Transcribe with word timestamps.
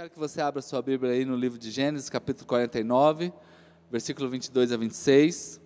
quero 0.00 0.08
que 0.08 0.18
você 0.18 0.40
abra 0.40 0.62
sua 0.62 0.80
Bíblia 0.80 1.12
aí 1.12 1.26
no 1.26 1.36
livro 1.36 1.58
de 1.58 1.70
Gênesis, 1.70 2.08
capítulo 2.08 2.46
49, 2.46 3.30
versículo 3.90 4.30
22 4.30 4.72
a 4.72 4.76
26. 4.78 5.60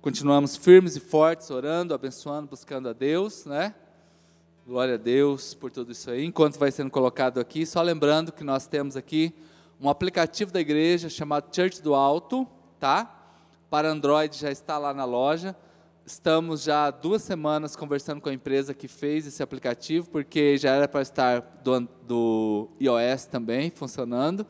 Continuamos 0.00 0.56
firmes 0.56 0.94
e 0.94 1.00
fortes, 1.00 1.50
orando, 1.50 1.92
abençoando, 1.92 2.46
buscando 2.46 2.88
a 2.88 2.92
Deus, 2.92 3.44
né? 3.44 3.74
Glória 4.64 4.94
a 4.94 4.96
Deus 4.96 5.52
por 5.52 5.72
tudo 5.72 5.90
isso 5.90 6.08
aí. 6.08 6.24
Enquanto 6.24 6.60
vai 6.60 6.70
sendo 6.70 6.92
colocado 6.92 7.40
aqui, 7.40 7.66
só 7.66 7.82
lembrando 7.82 8.30
que 8.30 8.44
nós 8.44 8.68
temos 8.68 8.96
aqui 8.96 9.34
um 9.80 9.90
aplicativo 9.90 10.52
da 10.52 10.60
igreja 10.60 11.08
chamado 11.08 11.52
Church 11.52 11.82
do 11.82 11.92
Alto, 11.92 12.46
tá? 12.78 13.20
Para 13.68 13.90
Android 13.90 14.38
já 14.38 14.52
está 14.52 14.78
lá 14.78 14.94
na 14.94 15.04
loja. 15.04 15.56
Estamos 16.06 16.62
já 16.62 16.86
há 16.86 16.90
duas 16.92 17.20
semanas 17.20 17.74
conversando 17.74 18.20
com 18.20 18.28
a 18.28 18.32
empresa 18.32 18.72
que 18.72 18.86
fez 18.86 19.26
esse 19.26 19.42
aplicativo, 19.42 20.08
porque 20.08 20.56
já 20.56 20.70
era 20.70 20.86
para 20.86 21.02
estar 21.02 21.40
do, 21.64 21.80
do 22.06 22.68
iOS 22.80 23.24
também 23.24 23.72
funcionando, 23.72 24.46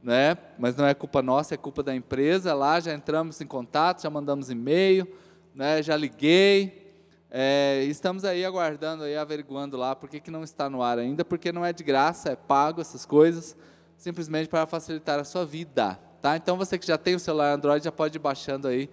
né? 0.00 0.38
mas 0.56 0.76
não 0.76 0.86
é 0.86 0.94
culpa 0.94 1.20
nossa, 1.20 1.54
é 1.54 1.56
culpa 1.56 1.82
da 1.82 1.92
empresa. 1.92 2.54
Lá 2.54 2.78
já 2.78 2.94
entramos 2.94 3.40
em 3.40 3.46
contato, 3.46 4.02
já 4.02 4.08
mandamos 4.08 4.50
e-mail, 4.50 5.04
né? 5.52 5.82
já 5.82 5.96
liguei. 5.96 6.94
É, 7.28 7.82
estamos 7.88 8.24
aí 8.24 8.44
aguardando, 8.44 9.02
aí, 9.02 9.16
averiguando 9.16 9.76
lá 9.76 9.96
por 9.96 10.08
que, 10.08 10.20
que 10.20 10.30
não 10.30 10.44
está 10.44 10.70
no 10.70 10.80
ar 10.80 11.00
ainda, 11.00 11.24
porque 11.24 11.50
não 11.50 11.64
é 11.64 11.72
de 11.72 11.82
graça, 11.82 12.30
é 12.30 12.36
pago 12.36 12.80
essas 12.80 13.04
coisas, 13.04 13.56
simplesmente 13.96 14.48
para 14.48 14.64
facilitar 14.64 15.18
a 15.18 15.24
sua 15.24 15.44
vida. 15.44 15.98
Tá? 16.22 16.36
Então 16.36 16.56
você 16.56 16.78
que 16.78 16.86
já 16.86 16.96
tem 16.96 17.16
o 17.16 17.18
celular 17.18 17.52
Android 17.52 17.84
já 17.84 17.90
pode 17.90 18.16
ir 18.16 18.20
baixando 18.20 18.68
aí, 18.68 18.88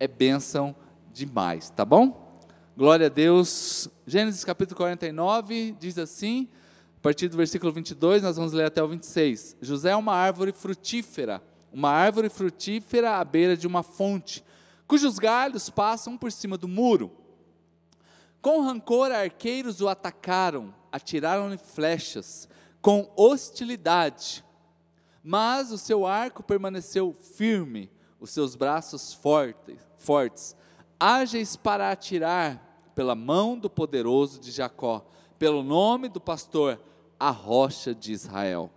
é 0.00 0.08
bênção 0.08 0.74
demais, 1.12 1.70
tá 1.70 1.84
bom? 1.84 2.40
Glória 2.76 3.06
a 3.06 3.10
Deus. 3.10 3.88
Gênesis 4.06 4.44
capítulo 4.44 4.76
49 4.76 5.76
diz 5.78 5.98
assim, 5.98 6.48
a 6.96 7.00
partir 7.02 7.28
do 7.28 7.36
versículo 7.36 7.70
22, 7.70 8.22
nós 8.22 8.36
vamos 8.36 8.52
ler 8.52 8.64
até 8.64 8.82
o 8.82 8.88
26. 8.88 9.58
José 9.60 9.90
é 9.90 9.96
uma 9.96 10.14
árvore 10.14 10.52
frutífera, 10.52 11.42
uma 11.70 11.90
árvore 11.90 12.30
frutífera 12.30 13.18
à 13.18 13.24
beira 13.24 13.56
de 13.56 13.66
uma 13.66 13.82
fonte, 13.82 14.42
cujos 14.86 15.18
galhos 15.18 15.68
passam 15.68 16.16
por 16.16 16.32
cima 16.32 16.56
do 16.56 16.66
muro. 16.66 17.12
Com 18.40 18.62
rancor, 18.62 19.12
arqueiros 19.12 19.80
o 19.80 19.88
atacaram, 19.88 20.74
atiraram-lhe 20.90 21.58
flechas, 21.58 22.48
com 22.80 23.12
hostilidade. 23.16 24.44
Mas 25.22 25.70
o 25.70 25.78
seu 25.78 26.04
arco 26.06 26.42
permaneceu 26.42 27.12
firme, 27.12 27.90
os 28.18 28.30
seus 28.30 28.56
braços 28.56 29.12
fortes, 29.12 29.78
fortes 29.96 30.56
ágeis 31.02 31.56
para 31.56 31.90
atirar 31.90 32.92
pela 32.94 33.16
mão 33.16 33.58
do 33.58 33.68
poderoso 33.68 34.38
de 34.38 34.52
Jacó, 34.52 35.04
pelo 35.36 35.60
nome 35.60 36.08
do 36.08 36.20
pastor, 36.20 36.80
a 37.18 37.30
rocha 37.30 37.92
de 37.92 38.12
Israel. 38.12 38.70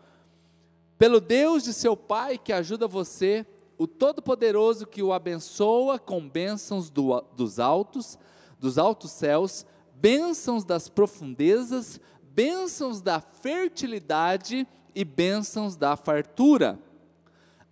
Pelo 0.98 1.22
Deus 1.22 1.64
de 1.64 1.72
seu 1.72 1.96
pai 1.96 2.40
que 2.40 2.52
ajuda 2.52 2.88
você, 2.88 3.46
o 3.78 3.86
Todo-Poderoso 3.86 4.88
que 4.88 5.04
o 5.04 5.14
abençoa 5.14 6.00
com 6.00 6.28
bênçãos 6.28 6.90
do, 6.90 7.22
dos 7.36 7.60
altos, 7.60 8.18
dos 8.60 8.80
altos 8.80 9.12
céus, 9.12 9.64
bênçãos 9.94 10.66
das 10.66 10.90
profundezas, 10.90 12.00
bênçãos 12.24 13.02
da 13.02 13.20
fertilidade 13.20 14.68
e 14.96 15.06
bênçãos 15.06 15.76
da 15.76 15.96
fartura 15.96 16.80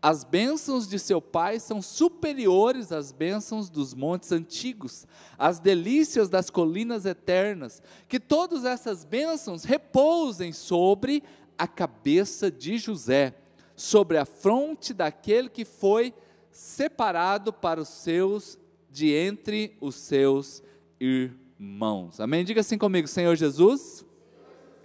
as 0.03 0.25
bênçãos 0.25 0.85
de 0.85 0.99
seu 0.99 1.21
pai 1.21 1.61
são 1.61 1.81
superiores 1.81 2.91
às 2.91 3.13
bênçãos 3.13 3.69
dos 3.69 3.93
montes 3.93 4.33
antigos, 4.33 5.07
às 5.37 5.61
delícias 5.61 6.27
das 6.27 6.49
colinas 6.49 7.05
eternas. 7.05 7.81
Que 8.09 8.19
todas 8.19 8.65
essas 8.65 9.05
bênçãos 9.05 9.63
repousem 9.63 10.51
sobre 10.51 11.23
a 11.57 11.65
cabeça 11.65 12.51
de 12.51 12.77
José, 12.77 13.33
sobre 13.77 14.17
a 14.17 14.25
fronte 14.25 14.93
daquele 14.93 15.47
que 15.47 15.63
foi 15.63 16.13
separado 16.51 17.53
para 17.53 17.79
os 17.79 17.87
seus, 17.87 18.59
de 18.91 19.09
entre 19.09 19.77
os 19.79 19.95
seus 19.95 20.61
irmãos. 20.99 22.19
Amém? 22.19 22.43
Diga 22.43 22.59
assim 22.59 22.77
comigo, 22.77 23.07
Senhor 23.07 23.37
Jesus, 23.37 24.05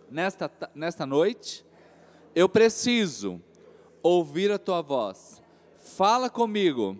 nesta, 0.09 0.49
nesta 0.77 1.05
noite, 1.05 1.67
eu 2.37 2.49
preciso 2.49 3.43
ouvir 4.09 4.51
a 4.51 4.59
tua 4.59 4.81
voz. 4.81 5.43
Fala 5.77 6.31
comigo, 6.31 6.97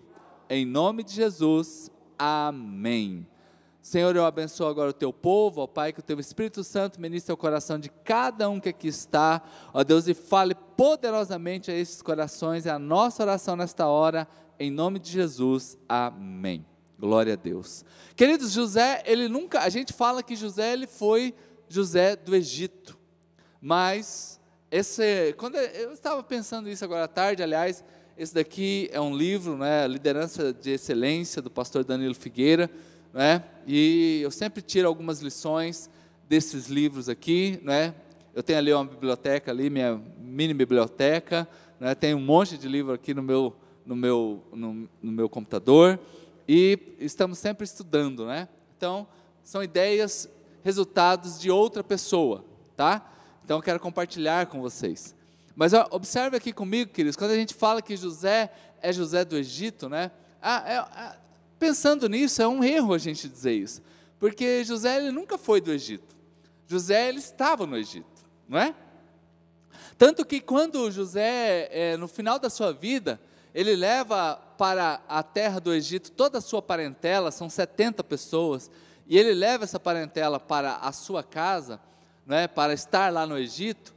em 0.49 0.65
nome 0.65 1.03
de 1.03 1.13
Jesus, 1.13 1.89
amém. 2.17 3.25
Senhor, 3.81 4.15
eu 4.15 4.25
abençoo 4.25 4.67
agora 4.67 4.91
o 4.91 4.93
teu 4.93 5.11
povo, 5.11 5.61
ó 5.61 5.67
Pai, 5.67 5.91
que 5.91 5.99
o 5.99 6.03
teu 6.03 6.19
Espírito 6.19 6.63
Santo 6.63 7.01
ministre 7.01 7.33
o 7.33 7.37
coração 7.37 7.79
de 7.79 7.89
cada 7.89 8.47
um 8.47 8.59
que 8.59 8.69
aqui 8.69 8.87
está, 8.87 9.41
ó 9.73 9.83
Deus, 9.83 10.07
e 10.07 10.13
fale 10.13 10.53
poderosamente 10.53 11.71
a 11.71 11.73
esses 11.73 12.01
corações, 12.01 12.67
é 12.67 12.69
a 12.69 12.77
nossa 12.77 13.23
oração 13.23 13.55
nesta 13.55 13.87
hora, 13.87 14.27
em 14.59 14.69
nome 14.69 14.99
de 14.99 15.09
Jesus, 15.09 15.77
amém. 15.87 16.63
Glória 16.99 17.33
a 17.33 17.37
Deus. 17.37 17.83
Queridos, 18.15 18.51
José, 18.51 19.01
ele 19.05 19.27
nunca, 19.27 19.61
a 19.61 19.69
gente 19.69 19.93
fala 19.93 20.21
que 20.21 20.35
José, 20.35 20.73
ele 20.73 20.85
foi 20.85 21.33
José 21.67 22.15
do 22.15 22.35
Egito, 22.35 22.97
mas 23.59 24.38
esse, 24.71 25.33
quando 25.37 25.55
eu 25.55 25.91
estava 25.91 26.21
pensando 26.21 26.69
isso 26.69 26.85
agora 26.85 27.05
à 27.05 27.07
tarde, 27.07 27.41
aliás, 27.41 27.83
esse 28.15 28.33
daqui 28.33 28.87
é 28.91 29.01
um 29.01 29.15
livro, 29.15 29.57
né, 29.57 29.87
Liderança 29.87 30.53
de 30.53 30.71
Excelência, 30.71 31.41
do 31.41 31.49
pastor 31.49 31.83
Danilo 31.83 32.13
Figueira, 32.13 32.69
né, 33.11 33.43
e 33.65 34.19
eu 34.21 34.29
sempre 34.29 34.61
tiro 34.61 34.87
algumas 34.87 35.21
lições 35.21 35.89
desses 36.27 36.67
livros 36.67 37.09
aqui, 37.09 37.59
né, 37.63 37.95
eu 38.35 38.43
tenho 38.43 38.59
ali 38.59 38.71
uma 38.71 38.85
biblioteca 38.85 39.49
ali, 39.49 39.71
minha 39.71 39.99
mini 40.19 40.53
biblioteca, 40.53 41.47
né, 41.79 41.95
tem 41.95 42.13
um 42.13 42.21
monte 42.21 42.55
de 42.55 42.67
livro 42.67 42.93
aqui 42.93 43.13
no 43.13 43.23
meu, 43.23 43.55
no 43.83 43.95
meu, 43.95 44.43
no, 44.53 44.89
no 45.01 45.11
meu 45.11 45.27
computador, 45.27 45.99
e 46.47 46.77
estamos 46.99 47.39
sempre 47.39 47.63
estudando, 47.63 48.27
né, 48.27 48.47
então, 48.77 49.07
são 49.41 49.63
ideias, 49.63 50.29
resultados 50.63 51.39
de 51.39 51.49
outra 51.49 51.83
pessoa, 51.83 52.45
tá? 52.75 53.15
Então 53.49 53.57
eu 53.57 53.63
quero 53.63 53.79
compartilhar 53.79 54.45
com 54.45 54.61
vocês. 54.61 55.15
Mas 55.55 55.73
ó, 55.73 55.87
observe 55.89 56.37
aqui 56.37 56.53
comigo, 56.53 56.91
queridos, 56.91 57.15
quando 57.15 57.31
a 57.31 57.35
gente 57.35 57.55
fala 57.55 57.81
que 57.81 57.97
José 57.97 58.51
é 58.79 58.93
José 58.93 59.25
do 59.25 59.35
Egito, 59.35 59.89
né? 59.89 60.11
Ah, 60.39 60.63
é, 60.67 60.77
ah, 60.77 61.17
pensando 61.57 62.07
nisso, 62.07 62.43
é 62.43 62.47
um 62.47 62.63
erro 62.63 62.93
a 62.93 62.99
gente 62.99 63.27
dizer 63.27 63.53
isso, 63.53 63.81
porque 64.19 64.63
José 64.63 64.97
ele 64.97 65.09
nunca 65.09 65.35
foi 65.35 65.59
do 65.59 65.71
Egito. 65.71 66.15
José 66.67 67.09
ele 67.09 67.17
estava 67.17 67.65
no 67.65 67.75
Egito, 67.75 68.23
não 68.47 68.59
é? 68.59 68.75
Tanto 69.97 70.23
que 70.23 70.39
quando 70.39 70.91
José, 70.91 71.69
é, 71.71 71.97
no 71.97 72.07
final 72.07 72.37
da 72.37 72.51
sua 72.51 72.71
vida, 72.71 73.19
ele 73.51 73.75
leva 73.75 74.35
para 74.59 75.01
a 75.09 75.23
terra 75.23 75.59
do 75.59 75.73
Egito 75.73 76.11
toda 76.11 76.37
a 76.37 76.41
sua 76.41 76.61
parentela, 76.61 77.31
são 77.31 77.49
70 77.49 78.03
pessoas, 78.03 78.69
e 79.07 79.17
ele 79.17 79.33
leva 79.33 79.63
essa 79.63 79.79
parentela 79.79 80.39
para 80.39 80.75
a 80.75 80.91
sua 80.91 81.23
casa, 81.23 81.81
né, 82.29 82.47
para 82.47 82.73
estar 82.73 83.11
lá 83.11 83.25
no 83.25 83.35
Egito, 83.35 83.91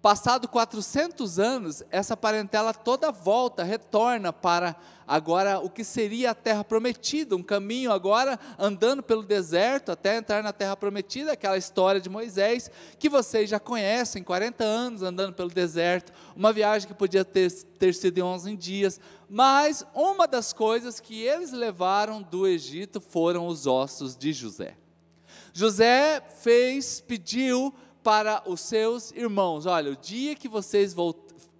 passado 0.00 0.46
400 0.46 1.40
anos, 1.40 1.82
essa 1.90 2.16
parentela 2.16 2.72
toda 2.72 3.10
volta, 3.10 3.64
retorna 3.64 4.32
para 4.32 4.76
agora 5.04 5.58
o 5.58 5.68
que 5.68 5.82
seria 5.82 6.30
a 6.30 6.34
terra 6.34 6.62
prometida, 6.62 7.34
um 7.34 7.42
caminho 7.42 7.90
agora 7.90 8.38
andando 8.56 9.02
pelo 9.02 9.24
deserto 9.24 9.90
até 9.90 10.16
entrar 10.16 10.44
na 10.44 10.52
terra 10.52 10.76
prometida, 10.76 11.32
aquela 11.32 11.58
história 11.58 12.00
de 12.00 12.08
Moisés, 12.08 12.70
que 13.00 13.08
vocês 13.08 13.50
já 13.50 13.58
conhecem, 13.58 14.22
40 14.22 14.62
anos 14.62 15.02
andando 15.02 15.32
pelo 15.32 15.50
deserto, 15.50 16.12
uma 16.36 16.52
viagem 16.52 16.86
que 16.86 16.94
podia 16.94 17.24
ter, 17.24 17.50
ter 17.50 17.92
sido 17.92 18.18
em 18.18 18.22
11 18.22 18.56
dias, 18.56 19.00
mas 19.28 19.84
uma 19.92 20.28
das 20.28 20.52
coisas 20.52 21.00
que 21.00 21.20
eles 21.20 21.50
levaram 21.50 22.22
do 22.22 22.46
Egito 22.46 23.00
foram 23.00 23.48
os 23.48 23.66
ossos 23.66 24.16
de 24.16 24.32
José. 24.32 24.76
José 25.56 26.20
fez, 26.42 27.00
pediu 27.00 27.72
para 28.02 28.42
os 28.44 28.60
seus 28.60 29.10
irmãos: 29.12 29.64
olha, 29.64 29.90
o 29.90 29.96
dia 29.96 30.34
que 30.34 30.50
vocês 30.50 30.94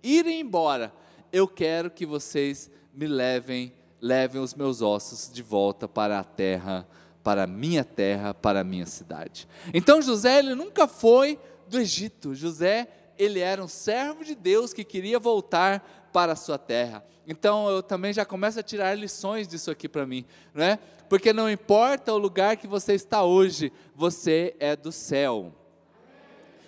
irem 0.03 0.41
embora, 0.41 0.93
eu 1.33 1.48
quero 1.48 1.91
que 1.91 2.04
vocês 2.04 2.71
me 2.93 3.07
levem, 3.07 3.72
levem 3.98 4.43
os 4.43 4.54
meus 4.54 4.83
ossos 4.83 5.33
de 5.33 5.43
volta 5.43 5.89
para 5.89 6.19
a 6.19 6.25
terra, 6.25 6.87
para 7.25 7.45
a 7.45 7.47
minha 7.47 7.83
terra, 7.83 8.34
para 8.34 8.60
a 8.60 8.65
minha 8.65 8.84
cidade. 8.84 9.48
Então 9.72 10.03
José, 10.03 10.41
ele 10.41 10.54
nunca 10.54 10.87
foi 10.87 11.39
do 11.66 11.81
Egito. 11.81 12.34
José, 12.34 12.89
ele 13.16 13.41
era 13.41 13.65
um 13.65 13.69
servo 13.69 14.22
de 14.27 14.34
Deus 14.34 14.75
que 14.75 14.84
queria 14.84 15.19
voltar 15.19 16.06
para 16.13 16.33
a 16.33 16.37
sua 16.37 16.59
terra. 16.59 17.05
Então 17.27 17.69
eu 17.69 17.83
também 17.83 18.13
já 18.13 18.25
começo 18.25 18.61
a 18.61 18.63
tirar 18.63 18.97
lições 18.97 19.49
disso 19.49 19.71
aqui 19.71 19.89
para 19.89 20.07
mim, 20.07 20.25
né? 20.55 20.79
Porque 21.09 21.33
não 21.33 21.51
importa 21.51 22.13
o 22.13 22.19
lugar 22.19 22.57
que 22.57 22.67
você 22.67 22.95
está 22.95 23.23
hoje, 23.23 23.73
você 23.95 24.55
é 24.59 24.75
do 24.77 24.93
céu. 24.93 25.53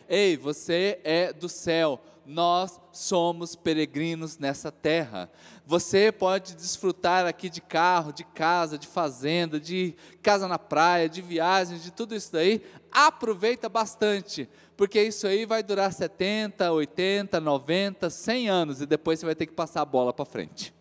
Ei, 0.08 0.37
você 0.37 1.00
é 1.05 1.32
do 1.32 1.49
céu. 1.49 2.00
nós 2.25 2.79
somos 2.93 3.56
peregrinos 3.56 4.37
nessa 4.37 4.70
terra. 4.70 5.31
Você 5.68 6.10
pode 6.10 6.56
desfrutar 6.56 7.26
aqui 7.26 7.50
de 7.50 7.60
carro, 7.60 8.10
de 8.10 8.24
casa, 8.24 8.78
de 8.78 8.86
fazenda, 8.86 9.60
de 9.60 9.94
casa 10.22 10.48
na 10.48 10.58
praia, 10.58 11.10
de 11.10 11.20
viagens, 11.20 11.82
de 11.82 11.90
tudo 11.90 12.14
isso 12.14 12.32
daí. 12.32 12.62
Aproveita 12.90 13.68
bastante, 13.68 14.48
porque 14.78 14.98
isso 15.02 15.26
aí 15.26 15.44
vai 15.44 15.62
durar 15.62 15.92
70, 15.92 16.72
80, 16.72 17.38
90, 17.38 18.08
100 18.08 18.48
anos 18.48 18.80
e 18.80 18.86
depois 18.86 19.20
você 19.20 19.26
vai 19.26 19.34
ter 19.34 19.44
que 19.44 19.52
passar 19.52 19.82
a 19.82 19.84
bola 19.84 20.10
para 20.10 20.24
frente. 20.24 20.72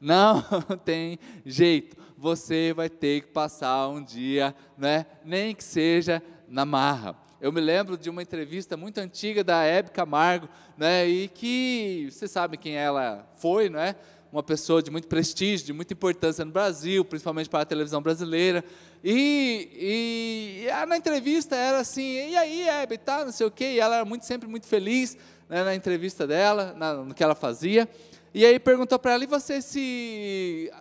Não 0.00 0.42
tem 0.84 1.20
jeito. 1.46 1.96
Você 2.16 2.72
vai 2.72 2.88
ter 2.88 3.20
que 3.20 3.28
passar 3.28 3.86
um 3.86 4.02
dia, 4.02 4.52
né? 4.76 5.06
nem 5.24 5.54
que 5.54 5.62
seja 5.62 6.20
na 6.48 6.64
marra. 6.64 7.16
Eu 7.40 7.52
me 7.52 7.60
lembro 7.60 7.96
de 7.96 8.10
uma 8.10 8.20
entrevista 8.20 8.76
muito 8.76 8.98
antiga 8.98 9.44
da 9.44 9.62
Hebe 9.62 9.92
Camargo, 9.92 10.48
né, 10.76 11.06
e 11.06 11.28
que 11.28 12.08
você 12.10 12.26
sabe 12.26 12.56
quem 12.56 12.74
ela 12.74 13.30
foi, 13.36 13.68
não 13.68 13.78
é? 13.78 13.94
Uma 14.32 14.42
pessoa 14.42 14.82
de 14.82 14.90
muito 14.90 15.06
prestígio, 15.06 15.64
de 15.64 15.72
muita 15.72 15.92
importância 15.92 16.44
no 16.44 16.50
Brasil, 16.50 17.04
principalmente 17.04 17.48
para 17.48 17.60
a 17.60 17.64
televisão 17.64 18.02
brasileira. 18.02 18.64
E, 19.04 20.64
e, 20.64 20.66
e 20.66 20.86
na 20.86 20.96
entrevista 20.96 21.54
era 21.54 21.78
assim, 21.78 22.28
e 22.28 22.36
aí, 22.36 22.68
Hebe, 22.68 22.98
tá, 22.98 23.24
não 23.24 23.30
sei 23.30 23.46
o 23.46 23.50
quê, 23.52 23.74
e 23.74 23.78
ela 23.78 23.96
era 23.96 24.04
muito, 24.04 24.24
sempre 24.24 24.48
muito 24.48 24.66
feliz 24.66 25.16
né, 25.48 25.62
na 25.62 25.76
entrevista 25.76 26.26
dela, 26.26 26.74
na, 26.76 26.94
no 26.94 27.14
que 27.14 27.22
ela 27.22 27.36
fazia. 27.36 27.88
E 28.34 28.44
aí 28.44 28.58
perguntou 28.58 28.98
para 28.98 29.12
ela, 29.12 29.22
e 29.22 29.28
você 29.28 29.62
se. 29.62 30.72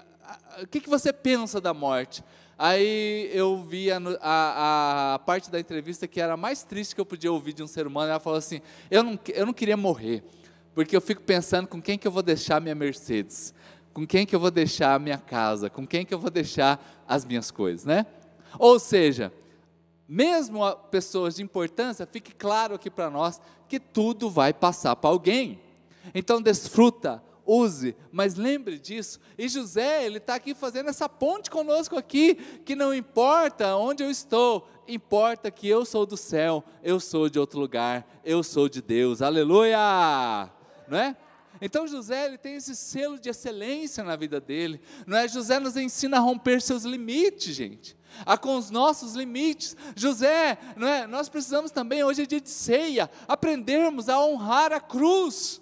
O 0.60 0.68
que, 0.68 0.82
que 0.82 0.90
você 0.90 1.14
pensa 1.14 1.62
da 1.62 1.74
morte? 1.74 2.24
Aí 2.58 3.30
eu 3.34 3.62
vi 3.62 3.92
a, 3.92 4.00
a, 4.20 5.14
a, 5.14 5.20
parte 5.20 5.52
da 5.52 5.60
entrevista 5.60 6.08
que 6.08 6.20
era 6.20 6.34
a 6.34 6.38
mais 6.38 6.64
triste 6.64 6.96
que 6.96 7.02
eu 7.02 7.06
podia 7.06 7.32
ouvir 7.32 7.54
de 7.54 7.62
um 7.62 7.68
ser 7.68 7.86
humano. 7.86 8.10
Ela 8.10 8.20
falou 8.20 8.40
assim: 8.40 8.62
eu 8.90 9.04
não, 9.04 9.20
eu 9.28 9.46
não 9.46 9.54
queria 9.54 9.78
morrer, 9.78 10.24
porque 10.74 10.96
eu 10.96 11.02
fico 11.02 11.22
pensando 11.22 11.68
com 11.68 11.80
quem 11.80 12.00
que 12.00 12.08
eu 12.08 12.12
vou 12.12 12.24
deixar 12.24 12.60
minha 12.60 12.74
Mercedes, 12.74 13.54
com 13.94 14.08
quem 14.08 14.26
que 14.26 14.36
eu 14.36 14.40
vou 14.40 14.50
deixar 14.50 14.96
a 14.96 15.00
minha 15.00 15.20
casa, 15.20 15.70
com 15.70 15.86
quem 15.86 16.04
que 16.04 16.14
eu 16.14 16.20
vou 16.20 16.32
deixar 16.32 17.04
as 17.08 17.24
minhas 17.24 17.52
coisas, 17.52 17.86
né? 17.86 18.08
Ou 18.58 18.80
seja, 18.80 19.32
mesmo 20.08 20.68
pessoas 20.90 21.36
de 21.36 21.44
importância, 21.44 22.08
fique 22.08 22.34
claro 22.34 22.74
aqui 22.74 22.90
para 22.90 23.10
nós 23.10 23.40
que 23.68 23.80
tudo 23.80 24.32
vai 24.32 24.52
passar 24.52 24.96
para 24.96 25.12
alguém. 25.12 25.60
Então 26.16 26.42
desfruta 26.42 27.22
use, 27.48 27.96
mas 28.12 28.36
lembre 28.36 28.78
disso. 28.78 29.20
E 29.38 29.48
José, 29.48 30.06
ele 30.06 30.18
está 30.18 30.36
aqui 30.36 30.54
fazendo 30.54 30.90
essa 30.90 31.08
ponte 31.08 31.50
conosco 31.50 31.98
aqui, 31.98 32.36
que 32.66 32.76
não 32.76 32.94
importa 32.94 33.76
onde 33.76 34.04
eu 34.04 34.12
estou, 34.12 34.68
importa 34.88 35.50
que 35.50 35.68
eu 35.68 35.86
sou 35.86 36.06
do 36.06 36.18
céu, 36.18 36.64
eu 36.84 37.00
sou 37.00 37.30
de 37.30 37.40
outro 37.40 37.60
lugar, 37.60 38.06
eu 38.24 38.44
sou 38.44 38.68
de 38.68 38.82
Deus, 38.82 39.22
aleluia! 39.22 40.50
Não 40.88 40.98
é? 40.98 41.16
Então 41.60 41.88
José 41.88 42.26
ele 42.26 42.38
tem 42.38 42.56
esse 42.56 42.76
selo 42.76 43.20
de 43.20 43.30
excelência 43.30 44.04
na 44.04 44.16
vida 44.16 44.40
dele, 44.40 44.80
não 45.06 45.18
é? 45.18 45.28
José 45.28 45.60
nos 45.60 45.76
ensina 45.76 46.18
a 46.18 46.20
romper 46.20 46.62
seus 46.62 46.84
limites, 46.84 47.56
gente. 47.56 47.98
A 48.26 48.38
com 48.38 48.58
os 48.58 48.70
nossos 48.70 49.14
limites. 49.14 49.76
José, 49.96 50.58
não 50.76 50.88
é? 50.88 51.08
Nós 51.08 51.30
precisamos 51.30 51.72
também 51.72 52.04
hoje 52.04 52.24
é 52.24 52.26
dia 52.26 52.42
de 52.42 52.50
ceia, 52.50 53.10
aprendermos 53.28 54.08
a 54.08 54.20
honrar 54.24 54.72
a 54.72 54.80
cruz 54.80 55.62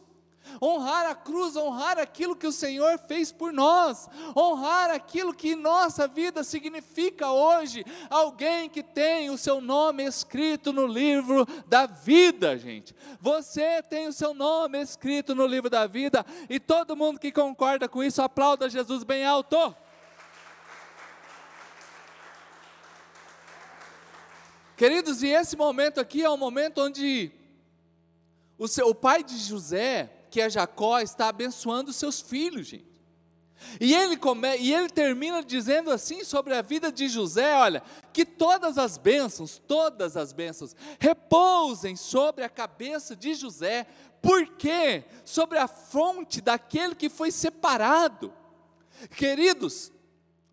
honrar 0.65 1.05
a 1.05 1.13
cruz, 1.13 1.55
honrar 1.55 1.99
aquilo 1.99 2.35
que 2.35 2.47
o 2.47 2.51
Senhor 2.51 2.97
fez 2.97 3.31
por 3.31 3.53
nós, 3.53 4.09
honrar 4.35 4.89
aquilo 4.89 5.33
que 5.33 5.55
nossa 5.55 6.07
vida 6.07 6.43
significa 6.43 7.31
hoje. 7.31 7.85
Alguém 8.09 8.69
que 8.69 8.81
tem 8.81 9.29
o 9.29 9.37
seu 9.37 9.61
nome 9.61 10.03
escrito 10.03 10.73
no 10.73 10.87
livro 10.87 11.45
da 11.67 11.85
vida, 11.85 12.57
gente. 12.57 12.95
Você 13.21 13.83
tem 13.83 14.07
o 14.07 14.13
seu 14.13 14.33
nome 14.33 14.81
escrito 14.81 15.35
no 15.35 15.45
livro 15.45 15.69
da 15.69 15.85
vida 15.85 16.25
e 16.49 16.59
todo 16.59 16.95
mundo 16.95 17.19
que 17.19 17.31
concorda 17.31 17.87
com 17.87 18.03
isso 18.03 18.21
aplauda 18.21 18.69
Jesus 18.69 19.03
bem 19.03 19.25
alto. 19.25 19.75
Queridos, 24.75 25.23
e 25.23 25.27
esse 25.27 25.55
momento 25.55 26.01
aqui 26.01 26.21
é 26.21 26.29
um 26.29 26.35
momento 26.35 26.81
onde 26.81 27.31
o, 28.57 28.67
seu, 28.67 28.89
o 28.89 28.95
pai 28.95 29.23
de 29.23 29.37
José, 29.37 30.09
que 30.35 30.41
é 30.41 30.49
Jacó, 30.49 30.99
está 30.99 31.29
abençoando 31.29 31.93
seus 31.93 32.19
filhos, 32.19 32.67
gente. 32.67 33.01
E 33.79 33.95
ele, 33.95 34.17
come, 34.17 34.57
e 34.57 34.73
ele 34.73 34.89
termina 34.89 35.41
dizendo 35.41 35.89
assim 35.89 36.25
sobre 36.25 36.53
a 36.53 36.61
vida 36.61 36.91
de 36.91 37.07
José: 37.07 37.55
olha, 37.55 37.81
que 38.11 38.25
todas 38.25 38.77
as 38.77 38.97
bênçãos, 38.97 39.61
todas 39.65 40.17
as 40.17 40.33
bênçãos, 40.33 40.75
repousem 40.99 41.95
sobre 41.95 42.43
a 42.43 42.49
cabeça 42.49 43.15
de 43.15 43.33
José, 43.33 43.87
porque 44.21 45.05
sobre 45.23 45.57
a 45.57 45.69
fonte 45.69 46.41
daquele 46.41 46.95
que 46.95 47.07
foi 47.07 47.31
separado. 47.31 48.33
Queridos, 49.15 49.89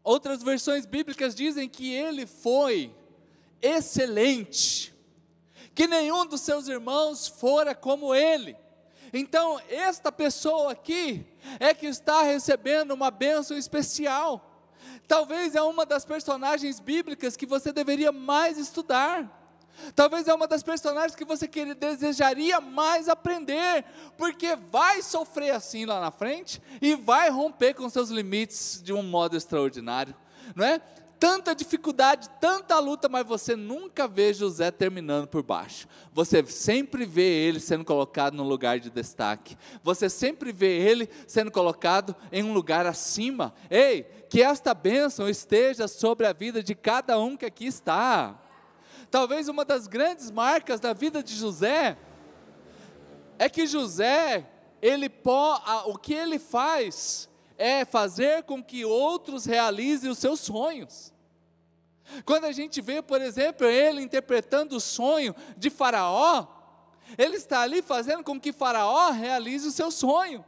outras 0.04 0.44
versões 0.44 0.86
bíblicas 0.86 1.34
dizem 1.34 1.68
que 1.68 1.92
ele 1.92 2.24
foi 2.24 2.94
excelente, 3.60 4.94
que 5.74 5.88
nenhum 5.88 6.24
dos 6.24 6.42
seus 6.42 6.68
irmãos 6.68 7.26
fora 7.26 7.74
como 7.74 8.14
ele. 8.14 8.61
Então, 9.12 9.60
esta 9.68 10.10
pessoa 10.10 10.72
aqui 10.72 11.26
é 11.60 11.74
que 11.74 11.86
está 11.86 12.22
recebendo 12.22 12.92
uma 12.92 13.10
bênção 13.10 13.56
especial. 13.56 14.48
Talvez 15.06 15.54
é 15.54 15.62
uma 15.62 15.84
das 15.84 16.04
personagens 16.04 16.80
bíblicas 16.80 17.36
que 17.36 17.44
você 17.44 17.72
deveria 17.72 18.10
mais 18.10 18.56
estudar. 18.56 19.40
Talvez 19.94 20.28
é 20.28 20.34
uma 20.34 20.46
das 20.46 20.62
personagens 20.62 21.14
que 21.14 21.24
você 21.24 21.48
queria, 21.48 21.74
desejaria 21.74 22.60
mais 22.60 23.08
aprender, 23.08 23.84
porque 24.16 24.54
vai 24.56 25.02
sofrer 25.02 25.50
assim 25.50 25.84
lá 25.84 26.00
na 26.00 26.10
frente 26.10 26.62
e 26.80 26.94
vai 26.94 27.30
romper 27.30 27.74
com 27.74 27.88
seus 27.88 28.10
limites 28.10 28.80
de 28.82 28.92
um 28.92 29.02
modo 29.02 29.36
extraordinário, 29.36 30.14
não 30.54 30.64
é? 30.64 30.80
Tanta 31.22 31.54
dificuldade, 31.54 32.28
tanta 32.40 32.80
luta, 32.80 33.08
mas 33.08 33.24
você 33.24 33.54
nunca 33.54 34.08
vê 34.08 34.34
José 34.34 34.72
terminando 34.72 35.28
por 35.28 35.40
baixo. 35.40 35.86
Você 36.12 36.44
sempre 36.44 37.06
vê 37.06 37.46
ele 37.46 37.60
sendo 37.60 37.84
colocado 37.84 38.34
num 38.34 38.42
lugar 38.42 38.80
de 38.80 38.90
destaque. 38.90 39.56
Você 39.84 40.10
sempre 40.10 40.50
vê 40.50 40.80
ele 40.80 41.08
sendo 41.28 41.52
colocado 41.52 42.16
em 42.32 42.42
um 42.42 42.52
lugar 42.52 42.86
acima. 42.86 43.54
Ei, 43.70 44.02
que 44.28 44.42
esta 44.42 44.74
bênção 44.74 45.28
esteja 45.28 45.86
sobre 45.86 46.26
a 46.26 46.32
vida 46.32 46.60
de 46.60 46.74
cada 46.74 47.16
um 47.20 47.36
que 47.36 47.46
aqui 47.46 47.66
está. 47.66 48.36
Talvez 49.08 49.46
uma 49.46 49.64
das 49.64 49.86
grandes 49.86 50.28
marcas 50.28 50.80
da 50.80 50.92
vida 50.92 51.22
de 51.22 51.36
José 51.36 51.96
é 53.38 53.48
que 53.48 53.64
José, 53.64 54.50
ele 54.82 55.08
o 55.86 55.96
que 55.96 56.14
ele 56.14 56.40
faz 56.40 57.30
é 57.58 57.84
fazer 57.84 58.42
com 58.44 58.62
que 58.62 58.84
outros 58.84 59.44
realizem 59.44 60.10
os 60.10 60.18
seus 60.18 60.40
sonhos. 60.40 61.12
Quando 62.24 62.44
a 62.44 62.52
gente 62.52 62.80
vê, 62.80 63.00
por 63.00 63.20
exemplo, 63.20 63.66
ele 63.66 64.02
interpretando 64.02 64.76
o 64.76 64.80
sonho 64.80 65.34
de 65.56 65.70
Faraó, 65.70 66.46
ele 67.16 67.36
está 67.36 67.60
ali 67.60 67.82
fazendo 67.82 68.22
com 68.22 68.40
que 68.40 68.52
Faraó 68.52 69.10
realize 69.10 69.66
o 69.66 69.72
seu 69.72 69.90
sonho. 69.90 70.44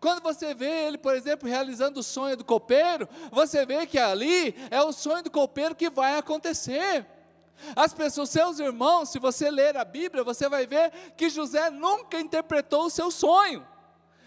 Quando 0.00 0.22
você 0.22 0.54
vê 0.54 0.86
ele, 0.86 0.98
por 0.98 1.14
exemplo, 1.14 1.48
realizando 1.48 2.00
o 2.00 2.02
sonho 2.02 2.36
do 2.36 2.44
copeiro, 2.44 3.08
você 3.30 3.64
vê 3.64 3.86
que 3.86 3.98
ali 3.98 4.54
é 4.70 4.82
o 4.82 4.92
sonho 4.92 5.22
do 5.22 5.30
copeiro 5.30 5.74
que 5.74 5.90
vai 5.90 6.16
acontecer. 6.16 7.06
As 7.76 7.94
pessoas, 7.94 8.30
seus 8.30 8.58
irmãos, 8.58 9.10
se 9.10 9.18
você 9.18 9.50
ler 9.50 9.76
a 9.76 9.84
Bíblia, 9.84 10.24
você 10.24 10.48
vai 10.48 10.66
ver 10.66 10.90
que 11.16 11.30
José 11.30 11.70
nunca 11.70 12.20
interpretou 12.20 12.86
o 12.86 12.90
seu 12.90 13.10
sonho. 13.10 13.66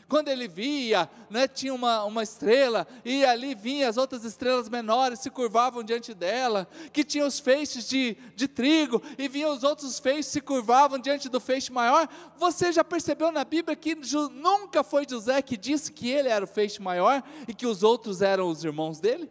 Quando 0.07 0.27
ele 0.27 0.47
via, 0.47 1.09
né, 1.29 1.47
tinha 1.47 1.73
uma, 1.73 2.03
uma 2.03 2.21
estrela, 2.21 2.87
e 3.03 3.25
ali 3.25 3.55
vinha 3.55 3.89
as 3.89 3.97
outras 3.97 4.23
estrelas 4.23 4.69
menores, 4.69 5.19
se 5.19 5.31
curvavam 5.31 5.83
diante 5.83 6.13
dela, 6.13 6.67
que 6.93 7.03
tinha 7.03 7.25
os 7.25 7.39
feixes 7.39 7.89
de, 7.89 8.15
de 8.35 8.47
trigo, 8.47 9.01
e 9.17 9.27
vinham 9.27 9.51
os 9.51 9.63
outros 9.63 9.97
feixes, 9.97 10.27
se 10.27 10.41
curvavam 10.41 10.99
diante 10.99 11.27
do 11.27 11.39
feixe 11.39 11.71
maior. 11.71 12.07
Você 12.37 12.71
já 12.71 12.83
percebeu 12.83 13.31
na 13.31 13.43
Bíblia 13.43 13.75
que 13.75 13.95
nunca 14.31 14.83
foi 14.83 15.07
José 15.09 15.41
que 15.41 15.57
disse 15.57 15.91
que 15.91 16.09
ele 16.09 16.29
era 16.29 16.45
o 16.45 16.47
feixe 16.47 16.79
maior 16.81 17.23
e 17.47 17.53
que 17.53 17.65
os 17.65 17.81
outros 17.81 18.21
eram 18.21 18.47
os 18.47 18.63
irmãos 18.63 18.99
dele? 18.99 19.29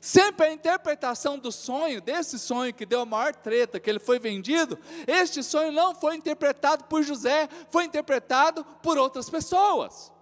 Sempre 0.00 0.46
a 0.46 0.52
interpretação 0.52 1.38
do 1.38 1.52
sonho, 1.52 2.00
desse 2.00 2.38
sonho 2.38 2.74
que 2.74 2.86
deu 2.86 3.00
a 3.00 3.06
maior 3.06 3.34
treta, 3.34 3.80
que 3.80 3.88
ele 3.88 3.98
foi 3.98 4.18
vendido, 4.18 4.78
este 5.06 5.42
sonho 5.42 5.72
não 5.72 5.94
foi 5.94 6.16
interpretado 6.16 6.84
por 6.84 7.02
José, 7.02 7.48
foi 7.70 7.84
interpretado 7.84 8.64
por 8.82 8.98
outras 8.98 9.28
pessoas. 9.30 10.12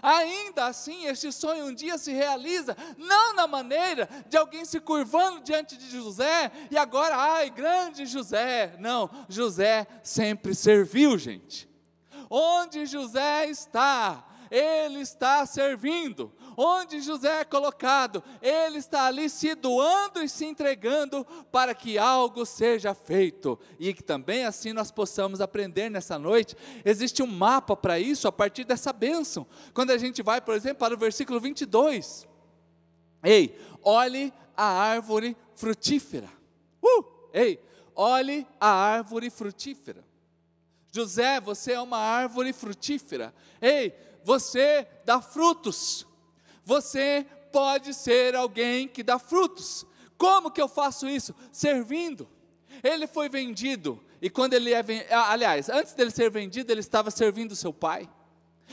Ainda 0.00 0.66
assim, 0.66 1.06
este 1.06 1.32
sonho 1.32 1.66
um 1.66 1.74
dia 1.74 1.98
se 1.98 2.12
realiza, 2.12 2.76
não 2.96 3.34
na 3.34 3.46
maneira 3.46 4.08
de 4.28 4.36
alguém 4.36 4.64
se 4.64 4.80
curvando 4.80 5.40
diante 5.40 5.76
de 5.76 5.90
José 5.90 6.50
e 6.70 6.78
agora, 6.78 7.16
ai, 7.16 7.50
grande 7.50 8.06
José. 8.06 8.76
Não, 8.78 9.10
José 9.28 9.86
sempre 10.02 10.54
serviu, 10.54 11.18
gente. 11.18 11.68
Onde 12.30 12.86
José 12.86 13.46
está, 13.48 14.24
ele 14.50 15.00
está 15.00 15.44
servindo. 15.46 16.32
Onde 16.56 17.00
José 17.00 17.40
é 17.40 17.44
colocado, 17.44 18.22
ele 18.40 18.78
está 18.78 19.06
ali 19.06 19.28
se 19.28 19.54
doando 19.54 20.22
e 20.22 20.28
se 20.28 20.44
entregando 20.44 21.24
para 21.50 21.74
que 21.74 21.98
algo 21.98 22.44
seja 22.44 22.94
feito. 22.94 23.58
E 23.78 23.94
que 23.94 24.02
também 24.02 24.44
assim 24.44 24.72
nós 24.72 24.90
possamos 24.90 25.40
aprender 25.40 25.90
nessa 25.90 26.18
noite. 26.18 26.56
Existe 26.84 27.22
um 27.22 27.26
mapa 27.26 27.76
para 27.76 27.98
isso 27.98 28.28
a 28.28 28.32
partir 28.32 28.64
dessa 28.64 28.92
bênção. 28.92 29.46
Quando 29.72 29.90
a 29.90 29.98
gente 29.98 30.22
vai, 30.22 30.40
por 30.40 30.54
exemplo, 30.54 30.78
para 30.78 30.94
o 30.94 30.98
versículo 30.98 31.40
22. 31.40 32.26
Ei, 33.22 33.58
olhe 33.82 34.32
a 34.56 34.64
árvore 34.64 35.36
frutífera. 35.54 36.28
Uh! 36.82 37.04
Ei, 37.32 37.62
olhe 37.94 38.46
a 38.60 38.68
árvore 38.68 39.30
frutífera. 39.30 40.04
José, 40.92 41.40
você 41.40 41.72
é 41.72 41.80
uma 41.80 41.98
árvore 41.98 42.52
frutífera. 42.52 43.34
Ei, 43.60 43.94
você 44.22 44.86
dá 45.04 45.20
frutos. 45.22 46.06
Você 46.64 47.26
pode 47.50 47.92
ser 47.94 48.34
alguém 48.34 48.88
que 48.88 49.02
dá 49.02 49.18
frutos. 49.18 49.86
Como 50.16 50.50
que 50.50 50.60
eu 50.60 50.68
faço 50.68 51.08
isso? 51.08 51.34
Servindo. 51.50 52.28
Ele 52.82 53.06
foi 53.06 53.28
vendido 53.28 54.02
e 54.20 54.30
quando 54.30 54.54
ele 54.54 54.72
é, 54.72 54.84
aliás, 55.10 55.68
antes 55.68 55.94
dele 55.94 56.10
ser 56.10 56.30
vendido, 56.30 56.70
ele 56.72 56.80
estava 56.80 57.10
servindo 57.10 57.56
seu 57.56 57.72
pai. 57.72 58.08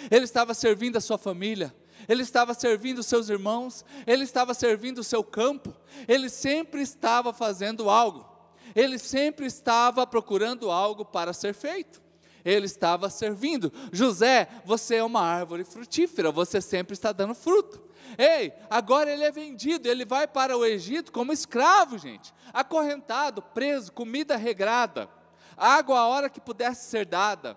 Ele 0.10 0.24
estava 0.26 0.54
servindo 0.54 0.98
a 0.98 1.02
sua 1.02 1.18
família 1.18 1.74
ele 2.08 2.22
estava 2.22 2.54
servindo 2.54 3.00
os 3.00 3.08
seus 3.08 3.30
irmãos, 3.30 3.84
ele 4.06 4.24
estava 4.24 4.54
servindo 4.54 5.00
o 5.00 5.04
seu 5.04 5.24
campo, 5.24 5.76
ele 6.08 6.30
sempre 6.30 6.82
estava 6.82 7.34
fazendo 7.34 7.90
algo, 7.90 8.28
ele 8.76 8.98
sempre 8.98 9.46
estava 9.46 10.06
procurando 10.06 10.72
algo 10.72 11.04
para 11.04 11.34
ser 11.34 11.54
feito. 11.54 12.02
Ele 12.50 12.66
estava 12.66 13.10
servindo. 13.10 13.72
José, 13.92 14.48
você 14.66 14.96
é 14.96 15.04
uma 15.04 15.22
árvore 15.22 15.64
frutífera, 15.64 16.32
você 16.32 16.60
sempre 16.60 16.94
está 16.94 17.12
dando 17.12 17.36
fruto. 17.36 17.82
Ei, 18.18 18.52
agora 18.70 19.12
ele 19.12 19.24
é 19.24 19.32
vendido, 19.32 19.88
ele 19.88 20.04
vai 20.04 20.28
para 20.28 20.58
o 20.58 20.66
Egito 20.66 21.12
como 21.12 21.32
escravo, 21.32 21.98
gente, 21.98 22.34
acorrentado, 22.52 23.42
preso, 23.42 23.92
comida 23.92 24.36
regrada, 24.36 25.08
água 25.56 26.00
a 26.00 26.08
hora 26.08 26.30
que 26.30 26.42
pudesse 26.42 26.90
ser 26.90 27.06
dada, 27.06 27.56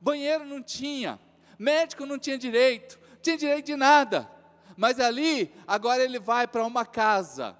banheiro 0.00 0.46
não 0.46 0.62
tinha, 0.62 1.20
médico 1.58 2.06
não 2.06 2.18
tinha 2.18 2.38
direito, 2.38 2.98
tinha 3.20 3.36
direito 3.36 3.66
de 3.66 3.76
nada. 3.76 4.30
Mas 4.74 4.98
ali, 4.98 5.52
agora 5.66 6.02
ele 6.02 6.18
vai 6.18 6.46
para 6.46 6.64
uma 6.64 6.86
casa. 6.86 7.54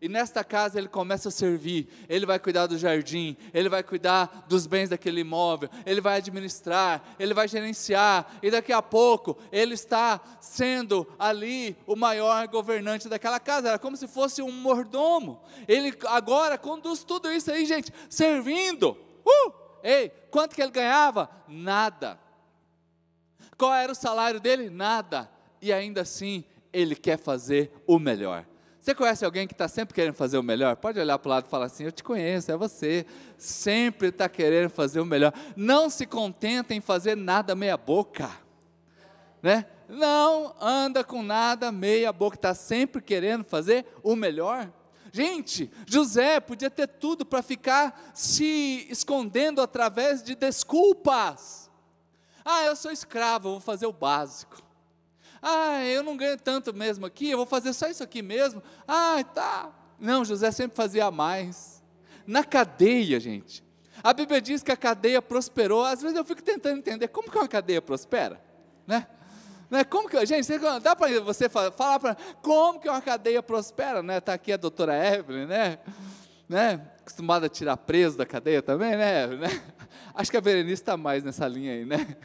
E 0.00 0.10
nesta 0.10 0.44
casa 0.44 0.78
ele 0.78 0.88
começa 0.88 1.30
a 1.30 1.32
servir, 1.32 1.88
ele 2.06 2.26
vai 2.26 2.38
cuidar 2.38 2.66
do 2.66 2.76
jardim, 2.76 3.34
ele 3.54 3.68
vai 3.68 3.82
cuidar 3.82 4.44
dos 4.46 4.66
bens 4.66 4.90
daquele 4.90 5.22
imóvel, 5.22 5.70
ele 5.86 6.02
vai 6.02 6.18
administrar, 6.18 7.02
ele 7.18 7.32
vai 7.32 7.48
gerenciar, 7.48 8.30
e 8.42 8.50
daqui 8.50 8.74
a 8.74 8.82
pouco 8.82 9.38
ele 9.50 9.72
está 9.72 10.20
sendo 10.38 11.06
ali 11.18 11.74
o 11.86 11.96
maior 11.96 12.46
governante 12.46 13.08
daquela 13.08 13.40
casa, 13.40 13.68
era 13.68 13.78
como 13.78 13.96
se 13.96 14.06
fosse 14.06 14.42
um 14.42 14.52
mordomo. 14.52 15.42
Ele 15.66 15.96
agora 16.08 16.58
conduz 16.58 17.02
tudo 17.02 17.32
isso 17.32 17.50
aí, 17.50 17.64
gente, 17.64 17.90
servindo. 18.10 18.98
Uh! 19.24 19.52
Ei, 19.82 20.10
quanto 20.30 20.54
que 20.54 20.60
ele 20.60 20.72
ganhava? 20.72 21.30
Nada. 21.48 22.20
Qual 23.56 23.72
era 23.72 23.92
o 23.92 23.94
salário 23.94 24.40
dele? 24.40 24.68
Nada. 24.68 25.30
E 25.62 25.72
ainda 25.72 26.02
assim, 26.02 26.44
ele 26.70 26.94
quer 26.94 27.18
fazer 27.18 27.72
o 27.86 27.98
melhor. 27.98 28.44
Você 28.86 28.94
conhece 28.94 29.24
alguém 29.24 29.48
que 29.48 29.52
está 29.52 29.66
sempre 29.66 29.92
querendo 29.92 30.14
fazer 30.14 30.38
o 30.38 30.44
melhor? 30.44 30.76
Pode 30.76 31.00
olhar 31.00 31.18
para 31.18 31.28
o 31.28 31.30
lado 31.30 31.46
e 31.46 31.50
falar 31.50 31.66
assim: 31.66 31.82
Eu 31.82 31.90
te 31.90 32.04
conheço, 32.04 32.52
é 32.52 32.56
você. 32.56 33.04
Sempre 33.36 34.10
está 34.10 34.28
querendo 34.28 34.70
fazer 34.70 35.00
o 35.00 35.04
melhor. 35.04 35.32
Não 35.56 35.90
se 35.90 36.06
contenta 36.06 36.72
em 36.72 36.80
fazer 36.80 37.16
nada 37.16 37.56
meia-boca. 37.56 38.30
Né? 39.42 39.66
Não 39.88 40.54
anda 40.60 41.02
com 41.02 41.20
nada 41.20 41.72
meia-boca. 41.72 42.36
Está 42.36 42.54
sempre 42.54 43.02
querendo 43.02 43.42
fazer 43.42 43.84
o 44.04 44.14
melhor. 44.14 44.70
Gente, 45.10 45.68
José 45.84 46.38
podia 46.38 46.70
ter 46.70 46.86
tudo 46.86 47.26
para 47.26 47.42
ficar 47.42 48.12
se 48.14 48.86
escondendo 48.88 49.60
através 49.60 50.22
de 50.22 50.36
desculpas. 50.36 51.68
Ah, 52.44 52.62
eu 52.66 52.76
sou 52.76 52.92
escravo, 52.92 53.50
vou 53.50 53.60
fazer 53.60 53.86
o 53.86 53.92
básico. 53.92 54.65
Ah, 55.48 55.84
eu 55.84 56.02
não 56.02 56.16
ganho 56.16 56.36
tanto 56.36 56.74
mesmo 56.74 57.06
aqui, 57.06 57.30
eu 57.30 57.36
vou 57.36 57.46
fazer 57.46 57.72
só 57.72 57.88
isso 57.88 58.02
aqui 58.02 58.20
mesmo. 58.20 58.60
Ah, 58.86 59.22
tá. 59.22 59.70
Não, 59.96 60.24
José 60.24 60.50
sempre 60.50 60.76
fazia 60.76 61.08
mais. 61.08 61.80
Na 62.26 62.42
cadeia, 62.42 63.20
gente. 63.20 63.64
A 64.02 64.12
Bíblia 64.12 64.40
diz 64.40 64.60
que 64.60 64.72
a 64.72 64.76
cadeia 64.76 65.22
prosperou. 65.22 65.84
Às 65.84 66.02
vezes 66.02 66.16
eu 66.16 66.24
fico 66.24 66.42
tentando 66.42 66.78
entender 66.78 67.06
como 67.06 67.30
que 67.30 67.38
uma 67.38 67.46
cadeia 67.46 67.80
prospera, 67.80 68.42
né? 68.88 69.06
Né? 69.70 69.84
Como 69.84 70.08
que, 70.08 70.26
gente, 70.26 70.50
dá 70.82 70.96
para 70.96 71.20
você 71.20 71.48
falar 71.48 72.00
para 72.00 72.16
como 72.42 72.80
que 72.80 72.88
uma 72.88 73.00
cadeia 73.00 73.40
prospera, 73.40 74.02
né? 74.02 74.18
Está 74.18 74.34
aqui 74.34 74.52
a 74.52 74.56
doutora 74.56 74.94
Evelyn, 74.96 75.46
né? 75.46 75.78
né? 76.48 76.88
Acostumada 77.00 77.46
a 77.46 77.48
tirar 77.48 77.76
preso 77.76 78.18
da 78.18 78.26
cadeia 78.26 78.60
também, 78.60 78.96
né? 78.96 79.28
Acho 80.12 80.28
que 80.28 80.36
a 80.36 80.40
Berenice 80.40 80.82
está 80.82 80.96
mais 80.96 81.22
nessa 81.22 81.46
linha 81.46 81.72
aí, 81.72 81.84
né? 81.84 82.16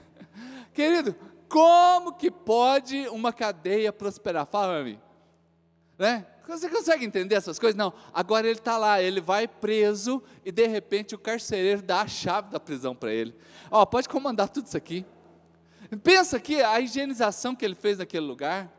Querido, 0.74 1.16
como 1.52 2.14
que 2.14 2.32
pode 2.32 3.10
uma 3.10 3.34
cadeia 3.34 3.92
prosperar? 3.92 4.46
Fala 4.46 4.74
para 4.74 4.84
mim. 4.86 5.00
Né? 6.00 6.26
Você 6.48 6.70
consegue 6.70 7.06
entender 7.06 7.36
essas 7.36 7.60
coisas? 7.60 7.76
Não. 7.76 7.94
Agora 8.14 8.48
ele 8.48 8.58
está 8.58 8.78
lá, 8.78 9.02
ele 9.02 9.20
vai 9.20 9.48
preso 9.48 10.24
e 10.46 10.52
de 10.52 10.66
repente 10.66 11.14
o 11.14 11.20
carcereiro 11.20 11.82
dá 11.82 12.02
a 12.02 12.08
chave 12.08 12.50
da 12.50 12.60
prisão 12.60 12.96
para 12.96 13.14
ele. 13.14 13.36
Ó, 13.70 13.86
pode 13.86 14.08
comandar 14.08 14.48
tudo 14.48 14.68
isso 14.68 14.78
aqui. 14.78 15.06
Pensa 16.04 16.38
aqui 16.38 16.62
a 16.62 16.80
higienização 16.80 17.54
que 17.54 17.66
ele 17.66 17.76
fez 17.76 17.98
naquele 17.98 18.26
lugar. 18.26 18.72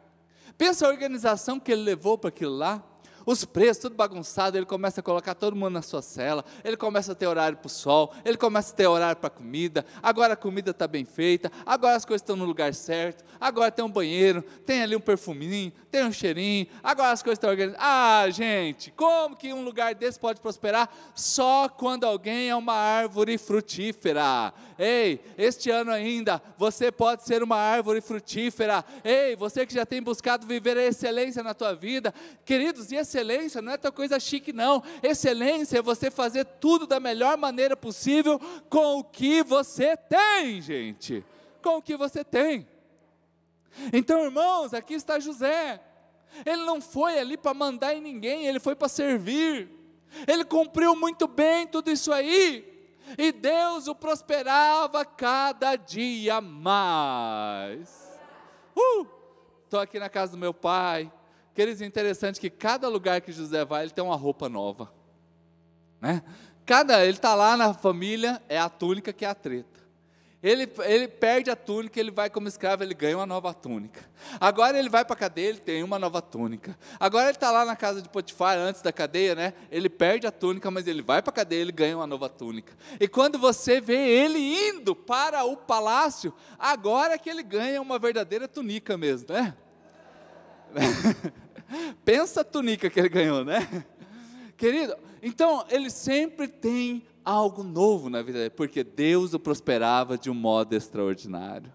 Pensa 0.57 0.87
a 0.87 0.91
organização 0.91 1.61
que 1.61 1.73
ele 1.73 1.83
levou 1.83 2.17
para 2.17 2.29
aquilo 2.29 2.57
lá 2.57 2.83
os 3.25 3.45
preços, 3.45 3.83
tudo 3.83 3.97
bagunçado, 3.97 4.57
ele 4.57 4.67
começa 4.67 5.01
a 5.01 5.03
colocar 5.03 5.35
todo 5.35 5.57
mundo 5.57 5.73
na 5.73 5.83
sua 5.83 6.03
cela, 6.03 6.45
ele 6.65 6.77
começa 6.77 7.13
a 7.13 7.15
ter 7.15 7.27
horário 7.27 7.57
para 7.59 7.67
o 7.67 7.71
sol, 7.71 8.13
ele 8.25 8.37
começa 8.37 8.73
a 8.73 8.77
ter 8.77 8.87
horário 8.87 9.17
para 9.17 9.29
a 9.29 9.31
comida, 9.31 9.85
agora 10.03 10.35
a 10.35 10.37
comida 10.37 10.71
está 10.71 10.87
bem 10.87 11.05
feita, 11.05 11.51
agora 11.65 11.97
as 11.97 12.05
coisas 12.05 12.23
estão 12.23 12.37
no 12.37 12.45
lugar 12.45 12.75
certo, 12.75 13.25
agora 13.41 13.71
tem 13.71 13.85
um 13.85 13.91
banheiro, 13.91 14.43
tem 14.65 14.83
ali 14.83 14.97
um 14.97 15.01
perfuminho, 15.01 15.73
tem 15.91 16.05
um 16.05 16.13
cheirinho, 16.13 16.67
agora 16.83 17.13
as 17.13 17.23
coisas 17.23 17.37
estão 17.37 17.51
organizadas. 17.51 17.85
Ah, 17.85 18.27
gente, 18.31 18.91
como 18.93 19.37
que 19.37 19.53
um 19.53 19.65
lugar 19.65 19.95
desse 19.95 20.19
pode 20.19 20.41
prosperar? 20.41 20.89
Só 21.15 21.69
quando 21.69 22.05
alguém 22.05 22.49
é 22.49 22.57
uma 22.57 22.75
árvore 22.75 23.37
frutífera. 23.39 24.53
Ei, 24.79 25.21
este 25.37 25.71
ano 25.71 25.91
ainda, 25.91 26.43
você 26.57 26.91
pode 26.91 27.25
ser 27.25 27.43
uma 27.43 27.57
árvore 27.57 28.01
frutífera. 28.01 28.85
Ei, 29.05 29.37
você 29.37 29.67
que 29.67 29.75
já 29.75 29.85
tem 29.85 30.03
buscado 30.03 30.47
viver 30.47 30.77
a 30.77 30.85
excelência 30.85 31.43
na 31.43 31.55
tua 31.55 31.75
vida, 31.75 32.13
queridos, 32.45 32.91
e 32.91 32.97
esse 32.97 33.12
excelência 33.13 33.61
não 33.61 33.73
é 33.73 33.77
tua 33.77 33.93
coisa 33.93 34.19
chique, 34.19 34.53
não. 34.53 34.83
Excelência 35.03 35.79
é 35.79 35.83
você 35.83 36.11
fazer 36.11 36.45
tudo 36.45 36.87
da 36.87 36.99
melhor 36.99 37.37
maneira 37.37 37.77
possível 37.77 38.41
com 38.71 38.99
o 38.99 39.05
que 39.05 39.43
você 39.43 39.97
tem, 39.97 40.61
gente. 40.61 41.25
Com 41.63 41.77
o 41.77 41.83
que 41.83 41.97
você 41.97 42.25
tem. 42.25 42.67
Então, 43.93 44.25
irmãos, 44.25 44.73
aqui 44.73 44.95
está 44.95 45.19
José. 45.19 45.81
Ele 46.47 46.65
não 46.65 46.81
foi 46.81 47.19
ali 47.19 47.37
para 47.37 47.53
mandar 47.53 47.95
em 47.95 48.01
ninguém, 48.01 48.47
ele 48.47 48.59
foi 48.59 48.75
para 48.75 48.89
servir. 48.89 49.69
Ele 50.27 50.45
cumpriu 50.45 50.97
muito 50.97 51.29
bem 51.29 51.67
tudo 51.67 51.91
isso 51.91 52.13
aí. 52.13 52.71
E 53.19 53.33
Deus 53.33 53.89
o 53.89 53.95
prosperava 53.95 55.05
cada 55.05 55.77
dia 55.77 56.41
mais. 56.41 58.19
Estou 59.65 59.81
uh, 59.81 59.83
aqui 59.83 59.99
na 59.99 60.09
casa 60.09 60.33
do 60.33 60.39
meu 60.39 60.55
pai, 60.55 61.13
Queridos, 61.55 61.83
é 61.83 61.87
interessante 61.87 62.41
que 62.41 62.49
cada 62.49 62.89
lugar 62.89 63.21
que 63.21 63.31
José 63.31 63.65
vai, 63.65 63.85
ele 63.85 63.91
tem 63.91 64.03
uma 64.03 64.17
roupa 64.17 64.49
nova. 64.49 64.93
Né? 66.01 66.23
Cada, 66.65 67.05
ele 67.05 67.13
está 67.13 67.35
lá 67.35 67.57
na 67.57 67.75
família, 67.75 68.41
é 68.49 68.59
a 68.59 68.69
túnica 68.69 69.13
que 69.13 69.25
é 69.25 69.29
a 69.29 69.35
treta. 69.35 69.83
Ele, 70.43 70.69
ele 70.85 71.07
perde 71.07 71.51
a 71.51 71.57
túnica, 71.57 72.01
ele 72.01 72.11
vai 72.11 72.29
como 72.29 72.49
escravo, 72.49 72.83
ele 72.83 72.95
ganha 72.95 73.17
uma 73.17 73.27
nova 73.27 73.55
túnica. 73.55 74.01
Agora 74.41 74.77
ele 74.77 74.89
vai 74.89 75.05
para 75.05 75.15
a 75.15 75.17
cadeia, 75.17 75.51
ele 75.51 75.61
tem 75.61 75.85
uma 75.85 76.01
nova 76.01 76.21
túnica. 76.21 76.77
Agora 76.99 77.27
ele 77.27 77.37
está 77.37 77.53
lá 77.53 77.65
na 77.65 77.77
casa 77.77 78.03
de 78.03 78.09
Potifar, 78.09 78.59
antes 78.59 78.83
da 78.83 78.93
cadeia, 78.93 79.37
né? 79.37 79.55
Ele 79.71 79.89
perde 79.89 80.27
a 80.27 80.33
túnica, 80.33 80.69
mas 80.69 80.89
ele 80.89 81.01
vai 81.01 81.23
para 81.23 81.31
a 81.31 81.35
cadeia, 81.35 81.61
ele 81.61 81.71
ganha 81.71 81.97
uma 81.97 82.09
nova 82.09 82.29
túnica. 82.29 82.77
E 82.99 83.07
quando 83.07 83.39
você 83.39 83.81
vê 83.81 83.95
ele 83.95 84.39
indo 84.39 84.97
para 84.97 85.45
o 85.45 85.57
palácio, 85.57 86.35
agora 86.59 87.17
que 87.17 87.31
ele 87.31 87.45
ganha 87.45 87.81
uma 87.81 87.97
verdadeira 87.97 88.49
túnica 88.49 88.99
mesmo, 88.99 89.33
né? 89.33 89.55
Pensa 92.05 92.41
a 92.41 92.45
túnica 92.45 92.89
que 92.91 92.99
ele 93.01 93.09
ganhou, 93.09 93.45
né? 93.45 93.85
Querido, 94.57 94.95
então 95.23 95.65
ele 95.71 95.91
sempre 95.91 96.47
tem 96.47 97.05
algo 97.25 97.63
novo 97.63 98.11
na 98.11 98.23
vida 98.23 98.39
dele, 98.39 98.51
porque 98.51 98.83
Deus 98.83 99.35
o 99.35 99.39
prosperava 99.39 100.19
de 100.19 100.31
um 100.31 100.35
modo 100.35 100.75
extraordinário. 100.75 101.73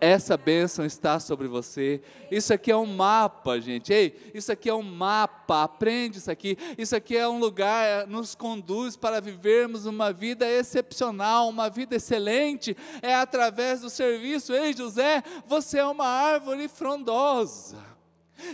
essa 0.00 0.36
bênção 0.36 0.84
está 0.84 1.18
sobre 1.18 1.48
você. 1.48 2.00
Isso 2.30 2.52
aqui 2.52 2.70
é 2.70 2.76
um 2.76 2.86
mapa, 2.86 3.60
gente. 3.60 3.92
Ei, 3.92 4.14
isso 4.32 4.52
aqui 4.52 4.68
é 4.68 4.74
um 4.74 4.82
mapa. 4.82 5.64
Aprende 5.64 6.18
isso 6.18 6.30
aqui. 6.30 6.56
Isso 6.76 6.94
aqui 6.94 7.16
é 7.16 7.28
um 7.28 7.38
lugar, 7.38 8.06
nos 8.06 8.34
conduz 8.34 8.96
para 8.96 9.20
vivermos 9.20 9.86
uma 9.86 10.12
vida 10.12 10.48
excepcional, 10.48 11.48
uma 11.48 11.68
vida 11.68 11.96
excelente. 11.96 12.76
É 13.02 13.14
através 13.14 13.80
do 13.80 13.90
serviço. 13.90 14.52
Ei, 14.54 14.72
José, 14.72 15.22
você 15.46 15.78
é 15.78 15.86
uma 15.86 16.06
árvore 16.06 16.68
frondosa. 16.68 17.87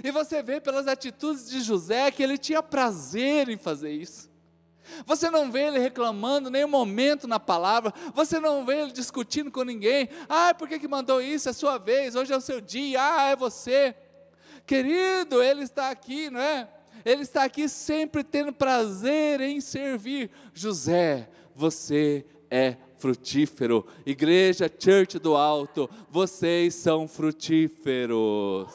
E 0.02 0.10
você 0.10 0.42
vê 0.42 0.60
pelas 0.60 0.86
atitudes 0.86 1.48
de 1.48 1.60
José 1.60 2.10
que 2.10 2.22
ele 2.22 2.38
tinha 2.38 2.62
prazer 2.62 3.48
em 3.48 3.56
fazer 3.56 3.92
isso. 3.92 4.32
Você 5.06 5.30
não 5.30 5.50
vê 5.50 5.66
ele 5.66 5.78
reclamando 5.78 6.50
nenhum 6.50 6.68
momento 6.68 7.26
na 7.26 7.40
palavra, 7.40 7.92
você 8.14 8.38
não 8.38 8.64
vê 8.64 8.82
ele 8.82 8.92
discutindo 8.92 9.50
com 9.50 9.62
ninguém. 9.62 10.08
Ah, 10.28 10.54
por 10.54 10.68
que, 10.68 10.78
que 10.78 10.88
mandou 10.88 11.22
isso? 11.22 11.48
É 11.48 11.52
sua 11.52 11.78
vez, 11.78 12.14
hoje 12.14 12.32
é 12.32 12.36
o 12.36 12.40
seu 12.40 12.60
dia, 12.60 13.00
ah, 13.00 13.28
é 13.28 13.36
você. 13.36 13.94
Querido, 14.66 15.42
ele 15.42 15.62
está 15.62 15.90
aqui, 15.90 16.30
não 16.30 16.40
é? 16.40 16.68
Ele 17.04 17.22
está 17.22 17.44
aqui 17.44 17.68
sempre 17.68 18.22
tendo 18.22 18.52
prazer 18.52 19.40
em 19.40 19.60
servir. 19.60 20.30
José, 20.54 21.28
você 21.54 22.24
é 22.50 22.76
frutífero. 22.98 23.86
Igreja 24.06 24.70
Church 24.78 25.18
do 25.18 25.36
Alto, 25.36 25.90
vocês 26.10 26.74
são 26.74 27.06
frutíferos. 27.06 28.72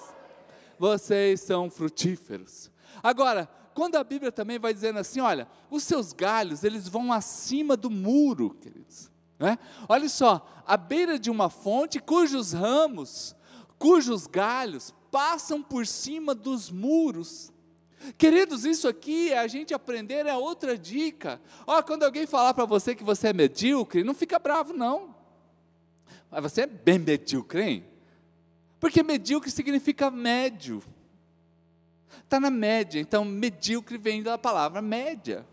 Vocês 0.80 1.42
são 1.42 1.70
frutíferos. 1.70 2.72
Agora, 3.04 3.50
quando 3.74 3.98
a 3.98 4.04
Bíblia 4.04 4.32
também 4.32 4.58
vai 4.58 4.74
dizendo 4.74 4.98
assim, 4.98 5.20
olha, 5.20 5.48
os 5.70 5.84
seus 5.84 6.14
galhos, 6.14 6.64
eles 6.64 6.88
vão 6.88 7.12
acima 7.12 7.76
do 7.76 7.90
muro, 7.90 8.52
queridos. 8.52 9.12
Né? 9.38 9.60
Olha 9.88 10.08
só, 10.08 10.64
à 10.66 10.78
beira 10.78 11.20
de 11.20 11.30
uma 11.30 11.50
fonte 11.50 12.00
cujos 12.00 12.54
ramos, 12.54 13.36
cujos 13.78 14.26
galhos 14.26 14.94
passam 15.12 15.62
por 15.62 15.86
cima 15.86 16.34
dos 16.34 16.72
muros. 16.72 17.52
Queridos, 18.18 18.64
isso 18.64 18.88
aqui 18.88 19.32
é 19.32 19.40
a 19.40 19.48
gente 19.48 19.74
aprender 19.74 20.26
é 20.26 20.36
outra 20.36 20.78
dica. 20.78 21.42
Ó, 21.68 21.82
quando 21.84 22.04
alguém 22.04 22.26
falar 22.26 22.54
para 22.54 22.66
você 22.66 22.96
que 22.96 23.04
você 23.04 23.30
é 23.30 23.34
medíocre, 23.34 24.04
não 24.04 24.14
fica 24.14 24.40
bravo 24.40 24.74
não. 24.74 25.14
Mas 26.32 26.42
você 26.44 26.62
é 26.62 26.68
bem 26.68 27.00
medíocre, 27.00 27.62
hein? 27.62 27.86
Porque 28.80 29.04
medíocre 29.04 29.52
significa 29.52 30.10
médio 30.10 30.82
está 32.30 32.40
na 32.40 32.52
média. 32.52 33.00
Então, 33.00 33.26
medíocre 33.26 33.98
vem 33.98 34.22
da 34.22 34.38
palavra 34.38 34.82
média. 34.82 35.46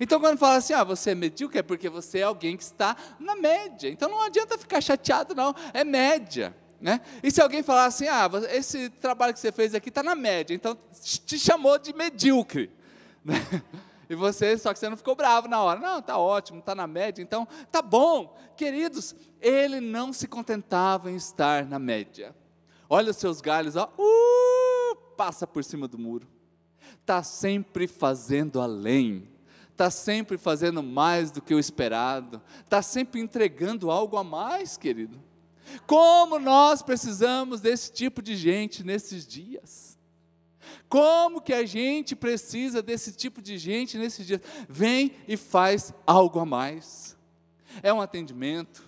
Então, 0.00 0.18
quando 0.18 0.38
fala 0.38 0.56
assim, 0.56 0.72
ah, 0.72 0.84
você 0.84 1.10
é 1.10 1.14
medíocre, 1.14 1.58
é 1.58 1.62
porque 1.62 1.88
você 1.88 2.20
é 2.20 2.22
alguém 2.22 2.56
que 2.56 2.62
está 2.62 2.96
na 3.20 3.36
média. 3.36 3.88
Então, 3.88 4.08
não 4.08 4.22
adianta 4.22 4.58
ficar 4.58 4.80
chateado, 4.80 5.34
não, 5.34 5.54
é 5.72 5.84
média. 5.84 6.56
Né? 6.80 7.00
E 7.22 7.30
se 7.30 7.40
alguém 7.40 7.62
falar 7.62 7.86
assim, 7.86 8.06
ah, 8.08 8.28
esse 8.50 8.88
trabalho 8.88 9.34
que 9.34 9.40
você 9.40 9.52
fez 9.52 9.74
aqui 9.74 9.88
está 9.88 10.02
na 10.02 10.14
média, 10.14 10.54
então 10.54 10.76
te 11.02 11.38
chamou 11.38 11.78
de 11.78 11.92
medíocre. 11.92 12.70
Né? 13.24 13.34
E 14.08 14.14
você, 14.14 14.56
só 14.56 14.72
que 14.72 14.78
você 14.78 14.88
não 14.88 14.96
ficou 14.96 15.14
bravo 15.14 15.48
na 15.48 15.60
hora. 15.60 15.78
Não, 15.78 15.98
está 15.98 16.16
ótimo, 16.16 16.60
está 16.60 16.74
na 16.74 16.86
média, 16.86 17.20
então 17.20 17.46
tá 17.70 17.82
bom. 17.82 18.38
Queridos, 18.56 19.14
ele 19.38 19.80
não 19.80 20.14
se 20.14 20.26
contentava 20.26 21.10
em 21.10 21.16
estar 21.16 21.66
na 21.66 21.78
média. 21.78 22.34
Olha 22.88 23.10
os 23.10 23.16
seus 23.16 23.40
galhos, 23.40 23.76
ó. 23.76 23.92
Uh! 23.98 24.28
passa 25.18 25.48
por 25.48 25.64
cima 25.64 25.88
do 25.88 25.98
muro, 25.98 26.28
está 27.00 27.24
sempre 27.24 27.88
fazendo 27.88 28.60
além, 28.60 29.28
está 29.72 29.90
sempre 29.90 30.38
fazendo 30.38 30.80
mais 30.80 31.32
do 31.32 31.42
que 31.42 31.52
o 31.52 31.58
esperado, 31.58 32.40
está 32.60 32.80
sempre 32.80 33.20
entregando 33.20 33.90
algo 33.90 34.16
a 34.16 34.22
mais, 34.22 34.76
querido. 34.76 35.20
Como 35.88 36.38
nós 36.38 36.82
precisamos 36.82 37.60
desse 37.60 37.92
tipo 37.92 38.22
de 38.22 38.36
gente 38.36 38.84
nesses 38.84 39.26
dias. 39.26 39.98
Como 40.88 41.42
que 41.42 41.52
a 41.52 41.66
gente 41.66 42.14
precisa 42.14 42.80
desse 42.80 43.12
tipo 43.12 43.42
de 43.42 43.58
gente 43.58 43.98
nesses 43.98 44.24
dias? 44.24 44.40
Vem 44.68 45.12
e 45.26 45.36
faz 45.36 45.92
algo 46.06 46.38
a 46.38 46.46
mais. 46.46 47.16
É 47.82 47.92
um 47.92 48.00
atendimento, 48.00 48.87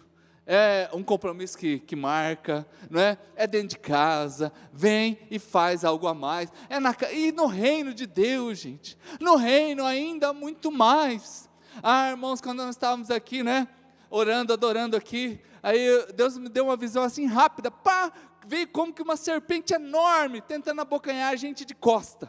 é 0.52 0.90
um 0.92 1.04
compromisso 1.04 1.56
que, 1.56 1.78
que 1.78 1.94
marca, 1.94 2.66
não 2.90 3.00
é? 3.00 3.16
é 3.36 3.46
dentro 3.46 3.68
de 3.68 3.78
casa, 3.78 4.52
vem 4.72 5.16
e 5.30 5.38
faz 5.38 5.84
algo 5.84 6.08
a 6.08 6.12
mais. 6.12 6.52
É 6.68 6.80
na, 6.80 6.92
e 7.12 7.30
no 7.30 7.46
reino 7.46 7.94
de 7.94 8.04
Deus, 8.04 8.58
gente, 8.58 8.98
no 9.20 9.36
reino 9.36 9.84
ainda 9.84 10.32
muito 10.32 10.72
mais. 10.72 11.48
Ah, 11.80 12.10
irmãos, 12.10 12.40
quando 12.40 12.64
nós 12.64 12.70
estávamos 12.70 13.12
aqui, 13.12 13.44
né, 13.44 13.68
orando, 14.10 14.52
adorando 14.52 14.96
aqui, 14.96 15.40
aí 15.62 15.86
Deus 16.16 16.36
me 16.36 16.48
deu 16.48 16.64
uma 16.64 16.76
visão 16.76 17.04
assim 17.04 17.26
rápida, 17.26 17.70
pá, 17.70 18.12
veio 18.44 18.66
como 18.66 18.92
que 18.92 19.02
uma 19.02 19.16
serpente 19.16 19.72
enorme 19.72 20.40
tentando 20.40 20.80
abocanhar 20.80 21.32
a 21.32 21.36
gente 21.36 21.64
de 21.64 21.76
costa. 21.76 22.28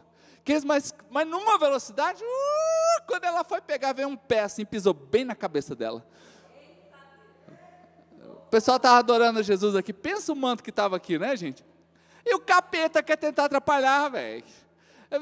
Mas, 0.64 0.94
mas 1.10 1.28
numa 1.28 1.58
velocidade, 1.58 2.24
uh, 2.24 3.04
quando 3.08 3.24
ela 3.24 3.44
foi 3.44 3.62
pegar, 3.62 3.94
veio 3.94 4.10
um 4.10 4.16
pé 4.16 4.42
assim, 4.42 4.64
pisou 4.64 4.94
bem 4.94 5.26
na 5.26 5.34
cabeça 5.34 5.76
dela 5.76 6.06
pessoal 8.52 8.76
estava 8.78 9.00
adorando 9.00 9.42
Jesus 9.42 9.76
aqui. 9.76 9.94
Pensa 9.94 10.34
o 10.34 10.36
manto 10.36 10.62
que 10.62 10.70
estava 10.70 10.98
aqui, 10.98 11.18
né, 11.18 11.36
gente? 11.38 11.66
E 12.26 12.36
o 12.36 12.40
capeta 12.40 13.02
quer 13.02 13.16
tentar 13.16 13.46
atrapalhar, 13.46 14.10
velho. 14.10 14.44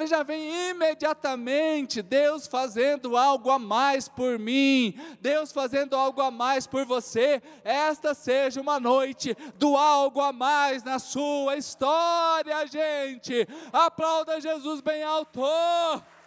Já 0.07 0.21
vem 0.21 0.69
imediatamente 0.69 2.01
Deus 2.01 2.45
fazendo 2.45 3.17
algo 3.17 3.49
a 3.49 3.57
mais 3.57 4.07
por 4.07 4.37
mim, 4.37 4.99
Deus 5.19 5.51
fazendo 5.51 5.95
algo 5.95 6.21
a 6.21 6.29
mais 6.29 6.67
por 6.67 6.85
você. 6.85 7.41
Esta 7.63 8.13
seja 8.13 8.61
uma 8.61 8.79
noite 8.79 9.35
do 9.55 9.75
algo 9.77 10.21
a 10.21 10.31
mais 10.31 10.83
na 10.83 10.99
sua 10.99 11.55
história, 11.55 12.67
gente. 12.67 13.47
Aplauda 13.71 14.41
Jesus 14.41 14.81
bem 14.81 15.01
alto. 15.01 15.41
Uh! 15.41 16.19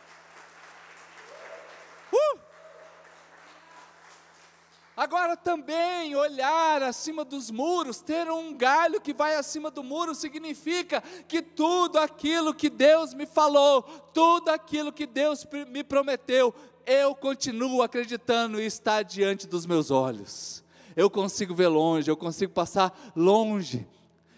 Agora 4.94 5.36
também 5.36 6.14
olhar 6.14 6.82
acima 6.82 7.24
dos 7.24 7.50
muros, 7.50 8.02
ter 8.02 8.30
um 8.30 8.54
galho 8.54 9.00
que 9.00 9.14
vai 9.14 9.36
acima 9.36 9.70
do 9.70 9.82
muro, 9.82 10.14
significa 10.14 11.02
que 11.26 11.40
tudo 11.40 11.98
aquilo 11.98 12.52
que 12.52 12.68
Deus 12.68 13.14
me 13.14 13.24
falou, 13.24 13.82
tudo 14.12 14.50
aquilo 14.50 14.92
que 14.92 15.06
Deus 15.06 15.46
me 15.68 15.82
prometeu, 15.82 16.54
eu 16.84 17.14
continuo 17.14 17.80
acreditando 17.80 18.60
e 18.60 18.66
está 18.66 19.02
diante 19.02 19.46
dos 19.46 19.64
meus 19.64 19.90
olhos. 19.90 20.62
Eu 20.94 21.08
consigo 21.08 21.54
ver 21.54 21.68
longe, 21.68 22.10
eu 22.10 22.16
consigo 22.16 22.52
passar 22.52 23.12
longe. 23.16 23.88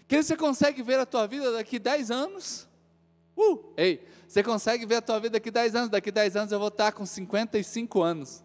Que 0.07 0.23
você 0.23 0.37
consegue 0.37 0.85
ver 0.85 1.01
a 1.01 1.07
tua 1.07 1.27
vida 1.27 1.51
daqui 1.51 1.81
10 1.81 2.13
anos? 2.13 2.69
Uh, 3.37 3.73
ei, 3.77 4.07
você 4.29 4.41
consegue 4.41 4.87
ver 4.87 4.97
a 4.97 5.03
tua 5.03 5.19
vida 5.19 5.31
daqui 5.31 5.51
10 5.51 5.75
anos? 5.75 5.89
Daqui 5.89 6.13
10 6.13 6.37
anos 6.37 6.53
eu 6.53 6.61
vou 6.61 6.69
estar 6.69 6.93
com 6.93 7.05
55 7.05 8.03
anos. 8.03 8.45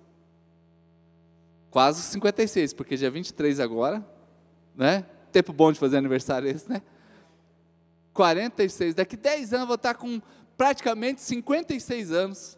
Quase 1.71 2.01
56, 2.01 2.73
porque 2.73 2.95
dia 2.97 3.11
23 3.11 3.59
agora, 3.59 4.05
né? 4.75 5.05
Tempo 5.31 5.53
bom 5.53 5.71
de 5.71 5.79
fazer 5.79 5.97
aniversário 5.97 6.49
esse, 6.49 6.69
né? 6.69 6.81
46, 8.13 8.95
daqui 8.95 9.15
10 9.15 9.53
anos 9.53 9.61
eu 9.61 9.67
vou 9.67 9.75
estar 9.75 9.93
com 9.93 10.21
praticamente 10.57 11.21
56 11.21 12.11
anos. 12.11 12.57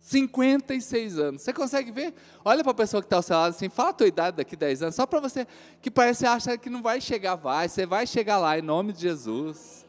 56 0.00 1.18
anos. 1.18 1.42
Você 1.42 1.52
consegue 1.52 1.90
ver? 1.90 2.14
Olha 2.44 2.62
para 2.62 2.70
a 2.70 2.74
pessoa 2.74 3.02
que 3.02 3.06
está 3.06 3.16
ao 3.16 3.22
seu 3.22 3.36
lado 3.36 3.50
assim, 3.50 3.68
fala 3.68 3.90
a 3.90 3.92
tua 3.92 4.06
idade 4.06 4.36
daqui 4.36 4.56
10 4.56 4.82
anos, 4.82 4.94
só 4.94 5.04
para 5.04 5.20
você, 5.20 5.46
que 5.82 5.90
parece 5.90 6.24
acha 6.24 6.56
que 6.56 6.70
não 6.70 6.80
vai 6.80 7.00
chegar, 7.00 7.34
vai, 7.34 7.68
você 7.68 7.84
vai 7.84 8.06
chegar 8.06 8.38
lá, 8.38 8.58
em 8.58 8.62
nome 8.62 8.92
de 8.92 9.00
Jesus. 9.00 9.84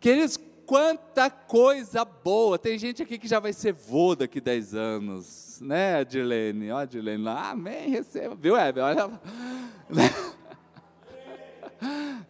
Queridos, 0.00 0.38
quanta 0.64 1.28
coisa 1.28 2.04
boa. 2.04 2.58
Tem 2.58 2.78
gente 2.78 3.02
aqui 3.02 3.18
que 3.18 3.26
já 3.26 3.40
vai 3.40 3.52
ser 3.52 3.72
vô 3.72 4.14
daqui 4.14 4.40
10 4.40 4.74
anos, 4.74 5.47
né, 5.60 6.04
Dirlene? 6.04 6.70
Ó, 6.70 6.84
Dirlene 6.84 7.22
lá, 7.22 7.50
amém, 7.50 7.90
receba. 7.90 8.34
Viu, 8.34 8.56
Hebe? 8.56 8.80
Olha. 8.80 9.10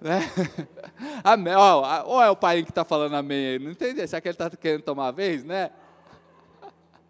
Né? 0.00 0.20
Amém. 1.24 1.54
Ó, 1.54 2.04
ou 2.06 2.22
é 2.22 2.30
o 2.30 2.36
pai 2.36 2.62
que 2.62 2.70
está 2.70 2.84
falando 2.84 3.14
amém 3.14 3.48
aí, 3.48 3.58
não 3.58 3.70
entendi. 3.70 4.06
Será 4.06 4.20
que 4.20 4.28
ele 4.28 4.34
está 4.34 4.50
querendo 4.50 4.82
tomar 4.82 5.08
a 5.08 5.10
vez, 5.10 5.44
né? 5.44 5.70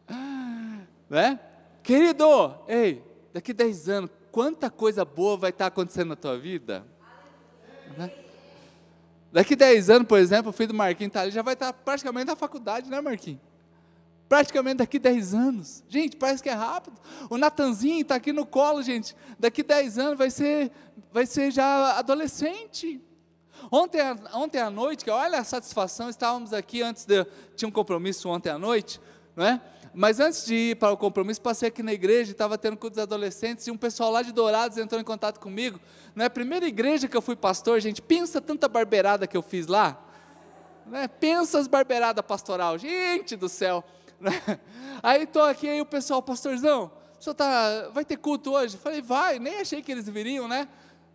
né? 1.09 1.39
Querido, 1.83 2.55
ei, 2.67 3.03
daqui 3.33 3.53
10 3.53 3.89
anos, 3.89 4.11
quanta 4.31 4.71
coisa 4.71 5.05
boa 5.05 5.37
vai 5.37 5.51
estar 5.51 5.65
tá 5.65 5.69
acontecendo 5.69 6.09
na 6.09 6.17
tua 6.17 6.39
vida? 6.39 6.87
Né? 7.97 8.11
Daqui 9.33 9.55
10 9.55 9.91
anos, 9.91 10.09
por 10.09 10.19
exemplo, 10.19 10.51
o 10.51 10.53
filho 10.53 10.69
do 10.69 10.75
Marquinhos 10.75 11.13
tá 11.13 11.21
ali, 11.21 11.31
já 11.31 11.43
vai 11.43 11.55
estar 11.55 11.73
praticamente 11.73 12.27
na 12.27 12.37
faculdade, 12.37 12.89
né, 12.89 13.01
Marquinhos? 13.01 13.41
Praticamente 14.29 14.77
daqui 14.77 14.99
10 14.99 15.35
anos. 15.35 15.83
Gente, 15.89 16.17
parece 16.17 16.43
que 16.43 16.49
é 16.49 16.55
rápido. 16.55 17.01
O 17.31 17.39
Natanzinho 17.39 18.03
está 18.03 18.17
aqui 18.17 18.33
no 18.33 18.45
colo, 18.45 18.83
gente. 18.83 19.17
Daqui 19.39 19.63
10 19.63 19.99
anos 19.99 20.19
vai 20.19 20.31
ser, 20.31 20.71
vai 21.11 21.25
ser 21.25 21.51
já 21.51 21.99
adolescente. 21.99 23.01
Ontem, 23.73 24.01
ontem 24.35 24.61
à 24.61 24.71
noite, 24.71 25.05
que 25.05 25.11
olha 25.11 25.39
a 25.39 25.45
satisfação, 25.45 26.11
estávamos 26.11 26.53
aqui 26.53 26.83
antes 26.83 27.05
de. 27.05 27.27
Tinha 27.57 27.69
um 27.69 27.73
compromisso 27.73 28.29
ontem 28.29 28.51
à 28.51 28.59
noite, 28.59 29.01
não 29.35 29.45
é? 29.45 29.61
Mas 29.95 30.21
antes 30.21 30.45
de 30.45 30.55
ir 30.55 30.77
para 30.77 30.93
o 30.93 30.97
compromisso, 30.97 31.41
passei 31.41 31.69
aqui 31.69 31.83
na 31.83 31.93
igreja, 31.93 32.31
estava 32.31 32.57
tendo 32.57 32.77
culto 32.77 32.97
dos 32.97 33.03
adolescentes, 33.03 33.67
e 33.67 33.71
um 33.71 33.77
pessoal 33.77 34.13
lá 34.13 34.23
de 34.23 34.31
Dourados 34.33 34.77
entrou 34.79 35.01
em 35.01 35.05
contato 35.05 35.41
comigo. 35.41 35.81
Na 36.15 36.25
é 36.25 36.29
primeira 36.29 36.67
igreja 36.67 37.09
que 37.09 37.17
eu 37.17 37.23
fui 37.23 37.35
pastor, 37.35 37.81
gente, 37.81 38.01
pensa 38.03 38.41
tanta 38.41 38.69
barbeirada 38.69 39.27
que 39.27 39.37
eu 39.37 39.43
fiz 39.43 39.67
lá. 39.67 40.01
Né? 40.87 41.09
Pensa 41.09 41.59
as 41.59 41.67
barbeiradas 41.67 42.25
pastoral, 42.25 42.79
gente 42.79 43.35
do 43.35 43.49
céu. 43.49 43.85
Aí 45.03 45.23
estou 45.23 45.43
aqui, 45.43 45.69
aí 45.69 45.81
o 45.81 45.87
pessoal, 45.87 46.21
pastorzão, 46.21 46.91
o 47.25 47.35
tá, 47.35 47.89
vai 47.95 48.05
ter 48.05 48.17
culto 48.17 48.53
hoje? 48.53 48.77
Falei, 48.77 49.01
vai, 49.01 49.39
nem 49.39 49.61
achei 49.61 49.81
que 49.81 49.93
eles 49.93 50.09
viriam, 50.09 50.49
né? 50.49 50.67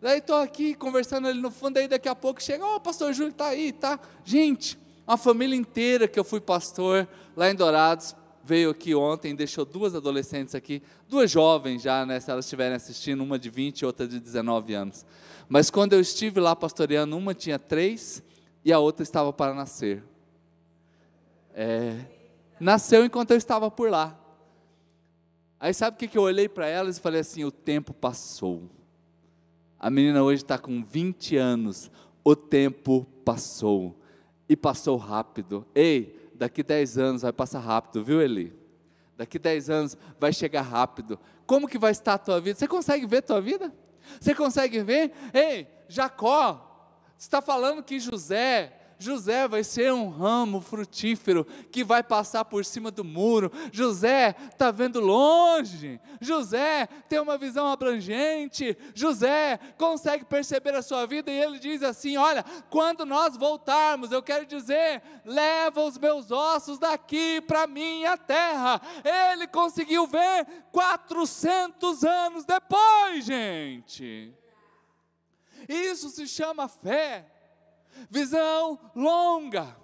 Daí 0.01 0.19
estou 0.19 0.37
aqui 0.37 0.73
conversando 0.73 1.27
ali 1.27 1.39
no 1.39 1.51
fundo, 1.51 1.77
aí 1.77 1.87
daqui 1.87 2.09
a 2.09 2.15
pouco 2.15 2.41
chega, 2.41 2.65
ó, 2.65 2.75
oh, 2.75 2.79
pastor 2.79 3.13
Júlio 3.13 3.31
está 3.31 3.47
aí, 3.47 3.71
tá? 3.71 3.99
Gente, 4.23 4.77
uma 5.07 5.17
família 5.17 5.55
inteira 5.55 6.07
que 6.07 6.19
eu 6.19 6.23
fui 6.23 6.41
pastor 6.41 7.07
lá 7.35 7.49
em 7.49 7.55
Dourados, 7.55 8.15
veio 8.43 8.69
aqui 8.69 8.93
ontem, 8.93 9.33
deixou 9.33 9.63
duas 9.63 9.95
adolescentes 9.95 10.55
aqui, 10.55 10.83
duas 11.07 11.31
jovens 11.31 11.81
já, 11.81 12.05
né, 12.05 12.19
se 12.19 12.29
elas 12.29 12.45
estiverem 12.45 12.75
assistindo, 12.75 13.23
uma 13.23 13.39
de 13.39 13.49
20 13.49 13.79
e 13.79 13.85
outra 13.85 14.05
de 14.05 14.19
19 14.19 14.73
anos. 14.73 15.05
Mas 15.47 15.69
quando 15.69 15.93
eu 15.93 16.01
estive 16.01 16.39
lá 16.39 16.55
pastoreando, 16.55 17.17
uma 17.17 17.33
tinha 17.33 17.57
três 17.57 18.21
e 18.65 18.73
a 18.73 18.79
outra 18.79 19.03
estava 19.03 19.31
para 19.31 19.53
nascer. 19.53 20.03
É, 21.53 21.97
nasceu 22.63 23.05
enquanto 23.05 23.31
eu 23.31 23.37
estava 23.37 23.69
por 23.69 23.89
lá. 23.89 24.17
Aí 25.59 25.73
sabe 25.73 25.95
o 25.95 25.97
que, 25.99 26.07
que 26.07 26.17
eu 26.17 26.23
olhei 26.23 26.49
para 26.49 26.67
elas 26.67 26.97
e 26.97 27.01
falei 27.01 27.21
assim: 27.21 27.43
o 27.43 27.51
tempo 27.51 27.93
passou. 27.93 28.69
A 29.79 29.89
menina 29.89 30.23
hoje 30.23 30.43
está 30.43 30.57
com 30.57 30.81
20 30.83 31.35
anos, 31.37 31.91
o 32.23 32.35
tempo 32.35 33.05
passou. 33.25 33.99
E 34.47 34.55
passou 34.55 34.97
rápido. 34.97 35.65
Ei, 35.73 36.29
daqui 36.35 36.63
10 36.63 36.97
anos 36.97 37.21
vai 37.21 37.31
passar 37.31 37.59
rápido, 37.59 38.03
viu, 38.03 38.21
Eli? 38.21 38.53
Daqui 39.17 39.39
10 39.39 39.69
anos 39.69 39.97
vai 40.19 40.33
chegar 40.33 40.61
rápido. 40.61 41.19
Como 41.45 41.67
que 41.67 41.77
vai 41.77 41.91
estar 41.91 42.15
a 42.15 42.17
tua 42.17 42.41
vida? 42.41 42.59
Você 42.59 42.67
consegue 42.67 43.05
ver 43.05 43.17
a 43.17 43.21
tua 43.21 43.41
vida? 43.41 43.73
Você 44.19 44.35
consegue 44.35 44.81
ver? 44.83 45.13
Ei, 45.33 45.67
Jacó, 45.87 46.91
está 47.17 47.41
falando 47.41 47.83
que 47.83 47.99
José 47.99 48.82
José 49.03 49.47
vai 49.47 49.63
ser 49.63 49.91
um 49.91 50.07
ramo 50.07 50.61
frutífero 50.61 51.45
que 51.71 51.83
vai 51.83 52.01
passar 52.01 52.45
por 52.45 52.63
cima 52.63 52.89
do 52.89 53.03
muro. 53.03 53.51
José 53.71 54.33
está 54.49 54.71
vendo 54.71 55.01
longe. 55.01 55.99
José 56.21 56.87
tem 57.09 57.19
uma 57.19 57.37
visão 57.37 57.67
abrangente. 57.67 58.77
José 58.95 59.59
consegue 59.77 60.23
perceber 60.23 60.73
a 60.73 60.81
sua 60.81 61.05
vida 61.05 61.29
e 61.29 61.37
ele 61.37 61.59
diz 61.59 61.83
assim: 61.83 62.15
Olha, 62.15 62.45
quando 62.69 63.05
nós 63.05 63.35
voltarmos, 63.35 64.11
eu 64.11 64.23
quero 64.23 64.45
dizer, 64.45 65.03
leva 65.25 65.83
os 65.83 65.97
meus 65.97 66.31
ossos 66.31 66.79
daqui 66.79 67.41
para 67.41 67.67
minha 67.67 68.17
terra. 68.17 68.81
Ele 69.03 69.47
conseguiu 69.47 70.07
ver 70.07 70.47
400 70.71 72.05
anos 72.05 72.45
depois, 72.45 73.25
gente. 73.25 74.33
Isso 75.67 76.09
se 76.09 76.25
chama 76.27 76.67
fé 76.69 77.32
visão 78.09 78.79
longa, 78.95 79.75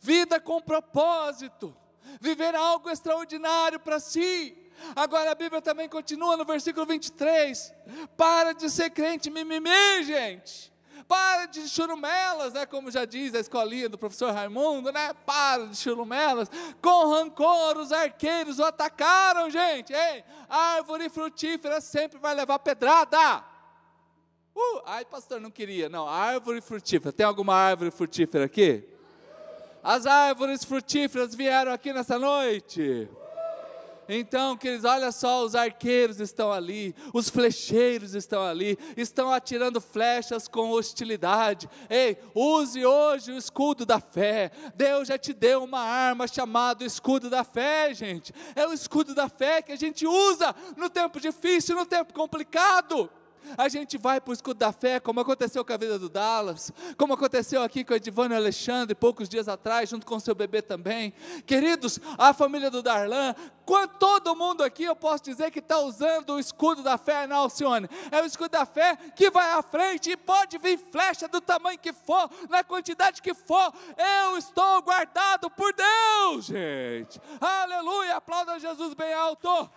vida 0.00 0.40
com 0.40 0.60
propósito, 0.60 1.76
viver 2.20 2.54
algo 2.54 2.90
extraordinário 2.90 3.78
para 3.80 4.00
si. 4.00 4.56
Agora 4.96 5.30
a 5.30 5.34
Bíblia 5.34 5.60
também 5.60 5.88
continua 5.88 6.36
no 6.36 6.44
versículo 6.44 6.86
23. 6.86 7.72
Para 8.16 8.52
de 8.52 8.70
ser 8.70 8.90
crente 8.90 9.30
mimimi, 9.30 10.04
gente. 10.04 10.70
Para 11.06 11.46
de 11.46 11.68
churumelas, 11.68 12.52
né? 12.52 12.64
Como 12.64 12.90
já 12.90 13.04
diz 13.04 13.34
a 13.34 13.40
escolinha 13.40 13.88
do 13.88 13.98
professor 13.98 14.32
Raimundo, 14.32 14.92
né? 14.92 15.12
Para 15.26 15.66
de 15.66 15.76
churumelas. 15.76 16.48
Com 16.80 17.08
rancor, 17.08 17.78
os 17.78 17.90
arqueiros 17.90 18.58
o 18.58 18.64
atacaram, 18.64 19.50
gente. 19.50 19.92
Ei, 19.92 20.24
árvore 20.48 21.08
frutífera 21.08 21.80
sempre 21.80 22.18
vai 22.18 22.34
levar 22.34 22.58
pedrada. 22.60 23.49
Uh, 24.54 24.82
ai, 24.84 25.04
pastor, 25.04 25.40
não 25.40 25.50
queria. 25.50 25.88
Não, 25.88 26.08
árvore 26.08 26.60
frutífera. 26.60 27.12
Tem 27.12 27.24
alguma 27.24 27.54
árvore 27.54 27.90
frutífera 27.90 28.44
aqui? 28.44 28.84
As 29.82 30.06
árvores 30.06 30.64
frutíferas 30.64 31.34
vieram 31.34 31.72
aqui 31.72 31.92
nessa 31.92 32.18
noite. 32.18 33.08
Então, 34.12 34.56
queridos, 34.56 34.84
olha 34.84 35.12
só, 35.12 35.44
os 35.44 35.54
arqueiros 35.54 36.18
estão 36.18 36.52
ali, 36.52 36.92
os 37.14 37.30
flecheiros 37.30 38.12
estão 38.12 38.42
ali, 38.42 38.76
estão 38.96 39.32
atirando 39.32 39.80
flechas 39.80 40.48
com 40.48 40.70
hostilidade. 40.70 41.70
Ei, 41.88 42.18
use 42.34 42.84
hoje 42.84 43.30
o 43.30 43.38
escudo 43.38 43.86
da 43.86 44.00
fé. 44.00 44.50
Deus 44.74 45.06
já 45.06 45.16
te 45.16 45.32
deu 45.32 45.62
uma 45.62 45.78
arma 45.78 46.26
chamada 46.26 46.84
escudo 46.84 47.30
da 47.30 47.44
fé, 47.44 47.94
gente. 47.94 48.34
É 48.56 48.66
o 48.66 48.72
escudo 48.72 49.14
da 49.14 49.28
fé 49.28 49.62
que 49.62 49.70
a 49.70 49.76
gente 49.76 50.04
usa 50.04 50.56
no 50.76 50.90
tempo 50.90 51.20
difícil, 51.20 51.76
no 51.76 51.86
tempo 51.86 52.12
complicado. 52.12 53.08
A 53.56 53.68
gente 53.68 53.98
vai 53.98 54.20
para 54.20 54.30
o 54.30 54.34
escudo 54.34 54.58
da 54.58 54.72
fé, 54.72 55.00
como 55.00 55.20
aconteceu 55.20 55.64
com 55.64 55.72
a 55.72 55.76
vida 55.76 55.98
do 55.98 56.08
Dallas, 56.08 56.72
como 56.96 57.14
aconteceu 57.14 57.62
aqui 57.62 57.84
com 57.84 57.92
a 57.92 57.96
Edivana 57.96 58.36
Alexandre, 58.36 58.94
poucos 58.94 59.28
dias 59.28 59.48
atrás, 59.48 59.88
junto 59.88 60.06
com 60.06 60.18
seu 60.20 60.34
bebê 60.34 60.62
também. 60.62 61.12
Queridos, 61.46 61.98
a 62.18 62.32
família 62.32 62.70
do 62.70 62.82
Darlan, 62.82 63.34
quando 63.70 63.98
todo 63.98 64.34
mundo 64.34 64.64
aqui, 64.64 64.82
eu 64.82 64.96
posso 64.96 65.22
dizer 65.22 65.50
que 65.50 65.60
está 65.60 65.78
usando 65.78 66.30
o 66.30 66.40
escudo 66.40 66.82
da 66.82 66.98
fé, 66.98 67.26
não, 67.28 67.42
Alcione. 67.42 67.88
É 68.10 68.20
o 68.20 68.24
escudo 68.24 68.50
da 68.50 68.66
fé 68.66 68.96
que 69.14 69.30
vai 69.30 69.48
à 69.52 69.62
frente 69.62 70.10
e 70.10 70.16
pode 70.16 70.58
vir 70.58 70.76
flecha 70.76 71.28
do 71.28 71.40
tamanho 71.40 71.78
que 71.78 71.92
for, 71.92 72.28
na 72.48 72.64
quantidade 72.64 73.22
que 73.22 73.32
for. 73.32 73.72
Eu 73.96 74.36
estou 74.36 74.82
guardado 74.82 75.48
por 75.50 75.72
Deus, 75.72 76.46
gente. 76.46 77.20
Aleluia, 77.40 78.16
aplauda 78.16 78.58
Jesus 78.58 78.92
bem 78.94 79.12
alto. 79.12 79.70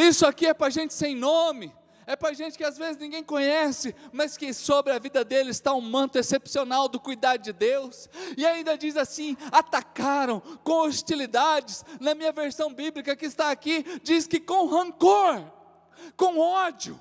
Isso 0.00 0.26
aqui 0.26 0.46
é 0.46 0.54
para 0.54 0.70
gente 0.70 0.94
sem 0.94 1.14
nome, 1.14 1.70
é 2.06 2.16
para 2.16 2.32
gente 2.32 2.56
que 2.56 2.64
às 2.64 2.78
vezes 2.78 2.96
ninguém 2.96 3.22
conhece, 3.22 3.94
mas 4.10 4.34
que 4.34 4.54
sobre 4.54 4.94
a 4.94 4.98
vida 4.98 5.22
dele 5.22 5.50
está 5.50 5.74
um 5.74 5.80
manto 5.82 6.16
excepcional 6.16 6.88
do 6.88 6.98
cuidado 6.98 7.42
de 7.42 7.52
Deus. 7.52 8.08
E 8.34 8.46
ainda 8.46 8.78
diz 8.78 8.96
assim: 8.96 9.36
atacaram 9.52 10.40
com 10.64 10.80
hostilidades. 10.80 11.84
Na 12.00 12.14
minha 12.14 12.32
versão 12.32 12.72
bíblica 12.72 13.14
que 13.14 13.26
está 13.26 13.50
aqui, 13.50 13.84
diz 14.02 14.26
que 14.26 14.40
com 14.40 14.66
rancor, 14.66 15.44
com 16.16 16.38
ódio. 16.38 16.98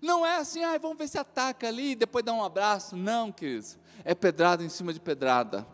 Não 0.00 0.24
é 0.24 0.36
assim, 0.36 0.64
ah, 0.64 0.78
vamos 0.78 0.96
ver 0.96 1.08
se 1.08 1.18
ataca 1.18 1.68
ali 1.68 1.90
e 1.90 1.96
depois 1.96 2.24
dá 2.24 2.32
um 2.32 2.42
abraço. 2.42 2.96
Não, 2.96 3.30
queridos. 3.30 3.78
É 4.04 4.14
pedrada 4.14 4.64
em 4.64 4.70
cima 4.70 4.90
de 4.90 5.00
pedrada. 5.00 5.66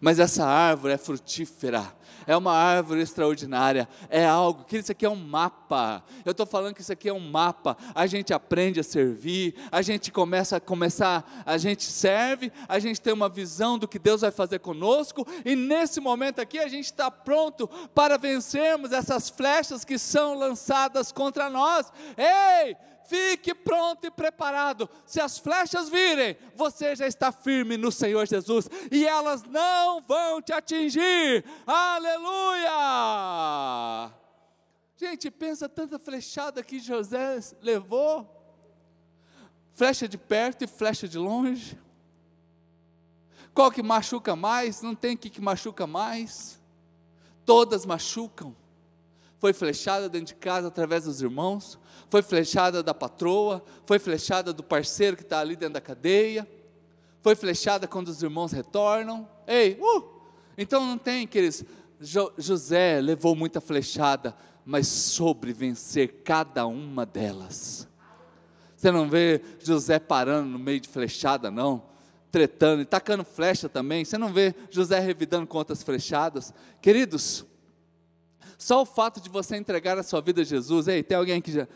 Mas 0.00 0.18
essa 0.18 0.44
árvore 0.44 0.94
é 0.94 0.98
frutífera, 0.98 1.92
é 2.26 2.36
uma 2.36 2.52
árvore 2.52 3.00
extraordinária, 3.00 3.88
é 4.08 4.24
algo 4.26 4.64
que 4.64 4.78
isso 4.78 4.92
aqui 4.92 5.06
é 5.06 5.10
um 5.10 5.16
mapa. 5.16 6.04
Eu 6.24 6.32
estou 6.32 6.46
falando 6.46 6.74
que 6.74 6.80
isso 6.80 6.92
aqui 6.92 7.08
é 7.08 7.12
um 7.12 7.30
mapa. 7.30 7.76
A 7.94 8.06
gente 8.06 8.32
aprende 8.32 8.80
a 8.80 8.82
servir, 8.82 9.54
a 9.70 9.82
gente 9.82 10.10
começa 10.10 10.56
a 10.56 10.60
começar, 10.60 11.42
a 11.44 11.56
gente 11.56 11.84
serve, 11.84 12.52
a 12.68 12.78
gente 12.78 13.00
tem 13.00 13.12
uma 13.12 13.28
visão 13.28 13.78
do 13.78 13.88
que 13.88 13.98
Deus 13.98 14.20
vai 14.20 14.30
fazer 14.30 14.58
conosco, 14.58 15.26
e 15.44 15.56
nesse 15.56 16.00
momento 16.00 16.40
aqui 16.40 16.58
a 16.58 16.68
gente 16.68 16.86
está 16.86 17.10
pronto 17.10 17.68
para 17.94 18.18
vencermos 18.18 18.92
essas 18.92 19.28
flechas 19.28 19.84
que 19.84 19.98
são 19.98 20.34
lançadas 20.34 21.12
contra 21.12 21.48
nós. 21.48 21.92
Ei! 22.16 22.76
Fique 23.10 23.52
pronto 23.52 24.06
e 24.06 24.10
preparado. 24.10 24.88
Se 25.04 25.20
as 25.20 25.36
flechas 25.36 25.88
virem, 25.88 26.36
você 26.54 26.94
já 26.94 27.08
está 27.08 27.32
firme 27.32 27.76
no 27.76 27.90
Senhor 27.90 28.24
Jesus 28.24 28.70
e 28.88 29.04
elas 29.04 29.42
não 29.42 30.00
vão 30.00 30.40
te 30.40 30.52
atingir. 30.52 31.44
Aleluia! 31.66 32.70
Gente, 34.96 35.28
pensa 35.28 35.68
tanta 35.68 35.98
flechada 35.98 36.62
que 36.62 36.78
José 36.78 37.40
levou. 37.60 38.30
Flecha 39.72 40.06
de 40.06 40.16
perto 40.16 40.62
e 40.62 40.68
flecha 40.68 41.08
de 41.08 41.18
longe. 41.18 41.76
Qual 43.52 43.72
que 43.72 43.82
machuca 43.82 44.36
mais? 44.36 44.82
Não 44.82 44.94
tem 44.94 45.16
que, 45.16 45.28
que 45.28 45.40
machuca 45.40 45.84
mais. 45.84 46.62
Todas 47.44 47.84
machucam. 47.84 48.54
Foi 49.40 49.54
flechada 49.54 50.06
dentro 50.06 50.26
de 50.26 50.34
casa 50.34 50.68
através 50.68 51.04
dos 51.04 51.22
irmãos, 51.22 51.78
foi 52.10 52.20
flechada 52.20 52.82
da 52.82 52.92
patroa, 52.92 53.64
foi 53.86 53.98
flechada 53.98 54.52
do 54.52 54.62
parceiro 54.62 55.16
que 55.16 55.22
está 55.22 55.40
ali 55.40 55.56
dentro 55.56 55.74
da 55.74 55.80
cadeia, 55.80 56.46
foi 57.22 57.34
flechada 57.34 57.88
quando 57.88 58.08
os 58.08 58.22
irmãos 58.22 58.52
retornam. 58.52 59.26
Ei, 59.46 59.78
uh! 59.80 60.04
Então 60.58 60.84
não 60.84 60.98
tem, 60.98 61.26
queridos. 61.26 61.64
Jo, 61.98 62.30
José 62.36 63.00
levou 63.00 63.34
muita 63.34 63.62
flechada, 63.62 64.36
mas 64.62 64.86
soube 64.86 65.54
vencer 65.54 66.22
cada 66.22 66.66
uma 66.66 67.06
delas. 67.06 67.88
Você 68.76 68.90
não 68.90 69.08
vê 69.08 69.42
José 69.58 69.98
parando 69.98 70.50
no 70.50 70.58
meio 70.58 70.80
de 70.80 70.88
flechada, 70.88 71.50
não, 71.50 71.82
tretando 72.30 72.82
e 72.82 72.84
tacando 72.84 73.24
flecha 73.24 73.70
também. 73.70 74.04
Você 74.04 74.18
não 74.18 74.32
vê 74.32 74.54
José 74.70 74.98
revidando 74.98 75.46
com 75.46 75.56
outras 75.56 75.82
flechadas. 75.82 76.52
Queridos, 76.82 77.46
só 78.60 78.82
o 78.82 78.84
fato 78.84 79.22
de 79.22 79.30
você 79.30 79.56
entregar 79.56 79.96
a 79.96 80.02
sua 80.02 80.20
vida 80.20 80.42
a 80.42 80.44
Jesus, 80.44 80.86
ei, 80.86 81.02
tem 81.02 81.16
alguém 81.16 81.40
que 81.40 81.50
já 81.50 81.66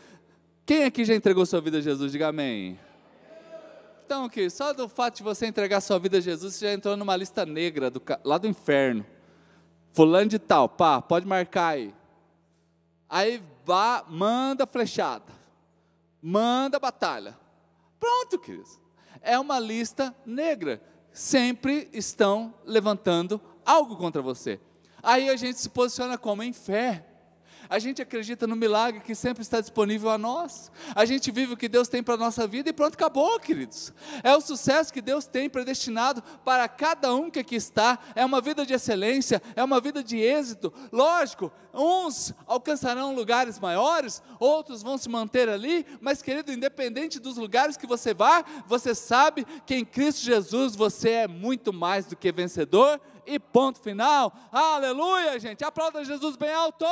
quem 0.63 0.83
aqui 0.83 1.03
já 1.03 1.15
entregou 1.15 1.43
sua 1.45 1.59
vida 1.59 1.79
a 1.79 1.81
Jesus? 1.81 2.11
Diga 2.11 2.27
amém. 2.27 2.79
Então, 4.05 4.29
que 4.29 4.49
só 4.51 4.71
do 4.71 4.87
fato 4.87 5.17
de 5.17 5.23
você 5.23 5.47
entregar 5.47 5.81
sua 5.81 5.97
vida 5.97 6.17
a 6.17 6.21
Jesus, 6.21 6.53
você 6.53 6.67
já 6.67 6.73
entrou 6.73 6.95
numa 6.95 7.15
lista 7.15 7.43
negra 7.43 7.89
do, 7.89 7.99
lá 8.23 8.37
do 8.37 8.47
inferno. 8.47 9.03
Fulano 9.93 10.29
de 10.29 10.37
tal, 10.37 10.69
pá, 10.69 11.01
pode 11.01 11.25
marcar 11.27 11.69
aí. 11.69 11.93
Aí 13.09 13.41
vá, 13.63 14.05
manda 14.07 14.67
flechada, 14.67 15.31
manda 16.21 16.79
batalha. 16.79 17.35
Pronto, 17.99 18.37
queridos. 18.37 18.79
É 19.21 19.39
uma 19.39 19.59
lista 19.59 20.15
negra. 20.23 20.79
Sempre 21.11 21.89
estão 21.93 22.53
levantando 22.63 23.41
algo 23.65 23.95
contra 23.95 24.21
você. 24.21 24.59
Aí 25.05 25.29
a 25.29 25.35
gente 25.35 25.59
se 25.59 25.69
posiciona 25.69 26.17
como 26.17 26.41
em 26.41 26.51
fé. 26.51 27.05
A 27.69 27.79
gente 27.79 28.01
acredita 28.01 28.45
no 28.45 28.55
milagre 28.55 29.01
que 29.01 29.15
sempre 29.15 29.41
está 29.41 29.59
disponível 29.59 30.09
a 30.09 30.17
nós. 30.17 30.71
A 30.95 31.05
gente 31.05 31.31
vive 31.31 31.53
o 31.53 31.57
que 31.57 31.67
Deus 31.67 31.87
tem 31.87 32.03
para 32.03 32.15
a 32.15 32.17
nossa 32.17 32.45
vida 32.47 32.69
e 32.69 32.73
pronto, 32.73 32.95
acabou, 32.95 33.39
queridos. 33.39 33.93
É 34.23 34.35
o 34.35 34.41
sucesso 34.41 34.93
que 34.93 35.01
Deus 35.01 35.25
tem 35.25 35.49
predestinado 35.49 36.21
para 36.43 36.67
cada 36.67 37.13
um 37.13 37.29
que 37.29 37.39
aqui 37.39 37.55
está. 37.55 37.99
É 38.15 38.25
uma 38.25 38.41
vida 38.41 38.65
de 38.65 38.73
excelência, 38.73 39.41
é 39.55 39.63
uma 39.63 39.79
vida 39.79 40.03
de 40.03 40.17
êxito. 40.17 40.73
Lógico, 40.91 41.51
uns 41.73 42.33
alcançarão 42.45 43.15
lugares 43.15 43.59
maiores, 43.59 44.21
outros 44.39 44.83
vão 44.83 44.97
se 44.97 45.09
manter 45.09 45.49
ali, 45.49 45.85
mas, 45.99 46.21
querido, 46.21 46.51
independente 46.51 47.19
dos 47.19 47.37
lugares 47.37 47.77
que 47.77 47.87
você 47.87 48.13
vá, 48.13 48.43
você 48.67 48.93
sabe 48.93 49.45
que 49.65 49.75
em 49.75 49.85
Cristo 49.85 50.23
Jesus 50.23 50.75
você 50.75 51.09
é 51.09 51.27
muito 51.27 51.73
mais 51.73 52.05
do 52.05 52.15
que 52.15 52.31
vencedor. 52.31 53.01
E 53.25 53.39
ponto 53.39 53.79
final. 53.79 54.33
Aleluia, 54.51 55.39
gente. 55.39 55.63
Aplauda 55.63 56.03
Jesus 56.03 56.35
bem 56.35 56.53
alto. 56.53 56.85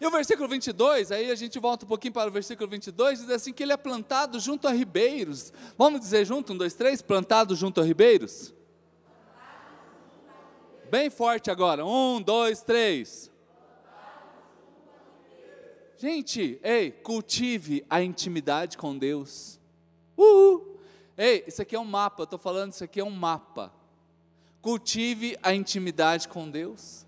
E 0.00 0.06
o 0.06 0.10
versículo 0.10 0.46
22, 0.48 1.12
aí 1.12 1.30
a 1.30 1.34
gente 1.34 1.58
volta 1.58 1.84
um 1.84 1.88
pouquinho 1.88 2.12
para 2.12 2.28
o 2.28 2.32
versículo 2.32 2.68
22, 2.68 3.20
diz 3.20 3.30
assim: 3.30 3.52
que 3.52 3.62
ele 3.62 3.72
é 3.72 3.76
plantado 3.76 4.38
junto 4.38 4.68
a 4.68 4.70
ribeiros. 4.70 5.52
Vamos 5.78 6.00
dizer 6.00 6.26
junto, 6.26 6.52
um, 6.52 6.56
dois, 6.58 6.74
três: 6.74 7.00
plantado 7.00 7.56
junto 7.56 7.80
a 7.80 7.84
ribeiros? 7.84 8.52
Bem 10.90 11.08
forte 11.08 11.50
agora, 11.50 11.86
um, 11.86 12.20
dois, 12.20 12.60
três. 12.60 13.30
Gente, 15.96 16.60
ei, 16.62 16.90
cultive 16.90 17.82
a 17.88 18.02
intimidade 18.02 18.76
com 18.76 18.98
Deus. 18.98 19.58
Uhul. 20.16 20.78
Ei, 21.16 21.44
isso 21.46 21.62
aqui 21.62 21.76
é 21.76 21.80
um 21.80 21.84
mapa, 21.84 22.24
estou 22.24 22.38
falando, 22.38 22.72
isso 22.72 22.82
aqui 22.82 23.00
é 23.00 23.04
um 23.04 23.10
mapa. 23.10 23.72
Cultive 24.60 25.36
a 25.42 25.54
intimidade 25.54 26.28
com 26.28 26.50
Deus. 26.50 27.06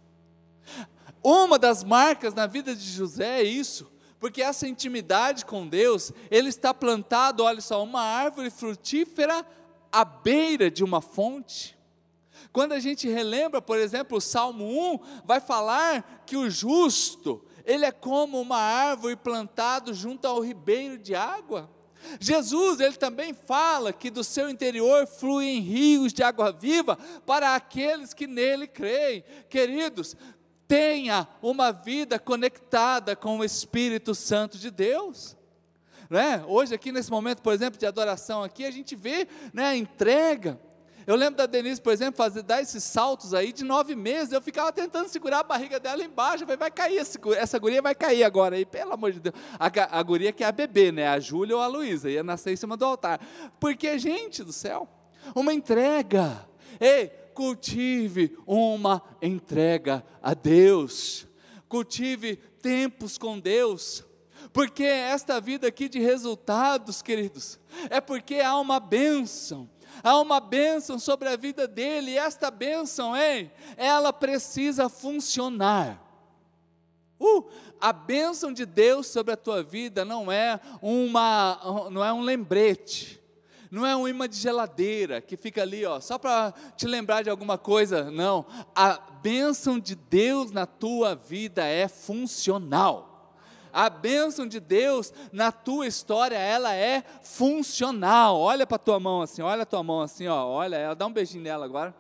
Uma 1.23 1.59
das 1.59 1.83
marcas 1.83 2.35
na 2.35 2.47
vida 2.47 2.75
de 2.75 2.89
José 2.89 3.41
é 3.41 3.43
isso, 3.43 3.91
porque 4.21 4.43
essa 4.43 4.69
intimidade 4.69 5.45
com 5.45 5.67
Deus, 5.67 6.13
ele 6.31 6.49
está 6.49 6.73
plantado, 6.73 7.43
olha 7.43 7.61
só, 7.61 7.83
uma 7.83 8.01
árvore 8.01 8.51
frutífera 8.51 9.45
à 9.91 10.05
beira 10.05 10.71
de 10.71 10.85
uma 10.85 11.01
fonte. 11.01 11.77
Quando 12.53 12.73
a 12.73 12.79
gente 12.79 13.09
relembra, 13.09 13.61
por 13.61 13.77
exemplo, 13.77 14.19
o 14.19 14.21
Salmo 14.21 14.95
1, 14.95 15.01
vai 15.25 15.41
falar 15.41 16.23
que 16.25 16.37
o 16.37 16.49
justo, 16.49 17.45
ele 17.65 17.85
é 17.85 17.93
como 17.93 18.41
uma 18.41 18.59
árvore 18.59 19.17
plantado 19.17 19.93
junto 19.93 20.27
ao 20.27 20.41
ribeiro 20.41 20.97
de 20.97 21.15
água. 21.15 21.69
Jesus, 22.21 22.81
ele 22.81 22.97
também 22.97 23.33
fala 23.33 23.93
que 23.93 24.11
do 24.11 24.25
seu 24.25 24.49
interior 24.49 25.07
fluem 25.07 25.61
rios 25.61 26.13
de 26.13 26.23
água 26.23 26.53
viva 26.53 26.99
para 27.25 27.55
aqueles 27.55 28.15
que 28.15 28.27
nele 28.27 28.67
creem. 28.67 29.25
Queridos, 29.49 30.17
tenha 30.67 31.29
uma 31.41 31.73
vida 31.73 32.19
conectada 32.19 33.15
com 33.15 33.39
o 33.39 33.45
Espírito 33.45 34.15
Santo 34.15 34.59
de 34.59 34.71
Deus. 34.71 35.37
Né? 36.09 36.45
Hoje 36.47 36.75
aqui 36.75 36.93
nesse 36.93 37.11
momento, 37.11 37.43
por 37.43 37.53
exemplo, 37.53 37.79
de 37.79 37.87
adoração 37.87 38.43
aqui, 38.43 38.65
a 38.65 38.71
gente 38.71 38.95
vê 38.95 39.27
né, 39.53 39.67
a 39.67 39.77
entrega. 39.77 40.61
Eu 41.07 41.15
lembro 41.15 41.37
da 41.37 41.47
Denise, 41.47 41.81
por 41.81 41.93
exemplo, 41.93 42.17
fazer, 42.17 42.43
dar 42.43 42.61
esses 42.61 42.83
saltos 42.83 43.33
aí 43.33 43.53
de 43.53 43.65
nove 43.65 43.95
meses, 43.95 44.33
eu 44.33 44.43
ficava 44.43 44.73
tentando 44.73 45.09
segurar 45.09 45.39
a 45.39 45.43
barriga 45.45 45.79
dela 45.79 46.03
embaixo, 46.03 46.43
eu 46.43 46.47
falei, 46.49 46.57
vai 46.57 46.71
cair, 46.71 46.97
esse, 46.97 47.17
essa 47.37 47.59
guria 47.61 47.81
vai 47.81 47.95
cair 47.95 48.25
agora, 48.25 48.57
aí, 48.57 48.67
pelo 48.67 48.93
amor 48.93 49.13
de 49.13 49.21
Deus. 49.21 49.35
A, 49.57 49.99
a 49.99 50.03
guria 50.03 50.33
que 50.33 50.43
é 50.43 50.49
a 50.49 50.53
bebê, 50.53 50.91
né, 50.91 51.07
a 51.07 51.21
Júlia 51.21 51.55
ou 51.55 51.63
a 51.63 51.69
Luísa, 51.69 52.11
ia 52.11 52.25
nascer 52.25 52.53
em 52.53 52.57
cima 52.57 52.77
do 52.77 52.85
altar. 52.85 53.21
Porque, 53.61 53.97
gente 54.01 54.43
do 54.43 54.53
céu, 54.53 54.89
uma 55.33 55.55
entrega, 55.55 56.45
ei, 56.81 57.09
cultive 57.35 58.37
uma 58.45 59.01
entrega 59.23 60.05
a 60.21 60.35
Deus, 60.35 61.25
cultive 61.69 62.35
tempos 62.61 63.17
com 63.17 63.39
Deus, 63.39 64.05
porque 64.53 64.83
esta 64.83 65.41
vida 65.41 65.69
aqui 65.69 65.89
de 65.89 66.01
resultados, 66.01 67.01
queridos, 67.01 67.61
é 67.91 68.01
porque 68.01 68.41
há 68.41 68.59
uma 68.59 68.81
bênção, 68.81 69.69
há 70.03 70.19
uma 70.21 70.41
bênção 70.41 70.99
sobre 70.99 71.29
a 71.29 71.37
vida 71.37 71.67
dele, 71.67 72.13
e 72.13 72.19
esta 72.19 72.51
bênção, 72.51 73.17
hein, 73.17 73.51
ela 73.77 74.13
precisa 74.13 74.89
funcionar. 74.89 76.03
Uh, 77.19 77.49
a 77.81 77.93
bênção 77.93 78.53
de 78.53 78.67
Deus 78.67 79.07
sobre 79.07 79.33
a 79.33 79.37
tua 79.37 79.63
vida 79.63 80.05
não 80.05 80.31
é 80.31 80.61
uma, 80.83 81.89
não 81.91 82.05
é 82.05 82.13
um 82.13 82.21
lembrete, 82.21 83.21
não 83.71 83.87
é 83.87 83.97
um 83.97 84.07
imã 84.07 84.29
de 84.29 84.37
geladeira 84.37 85.21
que 85.21 85.37
fica 85.37 85.63
ali, 85.63 85.85
ó, 85.85 86.01
só 86.01 86.19
para 86.19 86.53
te 86.77 86.87
lembrar 86.87 87.23
de 87.23 87.31
alguma 87.31 87.59
coisa. 87.59 88.11
Não. 88.11 88.47
A 88.75 88.99
bênção 89.23 89.79
de 89.79 89.95
Deus 89.95 90.53
na 90.53 90.67
tua 90.67 91.15
vida 91.15 91.65
é 91.65 91.89
funcional. 91.89 93.16
A 93.77 93.91
bênção 93.91 94.47
de 94.47 94.59
Deus 94.59 95.13
na 95.31 95.53
tua 95.53 95.87
história, 95.87 96.39
ela 96.39 96.75
é 96.75 97.05
funcional. 97.21 98.41
Olha 98.41 98.67
para 98.67 98.79
tua 98.79 98.99
mão 98.99 99.21
assim, 99.21 99.43
olha 99.43 99.65
a 99.65 99.67
tua 99.67 99.83
mão 99.83 100.01
assim, 100.01 100.27
ó, 100.27 100.47
olha 100.47 100.77
ela, 100.77 100.95
dá 100.95 101.07
um 101.07 101.13
beijinho 101.13 101.45
nela 101.45 101.67
agora. 101.67 101.95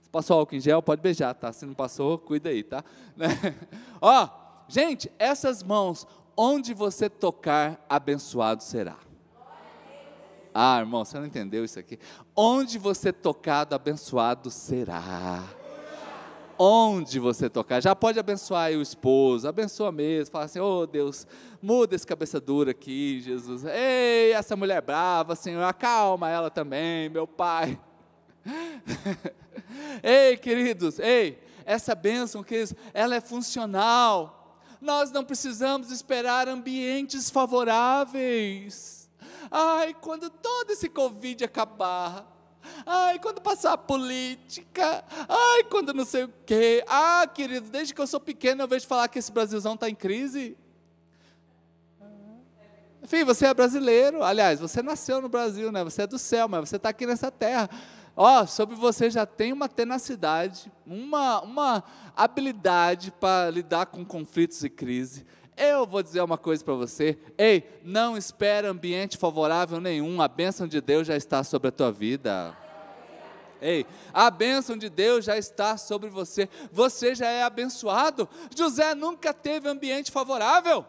Se 0.00 0.10
passou 0.10 0.40
álcool 0.40 0.56
em 0.56 0.60
gel, 0.60 0.82
pode 0.82 1.00
beijar, 1.00 1.32
tá? 1.32 1.52
Se 1.52 1.64
não 1.64 1.74
passou, 1.74 2.18
cuida 2.18 2.48
aí, 2.48 2.64
tá? 2.64 2.82
ó, 4.02 4.28
gente, 4.66 5.08
essas 5.16 5.62
mãos, 5.62 6.08
onde 6.36 6.74
você 6.74 7.08
tocar, 7.08 7.80
abençoado 7.88 8.60
será. 8.60 8.96
Ah, 10.52 10.80
irmão, 10.80 11.04
você 11.04 11.20
não 11.20 11.26
entendeu 11.26 11.64
isso 11.64 11.78
aqui. 11.78 12.00
Onde 12.34 12.78
você 12.78 13.12
tocado, 13.12 13.76
abençoado 13.76 14.50
será. 14.50 15.44
Onde 16.62 17.18
você 17.18 17.48
tocar, 17.48 17.80
já 17.80 17.96
pode 17.96 18.20
abençoar 18.20 18.70
o 18.72 18.82
esposo, 18.82 19.48
abençoa 19.48 19.90
mesmo, 19.90 20.30
fala 20.30 20.44
assim: 20.44 20.60
oh 20.60 20.86
Deus, 20.86 21.26
muda 21.62 21.96
esse 21.96 22.06
cabeça 22.06 22.38
dura 22.38 22.72
aqui, 22.72 23.18
Jesus. 23.22 23.64
Ei, 23.64 24.34
essa 24.34 24.54
mulher 24.54 24.82
brava, 24.82 25.34
Senhor, 25.34 25.62
acalma 25.62 26.28
ela 26.28 26.50
também, 26.50 27.08
meu 27.08 27.26
pai. 27.26 27.80
ei, 30.04 30.36
queridos, 30.36 30.98
ei, 30.98 31.42
essa 31.64 31.94
bênção, 31.94 32.42
queridos, 32.42 32.74
ela 32.92 33.14
é 33.14 33.22
funcional. 33.22 34.60
Nós 34.82 35.10
não 35.10 35.24
precisamos 35.24 35.90
esperar 35.90 36.46
ambientes 36.46 37.30
favoráveis. 37.30 39.08
Ai, 39.50 39.96
quando 39.98 40.28
todo 40.28 40.72
esse 40.72 40.90
Covid 40.90 41.42
acabar. 41.42 42.39
Ai, 42.86 43.18
quando 43.18 43.40
passar 43.40 43.72
a 43.72 43.78
política. 43.78 45.04
Ai, 45.28 45.64
quando 45.64 45.92
não 45.92 46.04
sei 46.04 46.24
o 46.24 46.32
quê. 46.46 46.84
Ah, 46.88 47.26
querido, 47.26 47.70
desde 47.70 47.94
que 47.94 48.00
eu 48.00 48.06
sou 48.06 48.20
pequeno 48.20 48.62
eu 48.62 48.68
vejo 48.68 48.86
falar 48.86 49.08
que 49.08 49.18
esse 49.18 49.32
Brasilzão 49.32 49.74
está 49.74 49.88
em 49.88 49.94
crise. 49.94 50.56
Enfim, 53.02 53.24
você 53.24 53.46
é 53.46 53.54
brasileiro. 53.54 54.22
Aliás, 54.22 54.60
você 54.60 54.82
nasceu 54.82 55.20
no 55.20 55.28
Brasil, 55.28 55.72
né? 55.72 55.82
Você 55.82 56.02
é 56.02 56.06
do 56.06 56.18
céu, 56.18 56.48
mas 56.48 56.68
você 56.68 56.76
está 56.76 56.90
aqui 56.90 57.06
nessa 57.06 57.30
terra. 57.30 57.68
Ó, 58.16 58.44
sobre 58.46 58.74
você 58.76 59.08
já 59.08 59.24
tem 59.24 59.52
uma 59.52 59.68
tenacidade, 59.68 60.70
uma, 60.86 61.40
uma 61.40 61.84
habilidade 62.14 63.10
para 63.12 63.50
lidar 63.50 63.86
com 63.86 64.04
conflitos 64.04 64.62
e 64.62 64.68
crise. 64.68 65.24
Eu 65.60 65.84
vou 65.84 66.02
dizer 66.02 66.22
uma 66.22 66.38
coisa 66.38 66.64
para 66.64 66.72
você. 66.72 67.18
Ei, 67.36 67.62
não 67.84 68.16
espera 68.16 68.70
ambiente 68.70 69.18
favorável 69.18 69.78
nenhum. 69.78 70.22
A 70.22 70.26
bênção 70.26 70.66
de 70.66 70.80
Deus 70.80 71.06
já 71.06 71.14
está 71.14 71.44
sobre 71.44 71.68
a 71.68 71.70
tua 71.70 71.92
vida. 71.92 72.56
Ei, 73.60 73.84
a 74.10 74.30
bênção 74.30 74.74
de 74.74 74.88
Deus 74.88 75.22
já 75.22 75.36
está 75.36 75.76
sobre 75.76 76.08
você. 76.08 76.48
Você 76.72 77.14
já 77.14 77.26
é 77.26 77.42
abençoado. 77.42 78.26
José 78.56 78.94
nunca 78.94 79.34
teve 79.34 79.68
ambiente 79.68 80.10
favorável. 80.10 80.82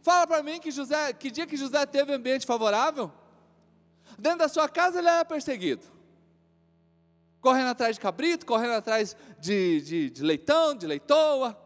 Fala 0.00 0.26
para 0.26 0.42
mim 0.42 0.58
que 0.58 0.70
José, 0.70 1.12
que 1.12 1.30
dia 1.30 1.46
que 1.46 1.58
José 1.58 1.84
teve 1.84 2.14
ambiente 2.14 2.46
favorável? 2.46 3.12
Dentro 4.18 4.38
da 4.38 4.48
sua 4.48 4.66
casa 4.66 4.98
ele 4.98 5.08
era 5.08 5.26
perseguido. 5.26 5.84
Correndo 7.42 7.68
atrás 7.68 7.96
de 7.96 8.00
cabrito, 8.00 8.46
correndo 8.46 8.72
atrás 8.72 9.14
de, 9.38 9.82
de, 9.82 10.08
de 10.08 10.22
leitão, 10.22 10.74
de 10.74 10.86
leitoa 10.86 11.65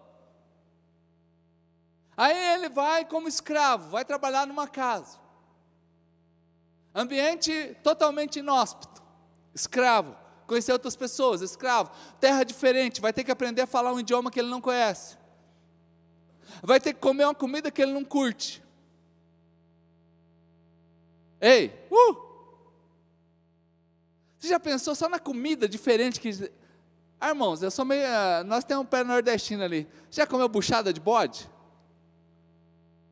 Aí 2.20 2.36
ele 2.52 2.68
vai 2.68 3.02
como 3.06 3.26
escravo, 3.26 3.88
vai 3.88 4.04
trabalhar 4.04 4.46
numa 4.46 4.68
casa. 4.68 5.18
Ambiente 6.94 7.74
totalmente 7.82 8.40
inóspito. 8.40 9.02
Escravo. 9.54 10.14
Conhecer 10.46 10.70
outras 10.70 10.94
pessoas, 10.94 11.40
escravo. 11.40 11.90
Terra 12.20 12.44
diferente, 12.44 13.00
vai 13.00 13.10
ter 13.10 13.24
que 13.24 13.30
aprender 13.30 13.62
a 13.62 13.66
falar 13.66 13.94
um 13.94 14.00
idioma 14.00 14.30
que 14.30 14.38
ele 14.38 14.50
não 14.50 14.60
conhece. 14.60 15.16
vai 16.62 16.78
ter 16.78 16.92
que 16.92 17.00
comer 17.00 17.24
uma 17.24 17.34
comida 17.34 17.70
que 17.70 17.80
ele 17.80 17.94
não 17.94 18.04
curte. 18.04 18.62
Ei, 21.40 21.72
uh! 21.90 22.16
Você 24.38 24.48
já 24.48 24.60
pensou 24.60 24.94
só 24.94 25.08
na 25.08 25.18
comida 25.18 25.66
diferente 25.66 26.20
que. 26.20 26.52
Ah, 27.18 27.30
irmãos, 27.30 27.62
eu 27.62 27.70
sou 27.70 27.86
meio. 27.86 28.06
Ah, 28.06 28.44
nós 28.44 28.62
temos 28.62 28.84
um 28.84 28.86
pé 28.86 29.02
nordestino 29.02 29.64
ali. 29.64 29.88
Já 30.10 30.26
comeu 30.26 30.50
buchada 30.50 30.92
de 30.92 31.00
bode? 31.00 31.48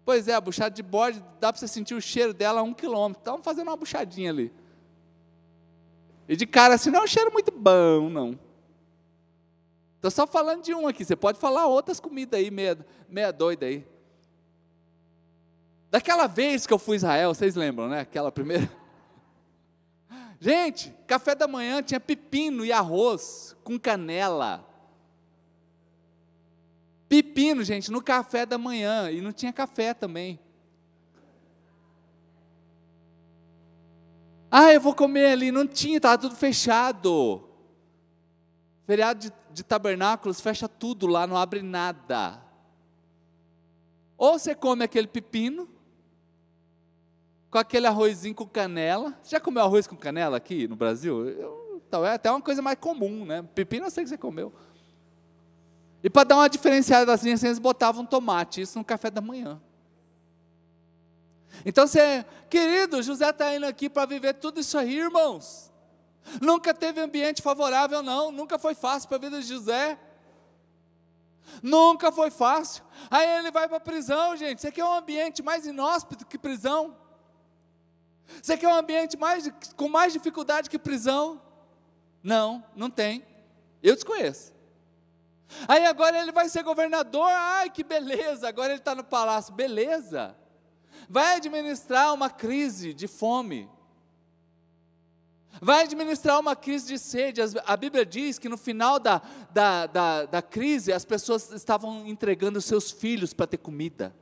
Pois 0.09 0.27
é, 0.27 0.33
a 0.33 0.41
buchada 0.41 0.75
de 0.75 0.83
bode, 0.83 1.23
dá 1.39 1.53
para 1.53 1.61
você 1.61 1.69
sentir 1.69 1.95
o 1.95 2.01
cheiro 2.01 2.33
dela 2.33 2.61
a 2.61 2.63
um 2.63 2.73
quilômetro. 2.73 3.21
Estamos 3.21 3.45
fazendo 3.45 3.69
uma 3.69 3.77
buchadinha 3.77 4.31
ali. 4.31 4.51
E 6.27 6.35
de 6.35 6.47
cara 6.47 6.77
assim, 6.77 6.89
não 6.91 7.01
é 7.01 7.05
um 7.05 7.07
cheiro 7.07 7.31
muito 7.31 7.51
bom, 7.53 8.09
não. 8.09 8.41
Estou 9.97 10.11
só 10.11 10.27
falando 10.27 10.63
de 10.63 10.73
um 10.73 10.89
aqui. 10.89 11.05
Você 11.05 11.15
pode 11.15 11.39
falar 11.39 11.67
outras 11.67 12.01
comidas 12.01 12.41
aí, 12.41 12.51
meia, 12.51 12.79
meia 13.07 13.31
doida 13.31 13.67
aí. 13.67 13.87
Daquela 15.91 16.27
vez 16.27 16.67
que 16.67 16.73
eu 16.73 16.79
fui 16.79 16.95
a 16.95 16.97
Israel, 16.97 17.35
vocês 17.35 17.55
lembram, 17.55 17.87
né? 17.87 18.01
Aquela 18.01 18.33
primeira. 18.33 18.67
Gente, 20.41 20.91
café 21.07 21.35
da 21.35 21.47
manhã 21.47 21.83
tinha 21.83 22.01
pepino 22.01 22.65
e 22.65 22.73
arroz 22.73 23.55
com 23.63 23.79
canela. 23.79 24.67
Pepino, 27.09 27.65
gente, 27.65 27.91
no 27.91 28.03
café 28.03 28.45
da 28.45 28.59
manhã. 28.59 29.11
E 29.11 29.21
não 29.21 29.33
tinha 29.33 29.53
café 29.53 29.95
também. 29.95 30.39
Ah, 34.51 34.73
eu 34.73 34.81
vou 34.81 34.95
comer 34.95 35.27
ali. 35.27 35.51
Não 35.51 35.67
tinha, 35.67 35.97
estava 35.97 36.19
tudo 36.19 36.37
fechado. 36.37 37.49
Feriado 38.87 39.21
de, 39.21 39.33
de 39.53 39.63
tabernáculos 39.63 40.41
fecha 40.41 40.67
tudo 40.67 41.07
lá, 41.07 41.27
não 41.27 41.37
abre 41.37 41.63
nada. 41.63 42.43
Ou 44.17 44.39
você 44.39 44.55
come 44.55 44.83
aquele 44.83 45.07
pepino, 45.07 45.69
com 47.51 47.59
aquele 47.59 47.87
arrozinho 47.87 48.35
com 48.35 48.47
canela. 48.47 49.17
Você 49.23 49.31
já 49.31 49.41
comeu 49.41 49.63
arroz 49.63 49.87
com 49.87 49.95
canela 49.95 50.39
aqui 50.39 50.67
no 50.67 50.75
Brasil? 50.75 51.29
Eu, 51.29 51.83
então, 51.87 52.05
é 52.05 52.15
até 52.15 52.31
uma 52.31 52.41
coisa 52.41 52.61
mais 52.61 52.79
comum, 52.79 53.25
né? 53.25 53.43
Pepino 53.55 53.87
eu 53.87 53.91
sei 53.91 54.05
que 54.05 54.11
você 54.11 54.19
comeu. 54.19 54.53
E 56.03 56.09
para 56.09 56.25
dar 56.25 56.37
uma 56.37 56.49
diferenciada 56.49 57.13
assim, 57.13 57.31
eles 57.31 57.59
botavam 57.59 58.05
tomate, 58.07 58.61
isso 58.61 58.79
no 58.79 58.85
café 58.85 59.11
da 59.11 59.21
manhã. 59.21 59.61
Então 61.65 61.87
você, 61.87 62.25
querido, 62.49 63.03
José 63.03 63.31
está 63.31 63.55
indo 63.55 63.67
aqui 63.67 63.89
para 63.89 64.07
viver 64.07 64.35
tudo 64.35 64.61
isso 64.61 64.79
aí, 64.79 64.99
irmãos. 64.99 65.73
Nunca 66.41 66.75
teve 66.75 67.01
ambiente 67.01 67.43
favorável, 67.43 68.03
não. 68.03 68.31
Nunca 68.31 68.59
foi 68.59 68.75
fácil 68.75 69.09
para 69.09 69.17
a 69.17 69.21
vida 69.21 69.41
de 69.41 69.49
José. 69.49 69.99
Nunca 71.63 72.13
foi 72.13 72.31
fácil. 72.31 72.85
Aí 73.11 73.27
ele 73.39 73.51
vai 73.51 73.67
para 73.67 73.79
a 73.79 73.81
prisão, 73.81 74.37
gente. 74.37 74.61
Você 74.61 74.71
quer 74.71 74.85
um 74.85 74.93
ambiente 74.93 75.43
mais 75.43 75.67
inóspito 75.67 76.27
que 76.27 76.39
prisão? 76.39 76.97
Você 78.43 78.57
quer 78.57 78.69
um 78.69 78.75
ambiente 78.75 79.17
mais, 79.17 79.51
com 79.75 79.89
mais 79.89 80.13
dificuldade 80.13 80.69
que 80.69 80.79
prisão? 80.79 81.41
Não, 82.23 82.63
não 82.77 82.91
tem. 82.91 83.25
Eu 83.83 83.95
desconheço. 83.95 84.53
Aí 85.67 85.85
agora 85.87 86.21
ele 86.21 86.33
vai 86.33 86.49
ser 86.49 86.63
governador, 86.63 87.29
ai 87.31 87.71
que 87.71 87.83
beleza, 87.83 88.49
agora 88.49 88.73
ele 88.73 88.81
está 88.81 88.95
no 88.95 89.05
palácio, 89.05 89.55
beleza. 89.55 90.37
Vai 91.09 91.37
administrar 91.37 92.13
uma 92.13 92.29
crise 92.29 92.93
de 92.93 93.09
fome, 93.09 93.69
vai 95.61 95.85
administrar 95.85 96.39
uma 96.39 96.55
crise 96.55 96.87
de 96.89 96.99
sede. 96.99 97.41
A 97.65 97.77
Bíblia 97.77 98.05
diz 98.05 98.39
que 98.39 98.49
no 98.49 98.57
final 98.57 98.99
da, 98.99 99.23
da, 99.51 99.87
da, 99.87 100.25
da 100.27 100.43
crise 100.43 100.93
as 100.93 101.05
pessoas 101.05 101.51
estavam 101.53 102.07
entregando 102.07 102.61
seus 102.61 102.91
filhos 102.91 103.33
para 103.33 103.47
ter 103.47 103.59
comida. 103.59 104.15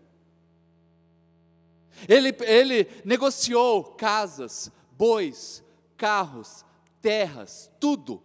Ele, 2.09 2.35
ele 2.41 2.89
negociou 3.05 3.83
casas, 3.83 4.71
bois, 4.93 5.65
carros, 5.97 6.65
terras, 7.01 7.71
tudo. 7.81 8.23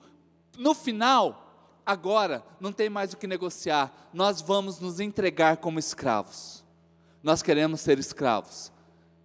No 0.58 0.74
final, 0.74 1.41
agora 1.86 2.44
não 2.60 2.72
tem 2.72 2.90
mais 2.90 3.14
o 3.14 3.18
que 3.18 3.28
negociar, 3.28 4.10
nós 4.14 4.42
vamos 4.42 4.80
nos 4.80 5.00
entregar 5.00 5.58
como 5.58 5.80
escravos. 5.80 6.64
Nós 7.24 7.42
queremos 7.42 7.82
ser 7.82 8.00
escravos. 8.00 8.72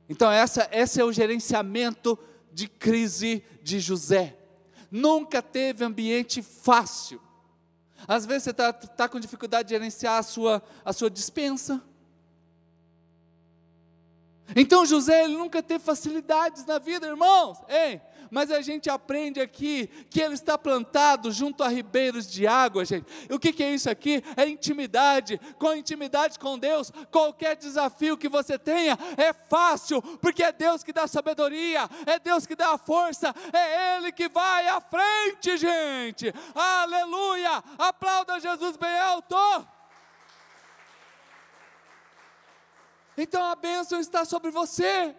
Então, 0.08 0.30
essa, 0.30 0.68
esse 0.70 1.00
é 1.00 1.04
o 1.04 1.12
gerenciamento 1.12 2.18
de 2.52 2.68
crise 2.68 3.42
de 3.62 3.80
José. 3.80 4.36
Nunca 4.90 5.42
teve 5.42 5.84
ambiente 5.84 6.42
fácil. 6.42 7.20
Às 8.06 8.24
vezes 8.26 8.44
você 8.44 8.50
está 8.50 8.72
tá 8.72 9.08
com 9.08 9.18
dificuldade 9.18 9.68
de 9.68 9.74
gerenciar 9.74 10.18
a 10.18 10.22
sua, 10.22 10.62
a 10.84 10.92
sua 10.92 11.10
dispensa. 11.10 11.82
Então 14.54 14.86
José 14.86 15.24
ele 15.24 15.36
nunca 15.36 15.62
teve 15.62 15.82
facilidades 15.82 16.64
na 16.64 16.78
vida, 16.78 17.06
irmãos. 17.06 17.58
Ei, 17.68 18.00
mas 18.30 18.50
a 18.50 18.60
gente 18.60 18.90
aprende 18.90 19.40
aqui 19.40 19.86
que 20.10 20.20
ele 20.20 20.34
está 20.34 20.56
plantado 20.58 21.30
junto 21.30 21.62
a 21.62 21.68
ribeiros 21.68 22.30
de 22.30 22.46
água, 22.46 22.84
gente. 22.84 23.06
O 23.30 23.38
que, 23.38 23.52
que 23.52 23.62
é 23.62 23.74
isso 23.74 23.90
aqui? 23.90 24.22
É 24.36 24.46
intimidade. 24.46 25.38
Com 25.58 25.74
intimidade 25.74 26.38
com 26.38 26.58
Deus, 26.58 26.92
qualquer 27.10 27.56
desafio 27.56 28.16
que 28.16 28.28
você 28.28 28.58
tenha 28.58 28.98
é 29.16 29.32
fácil, 29.32 30.00
porque 30.18 30.42
é 30.42 30.52
Deus 30.52 30.82
que 30.82 30.92
dá 30.92 31.06
sabedoria, 31.06 31.88
é 32.06 32.18
Deus 32.18 32.46
que 32.46 32.56
dá 32.56 32.72
a 32.72 32.78
força, 32.78 33.34
é 33.52 33.96
Ele 33.96 34.12
que 34.12 34.28
vai 34.28 34.66
à 34.68 34.80
frente, 34.80 35.56
gente. 35.56 36.32
Aleluia! 36.54 37.62
Aplauda 37.78 38.40
Jesus 38.40 38.76
bem 38.76 38.98
alto. 38.98 39.36
Então 43.16 43.42
a 43.42 43.54
bênção 43.54 43.98
está 43.98 44.24
sobre 44.24 44.50
você. 44.50 45.14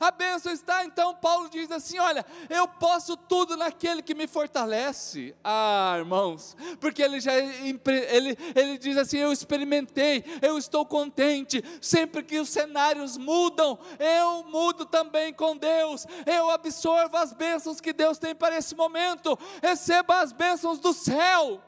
A 0.00 0.10
bênção 0.10 0.52
está, 0.52 0.84
então, 0.84 1.14
Paulo 1.14 1.48
diz 1.48 1.70
assim: 1.70 1.98
olha, 1.98 2.24
eu 2.48 2.66
posso 2.66 3.16
tudo 3.16 3.56
naquele 3.56 4.02
que 4.02 4.14
me 4.14 4.26
fortalece. 4.26 5.34
Ah, 5.42 5.94
irmãos, 5.98 6.56
porque 6.80 7.02
ele 7.02 7.20
já 7.20 7.32
ele, 7.34 8.38
ele 8.54 8.78
diz 8.78 8.96
assim: 8.96 9.18
eu 9.18 9.32
experimentei, 9.32 10.24
eu 10.42 10.58
estou 10.58 10.84
contente. 10.84 11.64
Sempre 11.80 12.22
que 12.22 12.38
os 12.38 12.48
cenários 12.48 13.16
mudam, 13.16 13.78
eu 13.98 14.44
mudo 14.44 14.84
também 14.84 15.32
com 15.32 15.56
Deus. 15.56 16.06
Eu 16.26 16.50
absorvo 16.50 17.16
as 17.16 17.32
bênçãos 17.32 17.80
que 17.80 17.92
Deus 17.92 18.18
tem 18.18 18.34
para 18.34 18.56
esse 18.56 18.74
momento. 18.74 19.38
Receba 19.62 20.20
as 20.20 20.32
bênçãos 20.32 20.78
do 20.78 20.92
céu. 20.92 21.62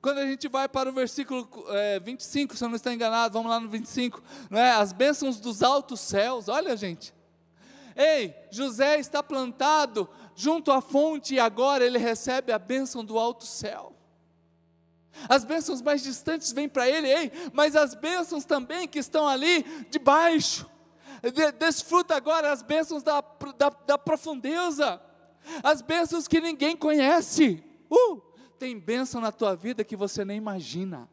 Quando 0.00 0.18
a 0.18 0.26
gente 0.26 0.48
vai 0.48 0.66
para 0.66 0.88
o 0.88 0.92
versículo 0.92 1.48
é, 1.68 2.00
25, 2.00 2.56
se 2.56 2.64
eu 2.64 2.68
não 2.68 2.76
estou 2.76 2.90
enganado, 2.90 3.34
vamos 3.34 3.50
lá 3.50 3.60
no 3.60 3.68
25, 3.68 4.22
não 4.48 4.58
é? 4.58 4.72
as 4.72 4.92
bênçãos 4.92 5.38
dos 5.38 5.62
altos 5.62 6.00
céus, 6.00 6.48
olha 6.48 6.74
gente. 6.76 7.12
Ei, 7.94 8.34
José 8.50 8.98
está 8.98 9.22
plantado 9.22 10.08
junto 10.34 10.72
à 10.72 10.80
fonte 10.80 11.34
e 11.34 11.40
agora 11.40 11.84
ele 11.84 11.98
recebe 11.98 12.50
a 12.50 12.58
bênção 12.58 13.04
do 13.04 13.18
alto 13.18 13.44
céu. 13.44 13.94
As 15.28 15.44
bênçãos 15.44 15.82
mais 15.82 16.02
distantes 16.02 16.50
vêm 16.50 16.66
para 16.66 16.88
ele, 16.88 17.08
ei, 17.08 17.30
mas 17.52 17.76
as 17.76 17.94
bênçãos 17.94 18.46
também 18.46 18.88
que 18.88 18.98
estão 18.98 19.28
ali 19.28 19.64
de 19.90 19.98
baixo. 19.98 20.66
Desfruta 21.58 22.16
agora 22.16 22.50
as 22.50 22.62
bênçãos 22.62 23.02
da, 23.02 23.22
da, 23.58 23.68
da 23.68 23.98
profundeza, 23.98 24.98
as 25.62 25.82
bênçãos 25.82 26.26
que 26.26 26.40
ninguém 26.40 26.74
conhece. 26.74 27.62
Uh! 27.90 28.29
Tem 28.60 28.78
bênção 28.78 29.22
na 29.22 29.32
tua 29.32 29.56
vida 29.56 29.82
que 29.82 29.96
você 29.96 30.22
nem 30.22 30.36
imagina. 30.36 31.08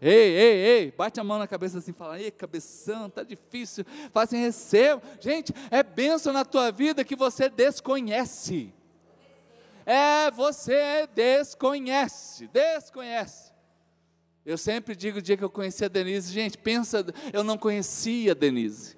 Ei, 0.00 0.36
ei, 0.36 0.56
ei, 0.56 0.90
bate 0.90 1.20
a 1.20 1.24
mão 1.24 1.38
na 1.38 1.46
cabeça 1.46 1.78
assim, 1.78 1.92
fala, 1.92 2.20
ei, 2.20 2.32
cabeção, 2.32 3.08
tá 3.08 3.22
difícil. 3.22 3.84
Fala 4.12 4.24
assim, 4.24 4.38
receba. 4.38 5.00
Gente, 5.20 5.54
é 5.70 5.84
bênção 5.84 6.32
na 6.32 6.44
tua 6.44 6.72
vida 6.72 7.04
que 7.04 7.14
você 7.14 7.48
desconhece. 7.48 8.74
É, 9.86 10.32
você 10.32 11.06
desconhece, 11.14 12.48
desconhece. 12.48 13.52
Eu 14.44 14.58
sempre 14.58 14.96
digo 14.96 15.18
o 15.18 15.22
dia 15.22 15.36
que 15.36 15.44
eu 15.44 15.50
conheci 15.50 15.84
a 15.84 15.88
Denise, 15.88 16.32
gente, 16.32 16.58
pensa, 16.58 17.06
eu 17.32 17.44
não 17.44 17.56
conhecia 17.56 18.32
a 18.32 18.34
Denise. 18.34 18.96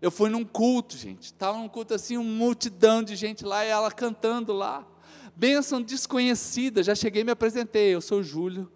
Eu 0.00 0.12
fui 0.12 0.30
num 0.30 0.44
culto, 0.44 0.96
gente, 0.96 1.24
estava 1.24 1.58
num 1.58 1.68
culto 1.68 1.94
assim, 1.94 2.16
uma 2.16 2.30
multidão 2.30 3.02
de 3.02 3.16
gente 3.16 3.44
lá, 3.44 3.66
e 3.66 3.68
ela 3.68 3.90
cantando 3.90 4.52
lá. 4.52 4.86
Bênção 5.34 5.80
desconhecida, 5.80 6.82
já 6.82 6.94
cheguei 6.94 7.22
e 7.22 7.24
me 7.24 7.32
apresentei. 7.32 7.94
Eu 7.94 8.00
sou 8.00 8.20
o 8.20 8.22
Júlio, 8.22 8.70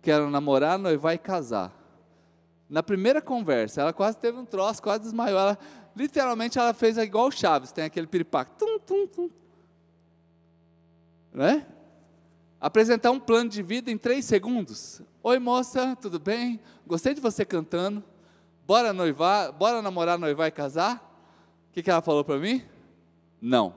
quero 0.00 0.30
namorar, 0.30 0.78
noivar 0.78 1.14
e 1.14 1.18
casar. 1.18 1.76
Na 2.68 2.82
primeira 2.82 3.20
conversa, 3.20 3.80
ela 3.80 3.92
quase 3.92 4.16
teve 4.16 4.38
um 4.38 4.44
troço, 4.44 4.80
quase 4.80 5.02
desmaiou. 5.02 5.38
Ela, 5.38 5.58
literalmente, 5.96 6.58
ela 6.58 6.72
fez 6.72 6.96
igual 6.96 7.26
o 7.26 7.32
Chaves, 7.32 7.72
tem 7.72 7.84
aquele 7.84 8.06
piripaque. 8.06 8.52
Tum, 8.56 8.78
tum, 8.78 9.06
tum. 9.08 9.30
Né? 11.32 11.66
Apresentar 12.60 13.10
um 13.10 13.18
plano 13.18 13.50
de 13.50 13.62
vida 13.62 13.90
em 13.90 13.98
três 13.98 14.24
segundos. 14.24 15.02
Oi, 15.22 15.38
moça, 15.40 15.96
tudo 16.00 16.20
bem? 16.20 16.60
Gostei 16.86 17.12
de 17.12 17.20
você 17.20 17.44
cantando. 17.44 18.04
Bora 18.66 18.92
noivar, 18.92 19.50
bora 19.50 19.82
namorar, 19.82 20.16
noivar 20.16 20.46
e 20.46 20.52
casar? 20.52 20.96
O 21.70 21.72
que, 21.72 21.82
que 21.82 21.90
ela 21.90 22.00
falou 22.00 22.24
para 22.24 22.38
mim? 22.38 22.62
Não. 23.40 23.74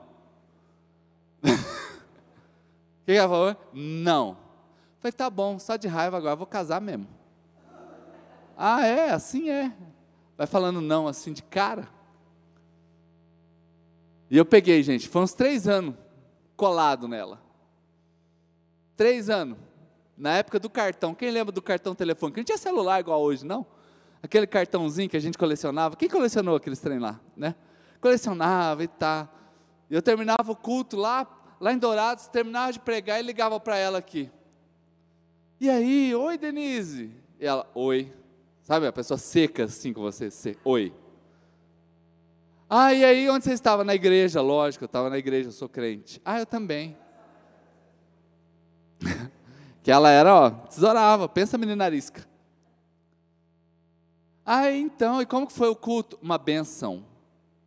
O 3.04 3.06
que 3.06 3.12
ela 3.12 3.28
falou? 3.28 3.56
Não. 3.72 4.38
Falei, 4.98 5.12
tá 5.12 5.28
bom, 5.28 5.58
só 5.58 5.76
de 5.76 5.86
raiva 5.86 6.16
agora, 6.16 6.34
vou 6.34 6.46
casar 6.46 6.80
mesmo. 6.80 7.06
Ah, 8.56 8.86
é, 8.86 9.10
assim 9.10 9.50
é. 9.50 9.70
Vai 10.34 10.46
falando 10.46 10.80
não 10.80 11.06
assim 11.06 11.34
de 11.34 11.42
cara. 11.42 11.86
E 14.30 14.38
eu 14.38 14.46
peguei, 14.46 14.82
gente, 14.82 15.06
foi 15.06 15.20
uns 15.20 15.34
três 15.34 15.68
anos 15.68 15.94
colado 16.56 17.06
nela. 17.06 17.40
Três 18.96 19.28
anos. 19.28 19.58
Na 20.16 20.38
época 20.38 20.58
do 20.58 20.70
cartão. 20.70 21.14
Quem 21.14 21.30
lembra 21.30 21.52
do 21.52 21.60
cartão 21.60 21.94
telefônico? 21.94 22.38
Não 22.38 22.44
tinha 22.44 22.56
celular 22.56 23.00
igual 23.00 23.20
hoje, 23.20 23.44
não? 23.44 23.66
Aquele 24.22 24.46
cartãozinho 24.46 25.10
que 25.10 25.16
a 25.16 25.20
gente 25.20 25.36
colecionava. 25.36 25.96
Quem 25.96 26.08
colecionou 26.08 26.56
aqueles 26.56 26.80
trem 26.80 26.98
lá, 26.98 27.20
né? 27.36 27.54
Colecionava 28.00 28.82
e 28.82 28.88
tá. 28.88 29.28
Eu 29.90 30.00
terminava 30.00 30.50
o 30.50 30.56
culto 30.56 30.96
lá, 30.96 31.26
lá 31.64 31.72
em 31.72 31.78
Dourados, 31.78 32.28
terminava 32.28 32.74
de 32.74 32.78
pregar 32.78 33.18
e 33.18 33.22
ligava 33.22 33.58
para 33.58 33.78
ela 33.78 33.96
aqui. 33.96 34.30
E 35.58 35.70
aí, 35.70 36.14
oi 36.14 36.36
Denise. 36.36 37.10
E 37.40 37.46
ela, 37.46 37.66
oi. 37.74 38.12
Sabe 38.60 38.86
a 38.86 38.92
pessoa 38.92 39.16
seca 39.16 39.64
assim 39.64 39.90
com 39.90 40.02
você? 40.02 40.30
Se, 40.30 40.58
oi. 40.62 40.92
Ah, 42.68 42.92
e 42.92 43.02
aí 43.02 43.30
onde 43.30 43.44
você 43.44 43.54
estava? 43.54 43.82
Na 43.82 43.94
igreja, 43.94 44.42
lógico, 44.42 44.84
eu 44.84 44.86
estava 44.86 45.08
na 45.08 45.16
igreja, 45.16 45.48
eu 45.48 45.52
sou 45.52 45.66
crente. 45.66 46.20
Ah, 46.22 46.38
eu 46.38 46.44
também. 46.44 46.98
que 49.82 49.90
ela 49.90 50.10
era, 50.10 50.34
ó, 50.34 50.50
tesourava, 50.50 51.26
pensa 51.30 51.56
menina 51.56 51.86
arisca. 51.86 52.28
Ah, 54.44 54.70
então, 54.70 55.22
e 55.22 55.24
como 55.24 55.46
que 55.46 55.52
foi 55.54 55.68
o 55.68 55.76
culto? 55.76 56.18
Uma 56.20 56.36
benção. 56.36 57.06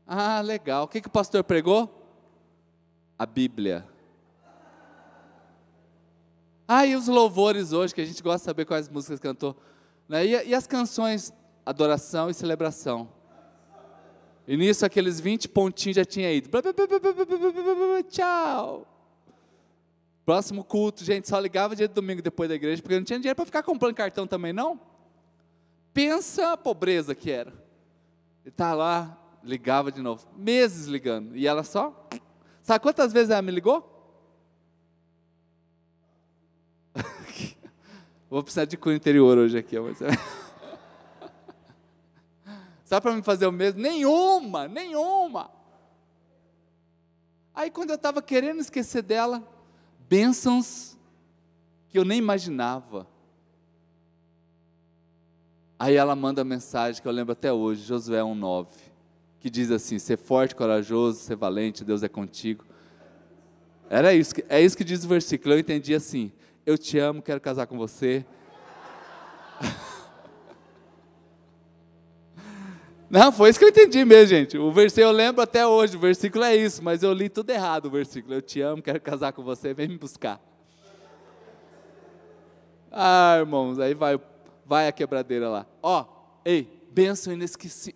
Ah, 0.06 0.39
legal. 0.41 0.84
O 0.84 0.88
que, 0.88 1.02
que 1.02 1.08
o 1.08 1.12
pastor 1.12 1.43
pregou? 1.43 1.97
A 3.18 3.26
Bíblia. 3.26 3.86
Ah, 6.68 6.86
e 6.86 6.95
os 6.95 7.07
louvores 7.07 7.72
hoje, 7.72 7.95
que 7.95 8.01
a 8.01 8.05
gente 8.05 8.22
gosta 8.22 8.39
de 8.39 8.45
saber 8.45 8.65
quais 8.65 8.89
músicas 8.89 9.20
cantou. 9.20 9.55
Né? 10.07 10.26
E, 10.26 10.49
e 10.49 10.53
as 10.53 10.68
canções, 10.68 11.34
adoração 11.65 12.30
e 12.30 12.34
celebração. 12.34 13.09
E 14.47 14.55
nisso 14.55 14.86
aqueles 14.86 15.20
20 15.20 15.49
pontinhos 15.49 15.95
já 15.95 16.05
tinha 16.05 16.32
ido. 16.32 16.49
Tchau. 18.09 18.86
Próximo 20.26 20.63
culto, 20.63 21.03
gente, 21.05 21.28
só 21.28 21.39
ligava 21.39 21.76
dia 21.76 21.88
de 21.88 21.93
domingo 21.93 22.22
depois 22.22 22.49
da 22.49 22.55
igreja, 22.55 22.82
porque 22.82 22.97
não 22.97 23.03
tinha 23.03 23.18
dinheiro 23.18 23.36
para 23.36 23.45
ficar 23.45 23.63
comprando 23.63 23.95
cartão 23.95 24.28
também, 24.28 24.51
não. 24.51 24.80
Pensa 25.93 26.51
a 26.51 26.57
pobreza 26.57 27.15
que 27.15 27.32
era. 27.32 27.53
Ele 28.43 28.51
tá 28.51 28.74
lá, 28.74 29.18
ligava 29.41 29.89
de 29.91 30.01
novo, 30.01 30.28
meses 30.36 30.88
ligando. 30.88 31.36
E 31.36 31.47
ela 31.47 31.63
só. 31.63 32.07
Sabe 32.68 32.84
quantas 32.84 33.13
vezes 33.13 33.30
ela 33.30 33.41
me 33.41 33.49
ligou? 33.49 33.82
Vou 38.30 38.43
precisar 38.43 38.65
de 38.65 38.76
cunho 38.76 38.97
interior 38.97 39.38
hoje 39.38 39.57
aqui. 39.57 39.78
Sabe 42.84 43.01
para 43.03 43.15
me 43.15 43.22
fazer 43.24 43.47
o 43.47 43.53
mesmo? 43.53 43.80
Nenhuma, 43.80 44.68
nenhuma. 44.68 45.49
Aí 47.55 47.72
quando 47.72 47.91
eu 47.91 47.95
estava 47.95 48.22
querendo 48.22 48.59
esquecer 48.59 49.01
dela, 49.01 49.41
bênçãos 50.09 50.97
que 51.88 51.97
eu 51.97 52.03
nem 52.03 52.18
imaginava. 52.18 53.07
Aí 55.80 55.95
ela 55.95 56.18
manda 56.18 56.41
a 56.41 56.43
mensagem 56.43 57.01
que 57.01 57.07
eu 57.07 57.13
lembro 57.13 57.32
até 57.32 57.53
hoje, 57.53 57.84
Josué 57.84 58.20
1,9, 58.20 58.68
que 59.48 59.50
diz 59.50 59.72
assim: 59.72 59.98
ser 59.98 60.18
forte, 60.18 60.54
corajoso, 60.54 61.20
ser 61.20 61.38
valente, 61.38 61.86
Deus 61.86 62.04
é 62.04 62.10
contigo. 62.10 62.66
Era 63.89 64.14
isso, 64.14 64.36
é 64.50 64.62
isso 64.62 64.76
que 64.76 64.84
diz 64.84 65.06
o 65.06 65.08
versículo. 65.08 65.54
Eu 65.54 65.60
entendi 65.60 65.95
assim: 65.95 66.34
eu 66.66 66.78
te 66.78 67.00
amo, 67.00 67.22
quero 67.22 67.39
casar 67.39 67.66
com 67.66 67.78
você. 67.78 68.26
Não, 73.10 73.32
foi 73.32 73.50
isso 73.50 73.58
que 73.58 73.64
eu 73.64 73.70
entendi 73.70 74.04
mesmo, 74.04 74.28
gente. 74.28 74.58
O 74.58 74.70
versículo 74.70 75.14
eu 75.14 75.14
lembro 75.14 75.41
até 75.41 75.66
hoje, 75.66 75.95
o 75.95 76.00
versículo 76.00 76.43
é 76.43 76.54
isso, 76.54 76.84
mas 76.84 77.02
eu 77.02 77.14
li 77.14 77.30
tudo 77.30 77.50
errado 77.50 77.86
o 77.86 77.89
versículo. 77.89 78.34
Eu 78.34 78.41
te 78.41 78.60
amo, 78.60 78.82
quero 78.82 79.00
casar 79.00 79.32
com 79.32 79.43
você, 79.43 79.74
vem 79.74 79.88
me 79.88 79.98
buscar. 79.98 80.41
Ah, 82.91 83.38
irmãos, 83.39 83.80
aí 83.80 83.93
vai, 83.93 84.20
vai 84.66 84.89
a 84.89 84.91
quebradeira 84.91 85.48
lá. 85.48 85.66
Ó, 85.82 86.06
ei, 86.43 86.76
bênção, 86.98 87.32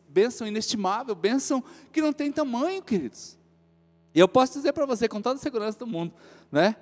bênção 0.07 0.45
inestimável, 0.45 1.15
bênção 1.15 1.63
que 1.91 1.99
não 1.99 2.13
tem 2.13 2.31
tamanho, 2.31 2.83
queridos. 2.83 3.35
E 4.13 4.19
eu 4.19 4.27
posso 4.27 4.53
dizer 4.53 4.73
para 4.73 4.85
você 4.85 5.07
com 5.07 5.19
toda 5.19 5.39
a 5.39 5.41
segurança 5.41 5.79
do 5.79 5.87
mundo, 5.87 6.13
né? 6.51 6.75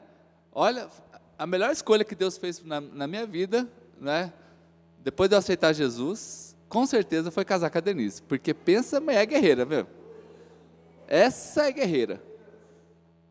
Olha, 0.51 0.89
a 1.37 1.47
melhor 1.47 1.71
escolha 1.71 2.03
que 2.03 2.13
Deus 2.13 2.37
fez 2.37 2.61
na, 2.61 2.81
na 2.81 3.07
minha 3.07 3.25
vida, 3.25 3.71
né? 4.01 4.33
Depois 5.01 5.29
de 5.29 5.35
eu 5.35 5.39
aceitar 5.39 5.71
Jesus, 5.71 6.57
com 6.67 6.85
certeza 6.85 7.31
foi 7.31 7.45
casar 7.45 7.69
com 7.69 7.77
a 7.77 7.81
Denise, 7.81 8.21
porque 8.21 8.53
pensa, 8.53 8.99
mulher 8.99 9.25
guerreira, 9.25 9.65
meu. 9.65 9.87
Essa 11.07 11.69
é 11.69 11.71
guerreira. 11.71 12.21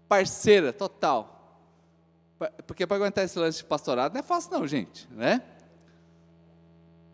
Parceira 0.09 0.73
total. 0.73 1.61
Porque 2.67 2.87
para 2.87 2.97
aguentar 2.97 3.23
esse 3.23 3.39
lance 3.39 3.59
de 3.59 3.65
pastorado 3.65 4.15
não 4.15 4.21
é 4.21 4.23
fácil 4.23 4.51
não, 4.53 4.67
gente, 4.67 5.07
né? 5.11 5.43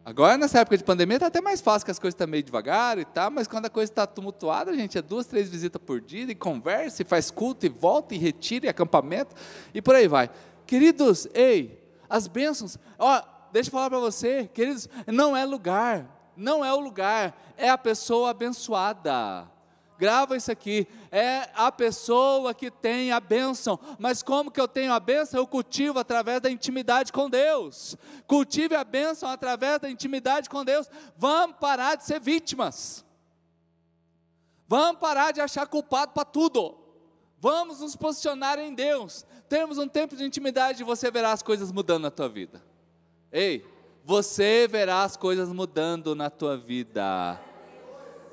Agora, 0.05 0.37
nessa 0.37 0.61
época 0.61 0.77
de 0.77 0.85
pandemia, 0.85 1.17
está 1.17 1.29
até 1.29 1.41
mais 1.41 1.63
fácil, 1.63 1.87
que 1.87 1.91
as 1.91 1.99
coisas 1.99 2.13
estão 2.13 2.27
meio 2.27 2.43
devagar 2.43 2.99
e 2.99 3.07
tal, 3.07 3.31
mas 3.31 3.49
quando 3.49 3.65
a 3.65 3.71
coisa 3.71 3.91
está 3.91 4.07
tumultuada, 4.07 4.75
gente, 4.75 4.99
é 4.99 5.03
duas, 5.03 5.27
três 5.27 5.49
visitas 5.49 5.81
por 5.81 5.99
dia, 5.99 6.31
e 6.31 6.35
conversa, 6.35 7.01
e 7.01 7.05
faz 7.07 7.31
culto, 7.31 7.65
e 7.65 7.71
volta, 7.71 8.15
e 8.15 8.19
retira, 8.19 8.67
e 8.67 8.69
acampamento, 8.69 9.35
e 9.73 9.81
por 9.81 9.95
aí 9.95 10.07
vai. 10.07 10.29
Queridos, 10.67 11.27
ei, 11.33 11.83
as 12.09 12.27
bênçãos, 12.27 12.77
ó, 12.99 13.23
deixa 13.51 13.69
eu 13.69 13.73
falar 13.73 13.89
para 13.89 13.99
você, 13.99 14.47
queridos, 14.53 14.91
não 15.07 15.35
é 15.35 15.43
lugar, 15.47 16.33
não 16.37 16.63
é 16.63 16.71
o 16.71 16.81
lugar, 16.81 17.35
é 17.57 17.71
a 17.71 17.79
pessoa 17.79 18.29
abençoada. 18.29 19.54
Grava 19.97 20.37
isso 20.37 20.51
aqui, 20.51 20.89
é 21.11 21.49
a 21.55 21.71
pessoa 21.71 22.53
que 22.53 22.71
tem 22.71 23.13
a 23.13 23.21
bênção. 23.21 23.79
Mas 23.99 24.23
como 24.23 24.51
que 24.51 24.61
eu 24.61 24.67
tenho 24.67 24.93
a 24.93 24.99
bênção? 24.99 25.39
Eu 25.39 25.47
cultivo 25.47 25.99
através 25.99 26.41
da 26.41 26.51
intimidade 26.51 27.13
com 27.13 27.31
Deus. 27.31 27.97
Cultive 28.27 28.75
a 28.75 28.83
bênção 28.83 29.29
através 29.29 29.79
da 29.81 29.89
intimidade 29.89 30.51
com 30.51 30.65
Deus. 30.65 30.91
Vamos 31.17 31.57
parar 31.61 31.95
de 31.95 32.05
ser 32.05 32.21
vítimas. 32.21 33.05
Vamos 34.67 35.01
parar 35.01 35.33
de 35.33 35.41
achar 35.41 35.67
culpado 35.67 36.13
para 36.13 36.25
tudo. 36.25 36.77
Vamos 37.39 37.81
nos 37.81 37.95
posicionar 37.95 38.59
em 38.59 38.75
Deus. 38.75 39.25
Temos 39.49 39.79
um 39.79 39.87
tempo 39.87 40.17
de 40.17 40.25
intimidade 40.25 40.83
e 40.83 40.85
você 40.85 41.11
verá 41.11 41.31
as 41.31 41.43
coisas 41.43 41.71
mudando 41.71 42.03
na 42.03 42.11
tua 42.11 42.29
vida. 42.29 42.61
Ei, 43.31 43.65
você 44.05 44.67
verá 44.67 45.03
as 45.03 45.17
coisas 45.17 45.49
mudando 45.51 46.15
na 46.15 46.31
tua 46.31 46.57
vida. 46.57 47.41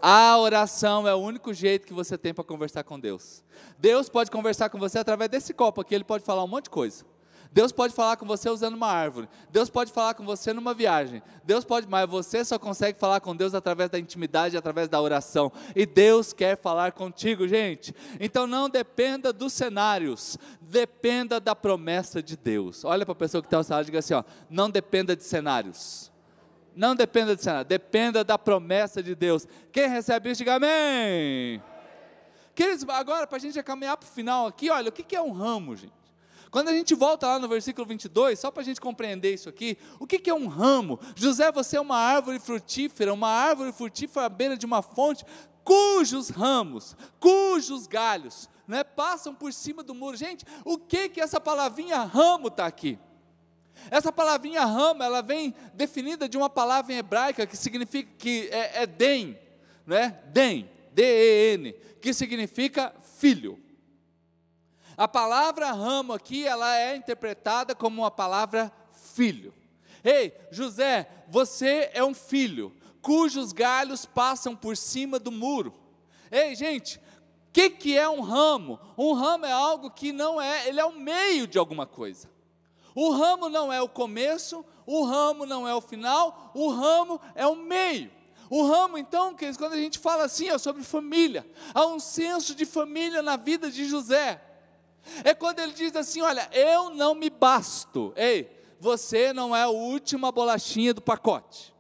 A 0.02 0.36
oração 0.40 1.08
é 1.08 1.14
o 1.14 1.20
único 1.20 1.54
jeito 1.54 1.86
que 1.86 1.94
você 1.94 2.18
tem 2.18 2.34
para 2.34 2.44
conversar 2.44 2.84
com 2.84 3.00
Deus. 3.00 3.44
Deus 3.78 4.10
pode 4.10 4.32
conversar 4.32 4.70
com 4.70 4.80
você 4.80 4.98
através 4.98 5.30
desse 5.30 5.54
copo 5.54 5.82
aqui, 5.82 5.94
ele 5.94 6.04
pode 6.04 6.24
falar 6.24 6.44
um 6.44 6.48
monte 6.48 6.66
de 6.66 6.70
coisa. 6.72 7.06
Deus 7.54 7.74
pode 7.74 7.94
falar 7.94 8.16
com 8.16 8.26
você 8.26 8.50
usando 8.50 8.76
uma 8.76 8.88
árvore. 8.88 9.28
Deus 9.52 9.70
pode 9.70 9.92
falar 9.92 10.14
com 10.14 10.24
você 10.26 10.54
numa 10.54 10.74
viagem. 10.74 11.22
Deus 11.44 11.66
pode, 11.66 11.86
mas 11.86 12.10
você 12.10 12.46
só 12.46 12.58
consegue 12.58 12.98
falar 12.98 13.20
com 13.20 13.36
Deus 13.36 13.54
através 13.54 13.90
da 13.90 14.00
intimidade, 14.00 14.56
através 14.56 14.88
da 14.88 15.02
oração. 15.02 15.52
E 15.76 15.86
Deus 15.86 16.32
quer 16.32 16.58
falar 16.58 16.94
contigo, 16.94 17.46
gente. 17.48 17.94
Então 18.22 18.48
não 18.48 18.70
dependa 18.70 19.34
dos 19.34 19.52
cenários, 19.52 20.38
dependa 20.62 21.42
da 21.42 21.54
promessa 21.54 22.24
de 22.24 22.38
Deus. 22.38 22.86
Olha 22.86 23.06
para 23.06 23.12
a 23.12 23.16
pessoa 23.16 23.42
que 23.42 23.48
está 23.48 23.58
ao 23.58 23.66
lado 23.70 23.84
e 23.84 23.86
diga 23.88 24.00
assim: 24.00 24.14
ó, 24.14 24.24
não 24.50 24.70
dependa 24.70 25.14
de 25.14 25.24
cenários. 25.24 26.11
Não 26.76 26.96
dependa 26.96 27.36
de 27.36 27.44
cenário, 27.44 27.66
dependa 27.66 28.24
da 28.24 28.38
promessa 28.38 29.04
de 29.04 29.14
Deus. 29.14 29.48
Quem 29.72 29.88
recebe 29.88 30.32
isso, 30.32 30.40
diga 30.40 30.56
amém. 30.56 31.62
Queridos, 32.56 32.88
agora 32.90 33.28
para 33.28 33.38
a 33.38 33.40
gente 33.40 33.62
caminhar 33.64 33.98
para 33.98 34.08
o 34.08 34.12
final 34.12 34.48
aqui, 34.48 34.70
olha, 34.70 34.90
o 34.90 34.92
que 34.92 35.16
é 35.16 35.22
um 35.22 35.32
ramo, 35.32 35.76
gente? 35.76 36.02
Quando 36.50 36.68
a 36.68 36.74
gente 36.74 36.94
volta 36.94 37.28
lá 37.28 37.40
no 37.40 37.48
versículo 37.48 37.88
22, 37.88 38.38
só 38.38 38.52
para 38.52 38.62
a 38.62 38.66
gente 38.66 38.82
compreender 38.82 39.34
isso 39.34 39.48
aqui, 39.48 39.78
o 39.98 40.06
que, 40.06 40.20
que 40.20 40.30
é 40.30 40.34
um 40.34 40.48
ramo? 40.48 41.00
José, 41.16 41.50
você 41.50 41.78
é 41.78 41.82
uma 41.82 41.96
árvore 41.96 42.40
frutífera, 42.40 43.14
uma 43.14 43.30
árvore 43.30 43.72
frutífera 43.72 44.26
à 44.26 44.30
beira 44.30 44.58
de 44.58 44.66
uma 44.66 44.82
fonte, 44.82 45.24
cujos 45.64 46.30
ramos, 46.30 46.96
cujos 47.22 47.88
galhos, 47.88 48.50
né, 48.68 48.84
passam 48.84 49.34
por 49.34 49.54
cima 49.54 49.82
do 49.82 49.96
muro. 49.96 50.18
Gente, 50.18 50.46
o 50.66 50.78
que 50.78 51.08
que 51.08 51.22
essa 51.22 51.40
palavrinha 51.40 52.04
ramo 52.04 52.50
está 52.50 52.66
aqui? 52.66 53.00
Essa 53.90 54.12
palavrinha 54.12 54.64
ramo, 54.66 55.04
ela 55.04 55.22
vem 55.22 55.54
definida 55.74 56.28
de 56.30 56.38
uma 56.38 56.50
palavra 56.50 56.94
em 56.94 56.98
hebraica 56.98 57.48
que 57.48 57.58
significa 57.58 58.12
que 58.18 58.50
é, 58.52 58.84
é 58.84 58.88
den, 58.88 59.38
né? 59.86 60.20
Den, 60.28 60.70
D-E-N, 60.92 61.74
que 62.02 62.14
significa 62.14 62.94
filho. 63.18 63.60
A 64.98 65.08
palavra 65.08 65.72
ramo 65.72 66.14
aqui, 66.14 66.46
ela 66.46 66.78
é 66.78 66.96
interpretada 66.96 67.74
como 67.74 68.02
uma 68.02 68.12
palavra 68.12 68.72
filho. 69.16 69.54
Ei, 70.04 70.34
José, 70.52 71.08
você 71.28 71.90
é 71.94 72.04
um 72.04 72.14
filho 72.14 72.76
cujos 73.02 73.52
galhos 73.52 74.06
passam 74.06 74.56
por 74.56 74.78
cima 74.78 75.20
do 75.20 75.32
muro. 75.32 75.74
Ei, 76.32 76.56
gente, 76.56 76.98
o 76.98 77.02
que, 77.52 77.70
que 77.70 77.98
é 77.98 78.08
um 78.08 78.22
ramo? 78.22 78.80
Um 78.98 79.14
ramo 79.14 79.46
é 79.46 79.52
algo 79.52 79.92
que 79.92 80.12
não 80.14 80.40
é, 80.40 80.68
ele 80.68 80.80
é 80.80 80.86
o 80.86 80.98
meio 80.98 81.48
de 81.48 81.58
alguma 81.58 81.86
coisa. 81.86 82.30
O 82.94 83.12
ramo 83.12 83.50
não 83.50 83.72
é 83.72 83.82
o 83.82 83.90
começo, 83.90 84.66
o 84.86 85.04
ramo 85.04 85.46
não 85.46 85.68
é 85.68 85.74
o 85.74 85.82
final, 85.82 86.52
o 86.54 86.70
ramo 86.70 87.20
é 87.36 87.46
o 87.48 87.56
meio. 87.56 88.12
O 88.50 88.68
ramo, 88.68 88.98
então, 88.98 89.34
quando 89.58 89.74
a 89.74 89.78
gente 89.78 89.98
fala 89.98 90.26
assim, 90.26 90.50
é 90.50 90.58
sobre 90.58 90.84
família, 90.84 91.48
há 91.74 91.86
um 91.86 92.00
senso 92.00 92.54
de 92.54 92.66
família 92.66 93.22
na 93.22 93.38
vida 93.38 93.72
de 93.72 93.86
José. 93.86 94.42
É 95.24 95.34
quando 95.34 95.60
ele 95.60 95.72
diz 95.72 95.96
assim: 95.96 96.22
Olha, 96.22 96.50
eu 96.52 96.90
não 96.92 97.16
me 97.16 97.30
basto. 97.30 98.14
Ei, 98.16 98.52
você 98.80 99.34
não 99.34 99.56
é 99.56 99.64
a 99.64 99.70
última 99.70 100.32
bolachinha 100.32 100.94
do 100.94 101.02
pacote. 101.02 101.74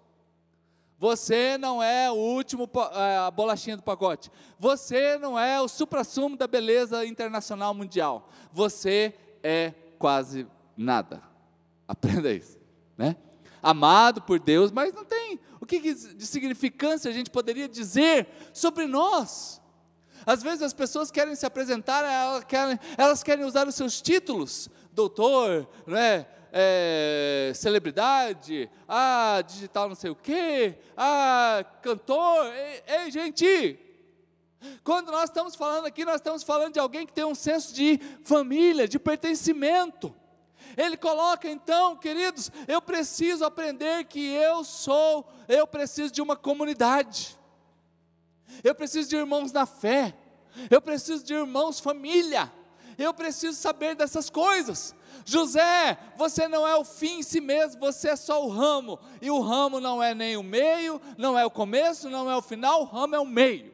Você 0.97 1.57
não 1.57 1.81
é 1.81 2.11
o 2.11 2.15
último 2.15 2.69
é, 2.93 3.17
a 3.17 3.31
bolachinha 3.31 3.75
do 3.75 3.81
pacote. 3.83 4.31
Você 4.59 5.17
não 5.17 5.37
é 5.37 5.59
o 5.59 5.67
supra-sumo 5.67 6.37
da 6.37 6.45
beleza 6.45 7.05
internacional 7.05 7.73
mundial. 7.73 8.29
Você 8.53 9.13
é 9.41 9.73
quase 9.97 10.47
nada. 10.81 11.21
Aprenda 11.87 12.31
isso, 12.31 12.57
né? 12.97 13.15
Amado 13.61 14.21
por 14.21 14.39
Deus, 14.39 14.71
mas 14.71 14.93
não 14.93 15.05
tem 15.05 15.39
o 15.59 15.65
que 15.65 15.79
de 15.79 16.25
significância 16.25 17.09
a 17.09 17.13
gente 17.13 17.29
poderia 17.29 17.69
dizer 17.69 18.27
sobre 18.51 18.87
nós. 18.87 19.61
Às 20.25 20.41
vezes 20.41 20.61
as 20.61 20.73
pessoas 20.73 21.11
querem 21.11 21.35
se 21.35 21.45
apresentar, 21.45 22.03
elas 22.03 22.43
querem, 22.43 22.79
elas 22.97 23.23
querem 23.23 23.45
usar 23.45 23.67
os 23.67 23.75
seus 23.75 24.01
títulos, 24.01 24.69
doutor, 24.91 25.67
né? 25.85 26.25
É, 26.53 27.53
celebridade, 27.55 28.69
ah, 28.85 29.41
digital 29.47 29.87
não 29.87 29.95
sei 29.95 30.09
o 30.11 30.15
quê, 30.15 30.77
ah, 30.97 31.63
cantor. 31.81 32.45
Ei, 32.47 32.83
ei, 32.87 33.11
gente, 33.11 33.79
quando 34.83 35.11
nós 35.11 35.29
estamos 35.29 35.55
falando 35.55 35.85
aqui, 35.85 36.03
nós 36.03 36.15
estamos 36.15 36.43
falando 36.43 36.73
de 36.73 36.79
alguém 36.79 37.05
que 37.05 37.13
tem 37.13 37.23
um 37.23 37.35
senso 37.35 37.73
de 37.73 37.99
família, 38.23 38.87
de 38.87 38.99
pertencimento. 38.99 40.13
Ele 40.77 40.97
coloca 40.97 41.49
então, 41.49 41.95
queridos, 41.95 42.51
eu 42.67 42.81
preciso 42.81 43.45
aprender 43.45 44.05
que 44.05 44.33
eu 44.33 44.63
sou, 44.63 45.27
eu 45.47 45.67
preciso 45.67 46.11
de 46.13 46.21
uma 46.21 46.35
comunidade. 46.35 47.37
Eu 48.63 48.75
preciso 48.75 49.09
de 49.09 49.15
irmãos 49.15 49.51
na 49.51 49.65
fé. 49.65 50.15
Eu 50.69 50.81
preciso 50.81 51.23
de 51.23 51.33
irmãos 51.33 51.79
família. 51.79 52.51
Eu 52.97 53.13
preciso 53.13 53.57
saber 53.57 53.95
dessas 53.95 54.29
coisas. 54.29 54.93
José, 55.25 55.97
você 56.17 56.47
não 56.47 56.67
é 56.67 56.75
o 56.75 56.83
fim 56.83 57.19
em 57.19 57.23
si 57.23 57.39
mesmo, 57.39 57.79
você 57.79 58.09
é 58.09 58.15
só 58.15 58.45
o 58.45 58.49
ramo. 58.49 58.99
E 59.21 59.29
o 59.31 59.39
ramo 59.39 59.79
não 59.79 60.01
é 60.01 60.13
nem 60.13 60.37
o 60.37 60.43
meio, 60.43 61.01
não 61.17 61.37
é 61.37 61.45
o 61.45 61.51
começo, 61.51 62.09
não 62.09 62.29
é 62.29 62.35
o 62.35 62.41
final, 62.41 62.81
o 62.81 62.85
ramo 62.85 63.15
é 63.15 63.19
o 63.19 63.25
meio. 63.25 63.73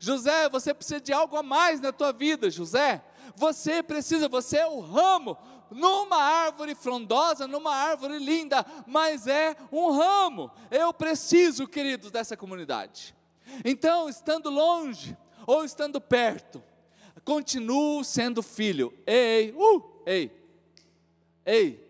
José, 0.00 0.48
você 0.48 0.72
precisa 0.72 1.00
de 1.00 1.12
algo 1.12 1.36
a 1.36 1.42
mais 1.42 1.80
na 1.80 1.92
tua 1.92 2.12
vida, 2.12 2.50
José. 2.50 3.02
Você 3.36 3.82
precisa, 3.82 4.28
você 4.28 4.58
é 4.58 4.66
o 4.66 4.80
ramo 4.80 5.36
numa 5.70 6.16
árvore 6.16 6.74
frondosa, 6.74 7.46
numa 7.46 7.74
árvore 7.74 8.18
linda, 8.18 8.64
mas 8.86 9.26
é 9.26 9.56
um 9.72 9.90
ramo. 9.90 10.50
Eu 10.70 10.92
preciso, 10.92 11.66
queridos, 11.66 12.10
dessa 12.10 12.36
comunidade. 12.36 13.14
Então, 13.64 14.08
estando 14.08 14.50
longe 14.50 15.16
ou 15.46 15.64
estando 15.64 16.00
perto, 16.00 16.62
continuo 17.24 18.04
sendo 18.04 18.42
filho. 18.42 18.92
Ei, 19.06 19.52
uh, 19.52 19.82
ei, 20.06 20.30
ei. 21.44 21.84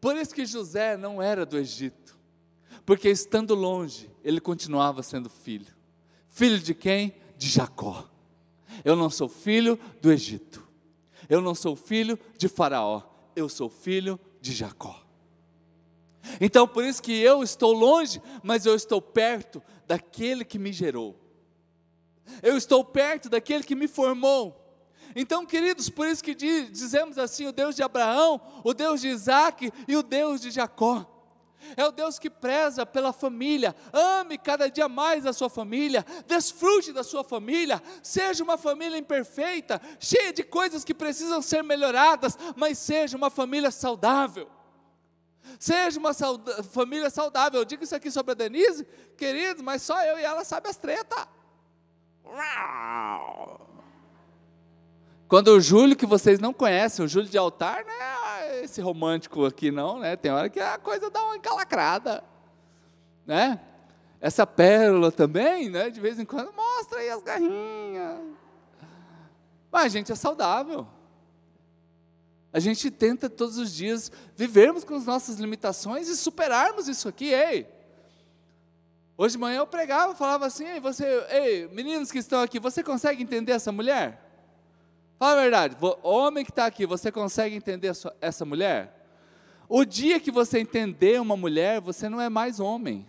Por 0.00 0.16
isso 0.16 0.34
que 0.34 0.46
José 0.46 0.96
não 0.96 1.20
era 1.20 1.44
do 1.44 1.58
Egito, 1.58 2.18
porque 2.86 3.08
estando 3.08 3.54
longe, 3.54 4.10
ele 4.24 4.40
continuava 4.40 5.02
sendo 5.02 5.28
filho. 5.28 5.74
Filho 6.28 6.58
de 6.58 6.74
quem? 6.74 7.14
De 7.36 7.48
Jacó. 7.48 8.08
Eu 8.84 8.96
não 8.96 9.10
sou 9.10 9.28
filho 9.28 9.78
do 10.00 10.10
Egito. 10.10 10.69
Eu 11.30 11.40
não 11.40 11.54
sou 11.54 11.76
filho 11.76 12.18
de 12.36 12.48
Faraó, 12.48 13.02
eu 13.36 13.48
sou 13.48 13.70
filho 13.70 14.18
de 14.40 14.52
Jacó. 14.52 15.00
Então, 16.40 16.66
por 16.66 16.84
isso 16.84 17.02
que 17.02 17.12
eu 17.12 17.42
estou 17.42 17.72
longe, 17.72 18.20
mas 18.42 18.66
eu 18.66 18.74
estou 18.74 19.00
perto 19.00 19.62
daquele 19.86 20.44
que 20.44 20.58
me 20.58 20.72
gerou. 20.72 21.18
Eu 22.42 22.56
estou 22.56 22.84
perto 22.84 23.28
daquele 23.28 23.64
que 23.64 23.74
me 23.74 23.88
formou. 23.88 24.56
Então, 25.14 25.46
queridos, 25.46 25.88
por 25.88 26.06
isso 26.06 26.22
que 26.22 26.34
dizemos 26.34 27.18
assim: 27.18 27.46
o 27.46 27.52
Deus 27.52 27.74
de 27.74 27.82
Abraão, 27.82 28.40
o 28.62 28.74
Deus 28.74 29.00
de 29.00 29.08
Isaac 29.08 29.72
e 29.88 29.96
o 29.96 30.02
Deus 30.02 30.40
de 30.40 30.50
Jacó. 30.50 31.09
É 31.76 31.84
o 31.84 31.92
Deus 31.92 32.18
que 32.18 32.30
preza 32.30 32.84
pela 32.84 33.12
família. 33.12 33.74
Ame 33.92 34.38
cada 34.38 34.68
dia 34.68 34.88
mais 34.88 35.26
a 35.26 35.32
sua 35.32 35.48
família. 35.48 36.04
Desfrute 36.26 36.92
da 36.92 37.02
sua 37.02 37.22
família. 37.22 37.82
Seja 38.02 38.42
uma 38.42 38.58
família 38.58 38.98
imperfeita, 38.98 39.80
cheia 39.98 40.32
de 40.32 40.42
coisas 40.42 40.84
que 40.84 40.94
precisam 40.94 41.40
ser 41.42 41.62
melhoradas, 41.62 42.38
mas 42.56 42.78
seja 42.78 43.16
uma 43.16 43.30
família 43.30 43.70
saudável. 43.70 44.48
Seja 45.58 45.98
uma 45.98 46.12
família 46.62 47.10
saudável. 47.10 47.60
Eu 47.60 47.64
digo 47.64 47.84
isso 47.84 47.94
aqui 47.94 48.10
sobre 48.10 48.32
a 48.32 48.34
Denise, 48.34 48.86
querido, 49.16 49.62
mas 49.62 49.82
só 49.82 50.02
eu 50.04 50.18
e 50.18 50.22
ela 50.22 50.44
sabe 50.44 50.68
as 50.68 50.76
tretas. 50.76 51.26
Quando 55.28 55.48
o 55.48 55.60
Júlio, 55.60 55.96
que 55.96 56.06
vocês 56.06 56.40
não 56.40 56.52
conhecem, 56.52 57.04
o 57.04 57.08
Júlio 57.08 57.28
de 57.28 57.38
altar, 57.38 57.84
não 57.84 57.92
é 57.92 58.12
esse 58.62 58.80
romântico 58.80 59.44
aqui, 59.44 59.70
não, 59.70 59.98
né? 59.98 60.16
Tem 60.16 60.30
hora 60.30 60.48
que 60.48 60.60
a 60.60 60.78
coisa 60.78 61.10
dá 61.10 61.22
uma 61.24 61.36
encalacrada, 61.36 62.22
né? 63.26 63.60
Essa 64.20 64.46
pérola 64.46 65.10
também, 65.10 65.70
né? 65.70 65.90
De 65.90 66.00
vez 66.00 66.18
em 66.18 66.24
quando 66.24 66.52
mostra 66.52 67.00
aí 67.00 67.10
as 67.10 67.22
garrinhas. 67.22 68.18
Mas 69.70 69.84
a 69.84 69.88
gente 69.88 70.12
é 70.12 70.14
saudável. 70.14 70.86
A 72.52 72.58
gente 72.58 72.90
tenta 72.90 73.30
todos 73.30 73.58
os 73.58 73.72
dias 73.72 74.10
vivermos 74.36 74.82
com 74.82 74.94
as 74.94 75.06
nossas 75.06 75.36
limitações 75.36 76.08
e 76.08 76.16
superarmos 76.16 76.88
isso 76.88 77.08
aqui, 77.08 77.32
ei. 77.32 77.66
Hoje 79.16 79.32
de 79.32 79.38
manhã 79.38 79.58
eu 79.58 79.66
pregava, 79.66 80.14
falava 80.14 80.46
assim, 80.46 80.66
ei, 80.66 80.80
você, 80.80 81.04
ei, 81.30 81.68
meninos 81.68 82.10
que 82.10 82.18
estão 82.18 82.40
aqui, 82.40 82.58
você 82.58 82.82
consegue 82.82 83.22
entender 83.22 83.52
essa 83.52 83.70
mulher? 83.70 84.29
Fala 85.20 85.38
a 85.38 85.42
verdade, 85.42 85.76
homem 86.02 86.42
que 86.46 86.50
está 86.50 86.64
aqui, 86.64 86.86
você 86.86 87.12
consegue 87.12 87.54
entender 87.54 87.92
essa 88.22 88.44
mulher? 88.46 89.06
O 89.68 89.84
dia 89.84 90.18
que 90.18 90.30
você 90.30 90.60
entender 90.60 91.20
uma 91.20 91.36
mulher, 91.36 91.78
você 91.78 92.08
não 92.08 92.22
é 92.22 92.30
mais 92.30 92.58
homem. 92.58 93.06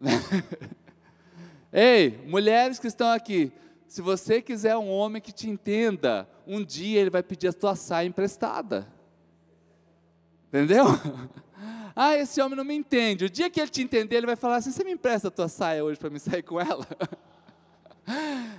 Ei, 1.70 2.24
mulheres 2.26 2.78
que 2.78 2.86
estão 2.86 3.10
aqui, 3.10 3.52
se 3.86 4.00
você 4.00 4.40
quiser 4.40 4.74
um 4.78 4.88
homem 4.88 5.20
que 5.20 5.32
te 5.32 5.50
entenda, 5.50 6.26
um 6.46 6.64
dia 6.64 6.98
ele 6.98 7.10
vai 7.10 7.22
pedir 7.22 7.48
a 7.48 7.52
tua 7.52 7.76
saia 7.76 8.06
emprestada. 8.06 8.88
Entendeu? 10.48 10.86
Ah, 12.00 12.14
esse 12.14 12.40
homem 12.40 12.56
não 12.56 12.64
me 12.64 12.76
entende. 12.76 13.24
O 13.24 13.30
dia 13.30 13.50
que 13.50 13.60
ele 13.60 13.70
te 13.70 13.82
entender, 13.82 14.18
ele 14.18 14.26
vai 14.26 14.36
falar 14.36 14.58
assim: 14.58 14.70
Você 14.70 14.84
me 14.84 14.92
empresta 14.92 15.26
a 15.26 15.30
tua 15.32 15.48
saia 15.48 15.84
hoje 15.84 15.98
para 15.98 16.08
me 16.08 16.20
sair 16.20 16.44
com 16.44 16.60
ela? 16.60 16.86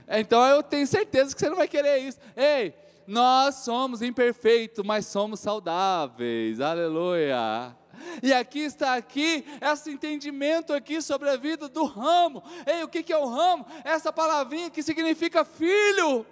Então 0.07 0.43
eu 0.47 0.63
tenho 0.63 0.87
certeza 0.87 1.33
que 1.33 1.39
você 1.39 1.49
não 1.49 1.57
vai 1.57 1.67
querer 1.67 1.99
isso. 1.99 2.17
Ei, 2.35 2.73
nós 3.05 3.55
somos 3.55 4.01
imperfeitos, 4.01 4.85
mas 4.85 5.05
somos 5.05 5.39
saudáveis. 5.39 6.59
Aleluia. 6.59 7.75
E 8.23 8.33
aqui 8.33 8.59
está 8.59 8.95
aqui 8.95 9.45
esse 9.61 9.91
entendimento 9.91 10.73
aqui 10.73 11.01
sobre 11.01 11.29
a 11.29 11.35
vida 11.35 11.67
do 11.67 11.83
ramo. 11.85 12.43
Ei, 12.65 12.83
o 12.83 12.87
que 12.87 13.11
é 13.11 13.17
o 13.17 13.27
ramo? 13.27 13.65
Essa 13.83 14.11
palavrinha 14.11 14.69
que 14.69 14.81
significa 14.83 15.43
filho. 15.43 16.25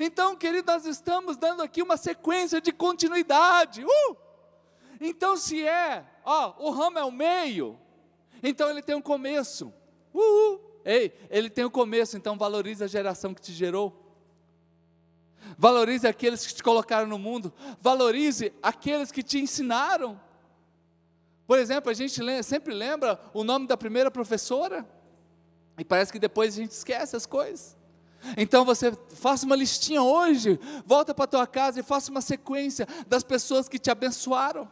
Então, 0.00 0.34
querido, 0.34 0.72
nós 0.72 0.86
estamos 0.86 1.36
dando 1.36 1.62
aqui 1.62 1.82
uma 1.82 1.96
sequência 1.96 2.60
de 2.60 2.72
continuidade. 2.72 3.84
Uh! 3.84 4.16
Então, 5.00 5.36
se 5.36 5.66
é, 5.66 6.04
ó, 6.24 6.54
o 6.58 6.70
ramo 6.70 6.98
é 6.98 7.04
o 7.04 7.10
meio, 7.10 7.78
então 8.42 8.70
ele 8.70 8.80
tem 8.80 8.94
um 8.94 9.02
começo. 9.02 9.72
Uh! 10.14 10.73
Ei, 10.84 11.12
ele 11.30 11.48
tem 11.48 11.64
o 11.64 11.70
começo, 11.70 12.16
então 12.16 12.36
valorize 12.36 12.84
a 12.84 12.86
geração 12.86 13.32
que 13.32 13.40
te 13.40 13.52
gerou. 13.52 14.00
Valorize 15.56 16.06
aqueles 16.06 16.46
que 16.46 16.54
te 16.54 16.62
colocaram 16.62 17.06
no 17.06 17.18
mundo. 17.18 17.52
Valorize 17.80 18.52
aqueles 18.62 19.10
que 19.10 19.22
te 19.22 19.38
ensinaram. 19.38 20.20
Por 21.46 21.58
exemplo, 21.58 21.90
a 21.90 21.94
gente 21.94 22.20
sempre 22.42 22.74
lembra 22.74 23.20
o 23.32 23.44
nome 23.44 23.66
da 23.66 23.76
primeira 23.76 24.10
professora. 24.10 24.86
E 25.78 25.84
parece 25.84 26.12
que 26.12 26.18
depois 26.18 26.54
a 26.54 26.56
gente 26.56 26.72
esquece 26.72 27.16
as 27.16 27.26
coisas. 27.26 27.76
Então 28.36 28.64
você 28.64 28.92
faça 29.14 29.44
uma 29.44 29.56
listinha 29.56 30.02
hoje, 30.02 30.58
volta 30.86 31.14
para 31.14 31.24
a 31.24 31.28
tua 31.28 31.46
casa 31.46 31.80
e 31.80 31.82
faça 31.82 32.10
uma 32.10 32.22
sequência 32.22 32.86
das 33.06 33.22
pessoas 33.22 33.68
que 33.68 33.78
te 33.78 33.90
abençoaram. 33.90 34.70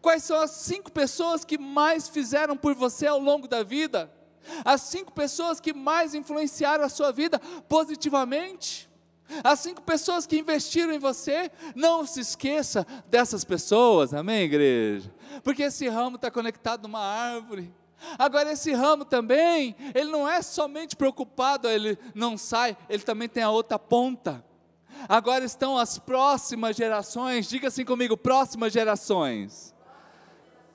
Quais 0.00 0.24
são 0.24 0.40
as 0.40 0.50
cinco 0.52 0.90
pessoas 0.90 1.44
que 1.44 1.58
mais 1.58 2.08
fizeram 2.08 2.56
por 2.56 2.74
você 2.74 3.06
ao 3.06 3.18
longo 3.18 3.46
da 3.46 3.62
vida? 3.62 4.10
As 4.64 4.80
cinco 4.82 5.12
pessoas 5.12 5.60
que 5.60 5.72
mais 5.72 6.14
influenciaram 6.14 6.84
a 6.84 6.88
sua 6.88 7.12
vida 7.12 7.38
positivamente, 7.68 8.88
as 9.42 9.60
cinco 9.60 9.82
pessoas 9.82 10.26
que 10.26 10.38
investiram 10.38 10.92
em 10.92 10.98
você, 10.98 11.50
não 11.74 12.06
se 12.06 12.20
esqueça 12.20 12.86
dessas 13.08 13.44
pessoas, 13.44 14.12
amém, 14.12 14.42
igreja? 14.42 15.12
Porque 15.42 15.62
esse 15.62 15.88
ramo 15.88 16.16
está 16.16 16.30
conectado 16.30 16.82
numa 16.82 17.00
árvore. 17.00 17.72
Agora, 18.18 18.52
esse 18.52 18.72
ramo 18.72 19.04
também, 19.04 19.74
ele 19.94 20.10
não 20.10 20.28
é 20.28 20.42
somente 20.42 20.94
preocupado, 20.94 21.68
ele 21.68 21.98
não 22.14 22.36
sai, 22.36 22.76
ele 22.88 23.02
também 23.02 23.28
tem 23.28 23.42
a 23.42 23.50
outra 23.50 23.78
ponta. 23.78 24.44
Agora 25.08 25.44
estão 25.44 25.76
as 25.76 25.98
próximas 25.98 26.76
gerações. 26.76 27.48
Diga 27.48 27.68
assim 27.68 27.84
comigo: 27.84 28.16
próximas 28.16 28.72
gerações. 28.72 29.73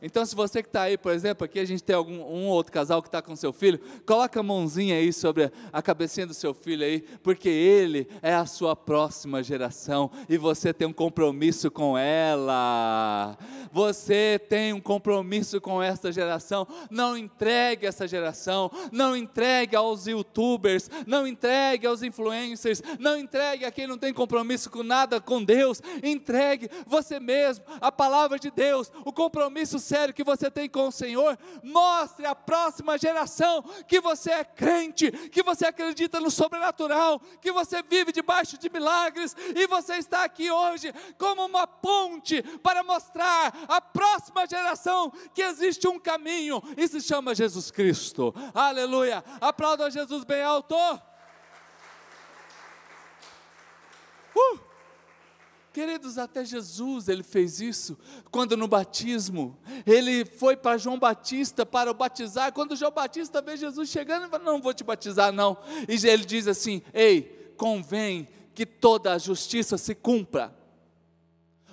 Então, 0.01 0.25
se 0.25 0.35
você 0.35 0.61
que 0.61 0.69
está 0.69 0.83
aí, 0.83 0.97
por 0.97 1.11
exemplo, 1.11 1.43
aqui 1.43 1.59
a 1.59 1.65
gente 1.65 1.83
tem 1.83 1.95
algum 1.95 2.19
um 2.19 2.47
ou 2.47 2.53
outro 2.53 2.71
casal 2.71 3.01
que 3.01 3.07
está 3.07 3.21
com 3.21 3.35
seu 3.35 3.51
filho, 3.51 3.79
coloca 4.05 4.39
a 4.39 4.43
mãozinha 4.43 4.95
aí 4.95 5.11
sobre 5.11 5.51
a 5.73 5.81
cabecinha 5.81 6.25
do 6.25 6.33
seu 6.33 6.53
filho 6.53 6.85
aí, 6.85 7.01
porque 7.21 7.49
ele 7.49 8.07
é 8.21 8.33
a 8.33 8.45
sua 8.45 8.75
próxima 8.75 9.43
geração 9.43 10.09
e 10.29 10.37
você 10.37 10.73
tem 10.73 10.87
um 10.87 10.93
compromisso 10.93 11.69
com 11.69 11.97
ela. 11.97 13.37
Você 13.71 14.39
tem 14.49 14.73
um 14.73 14.79
compromisso 14.79 15.59
com 15.59 15.81
essa 15.81 16.11
geração. 16.11 16.67
Não 16.89 17.17
entregue 17.17 17.85
essa 17.85 18.07
geração, 18.07 18.71
não 18.91 19.15
entregue 19.15 19.75
aos 19.75 20.07
youtubers, 20.07 20.89
não 21.05 21.27
entregue 21.27 21.85
aos 21.85 22.03
influencers, 22.03 22.81
não 22.99 23.17
entregue 23.17 23.65
a 23.65 23.71
quem 23.71 23.87
não 23.87 23.97
tem 23.97 24.13
compromisso 24.13 24.69
com 24.69 24.83
nada 24.83 25.19
com 25.19 25.43
Deus. 25.43 25.81
Entregue 26.01 26.69
você 26.85 27.19
mesmo, 27.19 27.65
a 27.81 27.91
palavra 27.91 28.39
de 28.39 28.49
Deus, 28.49 28.91
o 29.03 29.11
compromisso 29.11 29.79
que 30.13 30.23
você 30.23 30.51
tem 30.51 30.69
com 30.69 30.87
o 30.87 30.91
Senhor, 30.91 31.37
mostre 31.63 32.25
à 32.25 32.35
próxima 32.35 32.97
geração 32.97 33.63
que 33.87 33.99
você 33.99 34.31
é 34.31 34.43
crente, 34.43 35.11
que 35.29 35.41
você 35.41 35.65
acredita 35.65 36.19
no 36.19 36.29
sobrenatural, 36.29 37.19
que 37.41 37.51
você 37.51 37.81
vive 37.81 38.11
debaixo 38.11 38.57
de 38.57 38.69
milagres 38.69 39.35
e 39.55 39.67
você 39.67 39.95
está 39.95 40.23
aqui 40.23 40.51
hoje 40.51 40.93
como 41.17 41.45
uma 41.45 41.65
ponte 41.65 42.41
para 42.59 42.83
mostrar 42.83 43.53
à 43.67 43.81
próxima 43.81 44.45
geração 44.45 45.11
que 45.33 45.41
existe 45.41 45.87
um 45.87 45.99
caminho 45.99 46.61
e 46.77 46.87
se 46.87 47.01
chama 47.01 47.35
Jesus 47.35 47.71
Cristo. 47.71 48.33
Aleluia! 48.53 49.23
Aplauda 49.41 49.89
Jesus 49.89 50.23
bem 50.23 50.41
alto. 50.41 50.75
Uh! 54.35 54.68
Queridos, 55.71 56.17
até 56.17 56.43
Jesus 56.43 57.07
ele 57.07 57.21
fez 57.21 57.61
isso, 57.61 57.97
quando 58.31 58.57
no 58.57 58.67
batismo, 58.67 59.55
ele 59.85 60.25
foi 60.25 60.57
para 60.57 60.79
João 60.79 60.97
Batista 60.97 61.63
para 61.63 61.91
o 61.91 61.93
batizar, 61.93 62.51
quando 62.51 62.75
João 62.75 62.91
Batista 62.91 63.39
vê 63.39 63.55
Jesus 63.55 63.87
chegando, 63.87 64.23
ele 64.23 64.31
fala, 64.31 64.43
não 64.43 64.59
vou 64.59 64.73
te 64.73 64.83
batizar 64.83 65.31
não, 65.31 65.57
e 65.87 66.07
ele 66.07 66.25
diz 66.25 66.47
assim, 66.47 66.81
ei, 66.91 67.53
convém 67.55 68.27
que 68.55 68.65
toda 68.65 69.13
a 69.13 69.19
justiça 69.19 69.77
se 69.77 69.93
cumpra, 69.93 70.55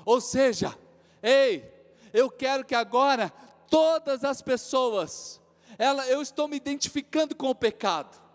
ou 0.05 0.21
seja, 0.21 0.77
ei, 1.23 1.65
eu 2.13 2.31
quero 2.31 2.67
que 2.67 2.75
agora 2.75 3.33
todas 3.71 4.25
as 4.25 4.43
pessoas, 4.43 5.41
ela, 5.79 6.07
eu 6.07 6.21
estou 6.21 6.47
me 6.47 6.57
identificando 6.57 7.35
com 7.35 7.49
o 7.49 7.55
pecado, 7.55 8.26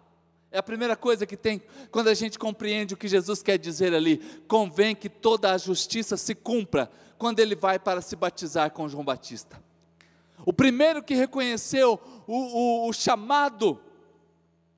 é 0.51 0.57
a 0.57 0.63
primeira 0.63 0.97
coisa 0.97 1.25
que 1.25 1.37
tem 1.37 1.61
quando 1.89 2.09
a 2.09 2.13
gente 2.13 2.37
compreende 2.37 2.93
o 2.93 2.97
que 2.97 3.07
Jesus 3.07 3.41
quer 3.41 3.57
dizer 3.57 3.93
ali. 3.93 4.17
Convém 4.47 4.93
que 4.93 5.09
toda 5.09 5.53
a 5.53 5.57
justiça 5.57 6.17
se 6.17 6.35
cumpra 6.35 6.91
quando 7.17 7.39
ele 7.39 7.55
vai 7.55 7.79
para 7.79 8.01
se 8.01 8.15
batizar 8.15 8.71
com 8.71 8.89
João 8.89 9.05
Batista. 9.05 9.63
O 10.45 10.51
primeiro 10.51 11.01
que 11.01 11.15
reconheceu 11.15 11.99
o, 12.27 12.35
o, 12.35 12.89
o 12.89 12.93
chamado 12.93 13.79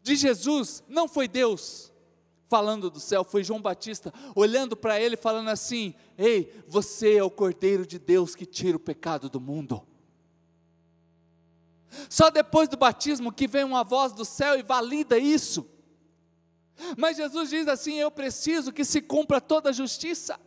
de 0.04 0.16
Jesus 0.16 0.84
não 0.88 1.08
foi 1.08 1.28
Deus 1.28 1.92
falando 2.50 2.92
do 2.92 3.00
céu, 3.00 3.24
foi 3.24 3.44
João 3.44 3.62
Batista 3.62 4.14
olhando 4.36 4.78
para 4.78 5.02
ele 5.02 5.18
falando 5.18 5.50
assim: 5.50 5.96
Ei, 6.18 6.54
você 6.68 7.16
é 7.16 7.24
o 7.24 7.32
Cordeiro 7.32 7.84
de 7.84 7.98
Deus 7.98 8.36
que 8.36 8.46
tira 8.46 8.78
o 8.78 8.80
pecado 8.80 9.28
do 9.28 9.42
mundo. 9.42 9.82
Só 12.10 12.30
depois 12.30 12.68
do 12.68 12.78
batismo 12.78 13.32
que 13.32 13.48
vem 13.48 13.64
uma 13.64 13.84
voz 13.84 14.14
do 14.14 14.26
céu 14.26 14.58
e 14.58 14.64
valida 14.64 15.18
isso. 15.18 15.70
Mas 16.98 17.18
Jesus 17.18 17.50
diz 17.50 17.68
assim: 17.68 17.96
Eu 17.96 18.12
preciso 18.12 18.72
que 18.72 18.84
se 18.84 19.02
cumpra 19.02 19.39
toda 19.39 19.70
a 19.70 19.74
justiça. 19.74 20.39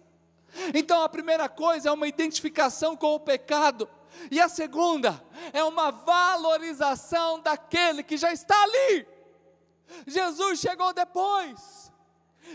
Então 0.75 1.03
a 1.03 1.09
primeira 1.09 1.49
coisa 1.49 1.89
é 1.89 1.93
uma 1.93 2.09
identificação 2.09 2.97
com 2.97 3.15
o 3.15 3.21
pecado, 3.21 3.89
e 4.31 4.41
a 4.41 4.49
segunda 4.49 5.23
é 5.53 5.63
uma 5.63 5.91
valorização 5.91 7.41
daquele 7.41 8.03
que 8.03 8.17
já 8.17 8.33
está 8.33 8.61
ali. 8.63 9.07
Jesus 10.07 10.61
chegou 10.61 10.93
depois, 10.93 11.93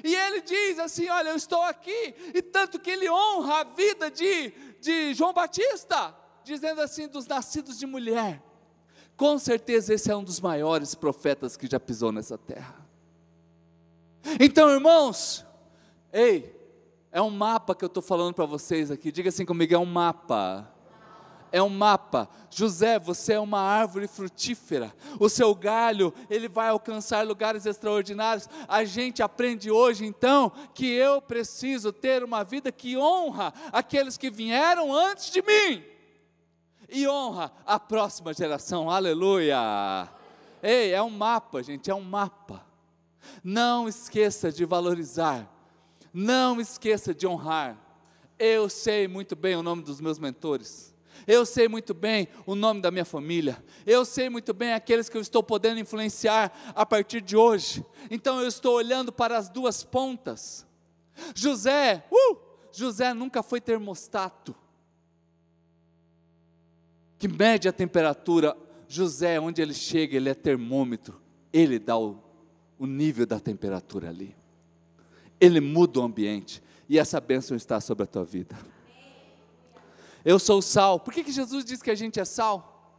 e 0.03 0.15
ele 0.15 0.41
diz 0.41 0.79
assim: 0.79 1.07
Olha, 1.09 1.29
eu 1.29 1.35
estou 1.35 1.61
aqui, 1.61 2.15
e 2.33 2.41
tanto 2.41 2.79
que 2.79 2.89
ele 2.89 3.09
honra 3.09 3.59
a 3.59 3.63
vida 3.63 4.09
de, 4.09 4.49
de 4.79 5.13
João 5.13 5.31
Batista, 5.31 6.15
dizendo 6.43 6.81
assim: 6.81 7.07
dos 7.07 7.27
nascidos 7.27 7.77
de 7.77 7.85
mulher 7.85 8.41
com 9.21 9.37
certeza 9.37 9.93
esse 9.93 10.09
é 10.09 10.15
um 10.15 10.23
dos 10.23 10.39
maiores 10.39 10.95
profetas 10.95 11.55
que 11.55 11.67
já 11.67 11.79
pisou 11.79 12.11
nessa 12.11 12.39
terra. 12.39 12.75
Então, 14.39 14.67
irmãos, 14.67 15.45
ei, 16.11 16.51
é 17.11 17.21
um 17.21 17.29
mapa 17.29 17.75
que 17.75 17.85
eu 17.85 17.87
estou 17.87 18.01
falando 18.01 18.33
para 18.33 18.47
vocês 18.47 18.89
aqui. 18.89 19.11
Diga 19.11 19.29
assim 19.29 19.45
comigo: 19.45 19.75
é 19.75 19.77
um 19.77 19.85
mapa. 19.85 20.73
É 21.51 21.61
um 21.61 21.69
mapa. 21.69 22.27
José, 22.49 22.97
você 22.97 23.33
é 23.33 23.39
uma 23.39 23.59
árvore 23.59 24.07
frutífera. 24.07 24.91
O 25.19 25.29
seu 25.29 25.53
galho, 25.53 26.11
ele 26.27 26.49
vai 26.49 26.69
alcançar 26.69 27.23
lugares 27.23 27.67
extraordinários. 27.67 28.49
A 28.67 28.83
gente 28.85 29.21
aprende 29.21 29.69
hoje, 29.69 30.03
então, 30.03 30.51
que 30.73 30.87
eu 30.87 31.21
preciso 31.21 31.93
ter 31.93 32.23
uma 32.23 32.43
vida 32.43 32.71
que 32.71 32.97
honra 32.97 33.53
aqueles 33.71 34.17
que 34.17 34.31
vieram 34.31 34.91
antes 34.91 35.29
de 35.29 35.43
mim 35.43 35.90
e 36.91 37.07
honra 37.07 37.51
a 37.65 37.79
próxima 37.79 38.33
geração. 38.33 38.89
Aleluia! 38.89 40.09
Ei, 40.61 40.91
é 40.91 41.01
um 41.01 41.09
mapa, 41.09 41.63
gente, 41.63 41.89
é 41.89 41.95
um 41.95 42.01
mapa. 42.01 42.63
Não 43.43 43.87
esqueça 43.87 44.51
de 44.51 44.65
valorizar. 44.65 45.49
Não 46.13 46.59
esqueça 46.59 47.13
de 47.13 47.25
honrar. 47.25 47.77
Eu 48.37 48.69
sei 48.69 49.07
muito 49.07 49.35
bem 49.35 49.55
o 49.55 49.63
nome 49.63 49.81
dos 49.81 50.01
meus 50.01 50.19
mentores. 50.19 50.93
Eu 51.25 51.45
sei 51.45 51.67
muito 51.67 51.93
bem 51.93 52.27
o 52.45 52.55
nome 52.55 52.81
da 52.81 52.91
minha 52.91 53.05
família. 53.05 53.63
Eu 53.85 54.03
sei 54.03 54.29
muito 54.29 54.53
bem 54.53 54.73
aqueles 54.73 55.07
que 55.07 55.15
eu 55.15 55.21
estou 55.21 55.41
podendo 55.41 55.79
influenciar 55.79 56.51
a 56.75 56.85
partir 56.85 57.21
de 57.21 57.37
hoje. 57.37 57.85
Então 58.09 58.41
eu 58.41 58.47
estou 58.47 58.75
olhando 58.75 59.11
para 59.11 59.37
as 59.37 59.47
duas 59.47 59.83
pontas. 59.83 60.65
José, 61.35 62.03
uh, 62.11 62.37
José 62.71 63.13
nunca 63.13 63.43
foi 63.43 63.61
termostato 63.61 64.55
que 67.21 67.27
mede 67.27 67.69
a 67.69 67.71
temperatura. 67.71 68.57
José, 68.87 69.39
onde 69.39 69.61
ele 69.61 69.75
chega, 69.75 70.17
ele 70.17 70.27
é 70.27 70.33
termômetro, 70.33 71.21
ele 71.53 71.77
dá 71.77 71.95
o, 71.95 72.17
o 72.79 72.87
nível 72.87 73.27
da 73.27 73.39
temperatura 73.39 74.09
ali. 74.09 74.35
Ele 75.39 75.61
muda 75.61 75.99
o 75.99 76.03
ambiente, 76.03 76.61
e 76.89 76.97
essa 76.97 77.21
bênção 77.21 77.55
está 77.55 77.79
sobre 77.79 78.03
a 78.03 78.07
tua 78.07 78.25
vida. 78.25 78.57
Eu 80.25 80.39
sou 80.39 80.57
o 80.57 80.61
sal. 80.63 80.99
Por 80.99 81.13
que, 81.13 81.23
que 81.23 81.31
Jesus 81.31 81.63
diz 81.63 81.81
que 81.81 81.91
a 81.91 81.95
gente 81.95 82.19
é 82.19 82.25
sal? 82.25 82.91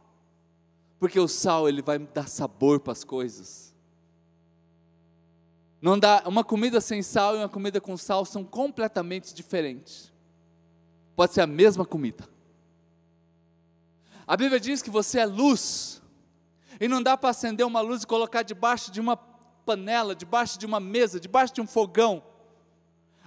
Porque 0.99 1.19
o 1.19 1.27
sal 1.27 1.67
ele 1.67 1.81
vai 1.81 1.99
dar 1.99 2.27
sabor 2.27 2.79
para 2.79 2.93
as 2.93 3.03
coisas. 3.03 3.75
Não 5.81 5.99
dá 5.99 6.23
uma 6.25 6.45
comida 6.45 6.79
sem 6.79 7.03
sal 7.03 7.35
e 7.35 7.39
uma 7.39 7.49
comida 7.49 7.79
com 7.79 7.97
sal 7.97 8.23
são 8.23 8.43
completamente 8.43 9.33
diferentes. 9.33 10.11
Pode 11.13 11.33
ser 11.33 11.41
a 11.41 11.47
mesma 11.47 11.85
comida. 11.85 12.32
A 14.33 14.35
Bíblia 14.35 14.59
diz 14.59 14.81
que 14.81 14.89
você 14.89 15.19
é 15.19 15.27
luz, 15.27 16.01
e 16.79 16.87
não 16.87 17.03
dá 17.03 17.15
para 17.15 17.29
acender 17.29 17.63
uma 17.67 17.81
luz 17.81 18.01
e 18.01 18.07
colocar 18.07 18.41
debaixo 18.41 18.89
de 18.89 18.99
uma 18.99 19.15
panela, 19.15 20.15
debaixo 20.15 20.57
de 20.57 20.65
uma 20.65 20.79
mesa, 20.79 21.19
debaixo 21.19 21.53
de 21.53 21.61
um 21.61 21.67
fogão. 21.67 22.23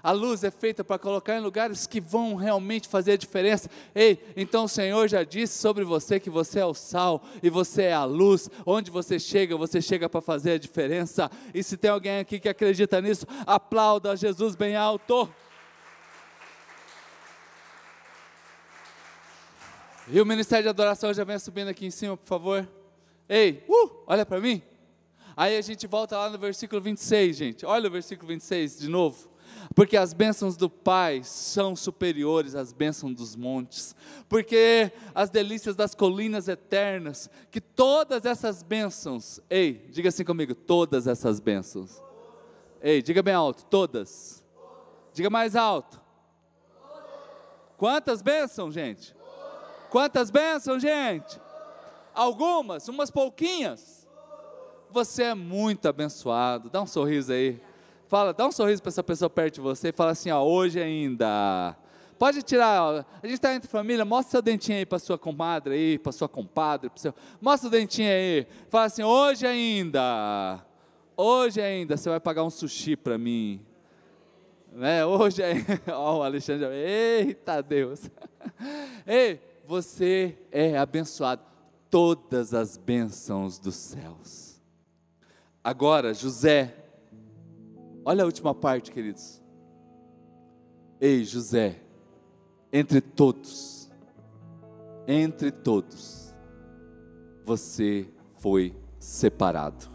A 0.02 0.10
luz 0.10 0.42
é 0.42 0.50
feita 0.50 0.82
para 0.82 0.98
colocar 0.98 1.36
em 1.36 1.40
lugares 1.40 1.86
que 1.86 2.00
vão 2.00 2.34
realmente 2.34 2.88
fazer 2.88 3.12
a 3.12 3.16
diferença. 3.16 3.70
Ei, 3.94 4.20
então 4.36 4.64
o 4.64 4.68
Senhor 4.68 5.06
já 5.06 5.22
disse 5.22 5.56
sobre 5.60 5.84
você 5.84 6.18
que 6.18 6.28
você 6.28 6.58
é 6.58 6.66
o 6.66 6.74
sal 6.74 7.22
e 7.40 7.48
você 7.48 7.82
é 7.82 7.92
a 7.92 8.04
luz. 8.04 8.50
Onde 8.66 8.90
você 8.90 9.16
chega, 9.16 9.56
você 9.56 9.80
chega 9.80 10.08
para 10.08 10.20
fazer 10.20 10.54
a 10.54 10.58
diferença. 10.58 11.30
E 11.54 11.62
se 11.62 11.76
tem 11.76 11.88
alguém 11.88 12.18
aqui 12.18 12.40
que 12.40 12.48
acredita 12.48 13.00
nisso, 13.00 13.24
aplauda 13.46 14.16
Jesus 14.16 14.56
bem 14.56 14.74
alto. 14.74 15.32
E 20.08 20.20
o 20.20 20.26
ministério 20.26 20.62
de 20.62 20.68
adoração 20.68 21.12
já 21.12 21.24
vem 21.24 21.38
subindo 21.38 21.68
aqui 21.68 21.84
em 21.84 21.90
cima, 21.90 22.16
por 22.16 22.26
favor. 22.26 22.68
Ei, 23.28 23.64
uh, 23.68 23.90
olha 24.06 24.24
para 24.24 24.40
mim. 24.40 24.62
Aí 25.36 25.56
a 25.56 25.60
gente 25.60 25.84
volta 25.88 26.16
lá 26.16 26.30
no 26.30 26.38
versículo 26.38 26.80
26, 26.80 27.36
gente. 27.36 27.66
Olha 27.66 27.88
o 27.88 27.90
versículo 27.90 28.28
26 28.28 28.78
de 28.78 28.88
novo. 28.88 29.28
Porque 29.74 29.96
as 29.96 30.12
bênçãos 30.12 30.56
do 30.56 30.70
Pai 30.70 31.22
são 31.24 31.74
superiores 31.74 32.54
às 32.54 32.72
bênçãos 32.72 33.14
dos 33.14 33.34
montes. 33.34 33.96
Porque 34.28 34.92
as 35.12 35.28
delícias 35.28 35.74
das 35.74 35.92
colinas 35.92 36.46
eternas, 36.46 37.28
que 37.50 37.60
todas 37.60 38.24
essas 38.24 38.62
bênçãos, 38.62 39.40
ei, 39.50 39.88
diga 39.90 40.08
assim 40.08 40.24
comigo, 40.24 40.54
todas 40.54 41.08
essas 41.08 41.40
bênçãos. 41.40 42.00
Ei, 42.80 43.02
diga 43.02 43.24
bem 43.24 43.34
alto, 43.34 43.64
todas. 43.64 44.44
Diga 45.12 45.28
mais 45.28 45.56
alto. 45.56 46.00
Quantas 47.76 48.22
bênçãos, 48.22 48.72
gente? 48.72 49.15
Quantas 49.90 50.30
bênçãos, 50.30 50.82
gente? 50.82 51.40
Algumas, 52.14 52.88
umas 52.88 53.10
pouquinhas. 53.10 54.06
Você 54.90 55.24
é 55.24 55.34
muito 55.34 55.86
abençoado. 55.86 56.70
Dá 56.70 56.80
um 56.80 56.86
sorriso 56.86 57.32
aí. 57.32 57.60
Fala, 58.08 58.32
dá 58.32 58.46
um 58.46 58.52
sorriso 58.52 58.82
para 58.82 58.90
essa 58.90 59.02
pessoa 59.02 59.28
perto 59.28 59.56
de 59.56 59.60
você 59.60 59.88
e 59.88 59.92
fala 59.92 60.12
assim, 60.12 60.30
ó, 60.30 60.42
hoje 60.42 60.80
ainda. 60.80 61.76
Pode 62.18 62.42
tirar, 62.42 62.82
ó, 62.82 63.04
a 63.22 63.26
gente 63.26 63.34
está 63.34 63.54
entre 63.54 63.68
família, 63.68 64.04
mostra 64.04 64.30
seu 64.30 64.42
dentinho 64.42 64.78
aí 64.78 64.86
para 64.86 64.98
sua 64.98 65.18
comadre 65.18 65.74
aí, 65.74 65.98
para 65.98 66.12
sua 66.12 66.28
compadre, 66.28 66.90
seu, 66.96 67.14
mostra 67.40 67.68
o 67.68 67.70
dentinho 67.70 68.08
aí. 68.08 68.46
Fala 68.70 68.86
assim, 68.86 69.02
hoje 69.02 69.46
ainda. 69.46 70.64
Hoje 71.16 71.60
ainda 71.60 71.96
você 71.96 72.08
vai 72.08 72.20
pagar 72.20 72.44
um 72.44 72.50
sushi 72.50 72.96
para 72.96 73.18
mim. 73.18 73.60
Né? 74.72 75.04
Hoje 75.04 75.42
ainda. 75.42 75.82
Ó, 75.92 76.18
o 76.18 76.22
Alexandre, 76.22 76.68
eita 76.68 77.60
Deus. 77.60 78.08
Ei, 79.06 79.40
você 79.66 80.38
é 80.50 80.78
abençoado. 80.78 81.42
Todas 81.90 82.52
as 82.52 82.76
bênçãos 82.76 83.58
dos 83.58 83.76
céus. 83.76 84.60
Agora, 85.62 86.12
José 86.12 86.86
Olha 88.08 88.22
a 88.22 88.26
última 88.26 88.54
parte, 88.54 88.92
queridos. 88.92 89.42
Ei, 91.00 91.24
José, 91.24 91.80
entre 92.72 93.00
todos, 93.00 93.90
entre 95.08 95.50
todos, 95.50 96.32
você 97.44 98.08
foi 98.36 98.76
separado. 99.00 99.90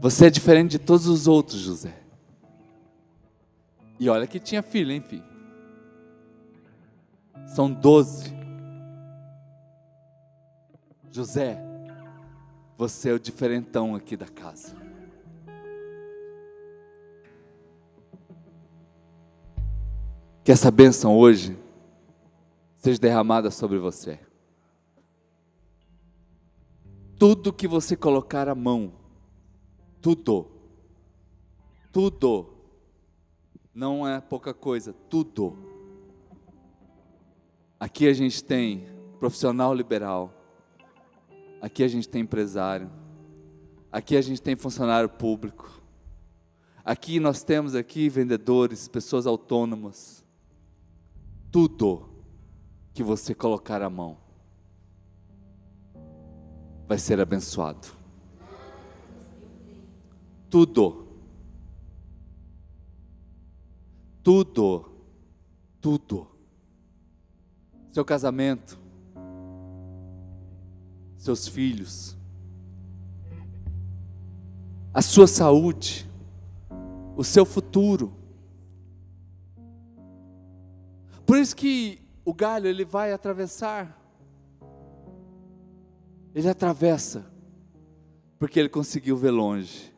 Você 0.00 0.26
é 0.26 0.30
diferente 0.30 0.70
de 0.70 0.78
todos 0.78 1.08
os 1.08 1.26
outros, 1.26 1.58
José. 1.58 2.00
E 3.98 4.08
olha 4.08 4.28
que 4.28 4.38
tinha 4.38 4.62
filho, 4.62 4.92
hein, 4.92 5.00
filho? 5.00 5.31
São 7.46 7.72
doze. 7.72 8.32
José, 11.10 11.62
você 12.76 13.10
é 13.10 13.12
o 13.12 13.20
diferentão 13.20 13.94
aqui 13.94 14.16
da 14.16 14.26
casa. 14.26 14.74
Que 20.42 20.50
essa 20.50 20.70
bênção 20.70 21.16
hoje 21.16 21.56
seja 22.78 22.98
derramada 22.98 23.50
sobre 23.50 23.78
você. 23.78 24.18
Tudo 27.18 27.52
que 27.52 27.68
você 27.68 27.94
colocar 27.94 28.48
a 28.48 28.54
mão, 28.54 28.92
tudo, 30.00 30.50
tudo, 31.92 32.52
não 33.72 34.08
é 34.08 34.20
pouca 34.20 34.52
coisa, 34.52 34.92
tudo. 35.08 35.71
Aqui 37.82 38.06
a 38.06 38.12
gente 38.12 38.44
tem 38.44 38.86
profissional 39.18 39.74
liberal, 39.74 40.32
Aqui 41.60 41.84
a 41.84 41.88
gente 41.88 42.08
tem 42.08 42.22
empresário. 42.22 42.90
Aqui 43.90 44.16
a 44.16 44.20
gente 44.20 44.42
tem 44.42 44.56
funcionário 44.56 45.08
público. 45.08 45.80
Aqui 46.84 47.20
nós 47.20 47.44
temos 47.44 47.76
aqui 47.76 48.08
vendedores, 48.08 48.88
pessoas 48.88 49.28
autônomas. 49.28 50.24
Tudo 51.52 52.08
que 52.92 53.00
você 53.00 53.32
colocar 53.32 53.80
a 53.80 53.88
mão 53.88 54.18
vai 56.88 56.98
ser 56.98 57.20
abençoado. 57.20 57.86
Tudo. 60.50 61.06
Tudo. 64.20 64.92
Tudo. 65.80 66.31
Seu 67.92 68.04
casamento, 68.04 68.80
seus 71.16 71.46
filhos, 71.46 72.16
a 74.92 75.00
sua 75.00 75.26
saúde, 75.26 76.08
o 77.16 77.22
seu 77.22 77.44
futuro. 77.44 78.12
Por 81.24 81.36
isso 81.36 81.54
que 81.54 82.00
o 82.24 82.34
galho 82.34 82.66
ele 82.66 82.84
vai 82.84 83.12
atravessar. 83.12 83.98
Ele 86.34 86.48
atravessa 86.48 87.30
porque 88.38 88.58
ele 88.58 88.68
conseguiu 88.68 89.16
ver 89.16 89.30
longe. 89.30 89.92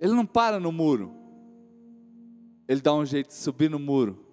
Ele 0.00 0.12
não 0.12 0.26
para 0.26 0.60
no 0.60 0.70
muro. 0.70 1.10
Ele 2.68 2.80
dá 2.80 2.94
um 2.94 3.04
jeito 3.04 3.28
de 3.28 3.34
subir 3.34 3.70
no 3.70 3.78
muro. 3.78 4.25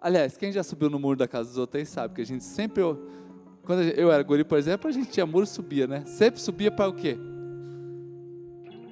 Aliás, 0.00 0.36
quem 0.36 0.52
já 0.52 0.62
subiu 0.62 0.90
no 0.90 0.98
muro 0.98 1.16
da 1.16 1.26
casa 1.26 1.48
dos 1.48 1.58
outros 1.58 1.80
aí 1.80 1.86
sabe 1.86 2.14
que 2.14 2.20
a 2.20 2.26
gente 2.26 2.44
sempre 2.44 2.82
quando 3.66 3.82
eu 3.82 4.12
era 4.12 4.22
guri, 4.22 4.44
por 4.44 4.56
exemplo, 4.56 4.88
a 4.88 4.92
gente 4.92 5.10
tinha 5.10 5.26
muro 5.26 5.44
subia, 5.44 5.88
né? 5.88 6.04
Sempre 6.06 6.40
subia 6.40 6.70
para 6.70 6.88
o 6.88 6.92
quê? 6.92 7.18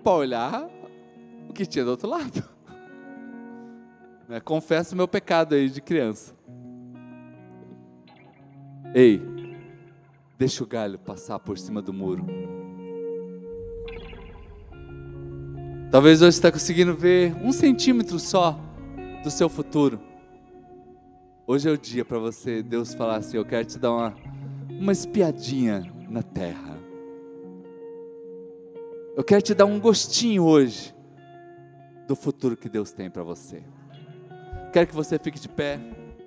Para 0.02 0.12
olhar 0.12 0.68
o 1.48 1.52
que 1.52 1.64
tinha 1.64 1.84
do 1.84 1.92
outro 1.92 2.08
lado. 2.08 2.42
Né? 4.26 4.40
Confesso 4.40 4.96
meu 4.96 5.06
pecado 5.06 5.54
aí 5.54 5.68
de 5.68 5.82
criança. 5.82 6.34
Ei, 8.94 9.20
deixa 10.38 10.64
o 10.64 10.66
galho 10.66 10.98
passar 10.98 11.38
por 11.38 11.58
cima 11.58 11.82
do 11.82 11.92
muro. 11.92 12.24
Talvez 15.90 16.22
hoje 16.22 16.32
você 16.32 16.38
está 16.38 16.50
conseguindo 16.50 16.94
ver 16.94 17.36
um 17.36 17.52
centímetro 17.52 18.18
só 18.18 18.58
do 19.22 19.30
seu 19.30 19.50
futuro. 19.50 20.00
Hoje 21.46 21.68
é 21.68 21.72
o 21.72 21.76
dia 21.76 22.04
para 22.04 22.18
você, 22.18 22.62
Deus 22.62 22.94
falar 22.94 23.16
assim: 23.16 23.36
Eu 23.36 23.44
quero 23.44 23.64
te 23.66 23.78
dar 23.78 23.92
uma 23.92 24.14
uma 24.70 24.92
espiadinha 24.92 25.82
na 26.08 26.22
terra. 26.22 26.78
Eu 29.16 29.22
quero 29.22 29.42
te 29.42 29.54
dar 29.54 29.64
um 29.64 29.78
gostinho 29.78 30.44
hoje 30.44 30.94
do 32.08 32.16
futuro 32.16 32.56
que 32.56 32.68
Deus 32.68 32.92
tem 32.92 33.08
para 33.10 33.22
você. 33.22 33.62
Quero 34.72 34.88
que 34.88 34.94
você 34.94 35.18
fique 35.18 35.38
de 35.38 35.48
pé. 35.48 35.78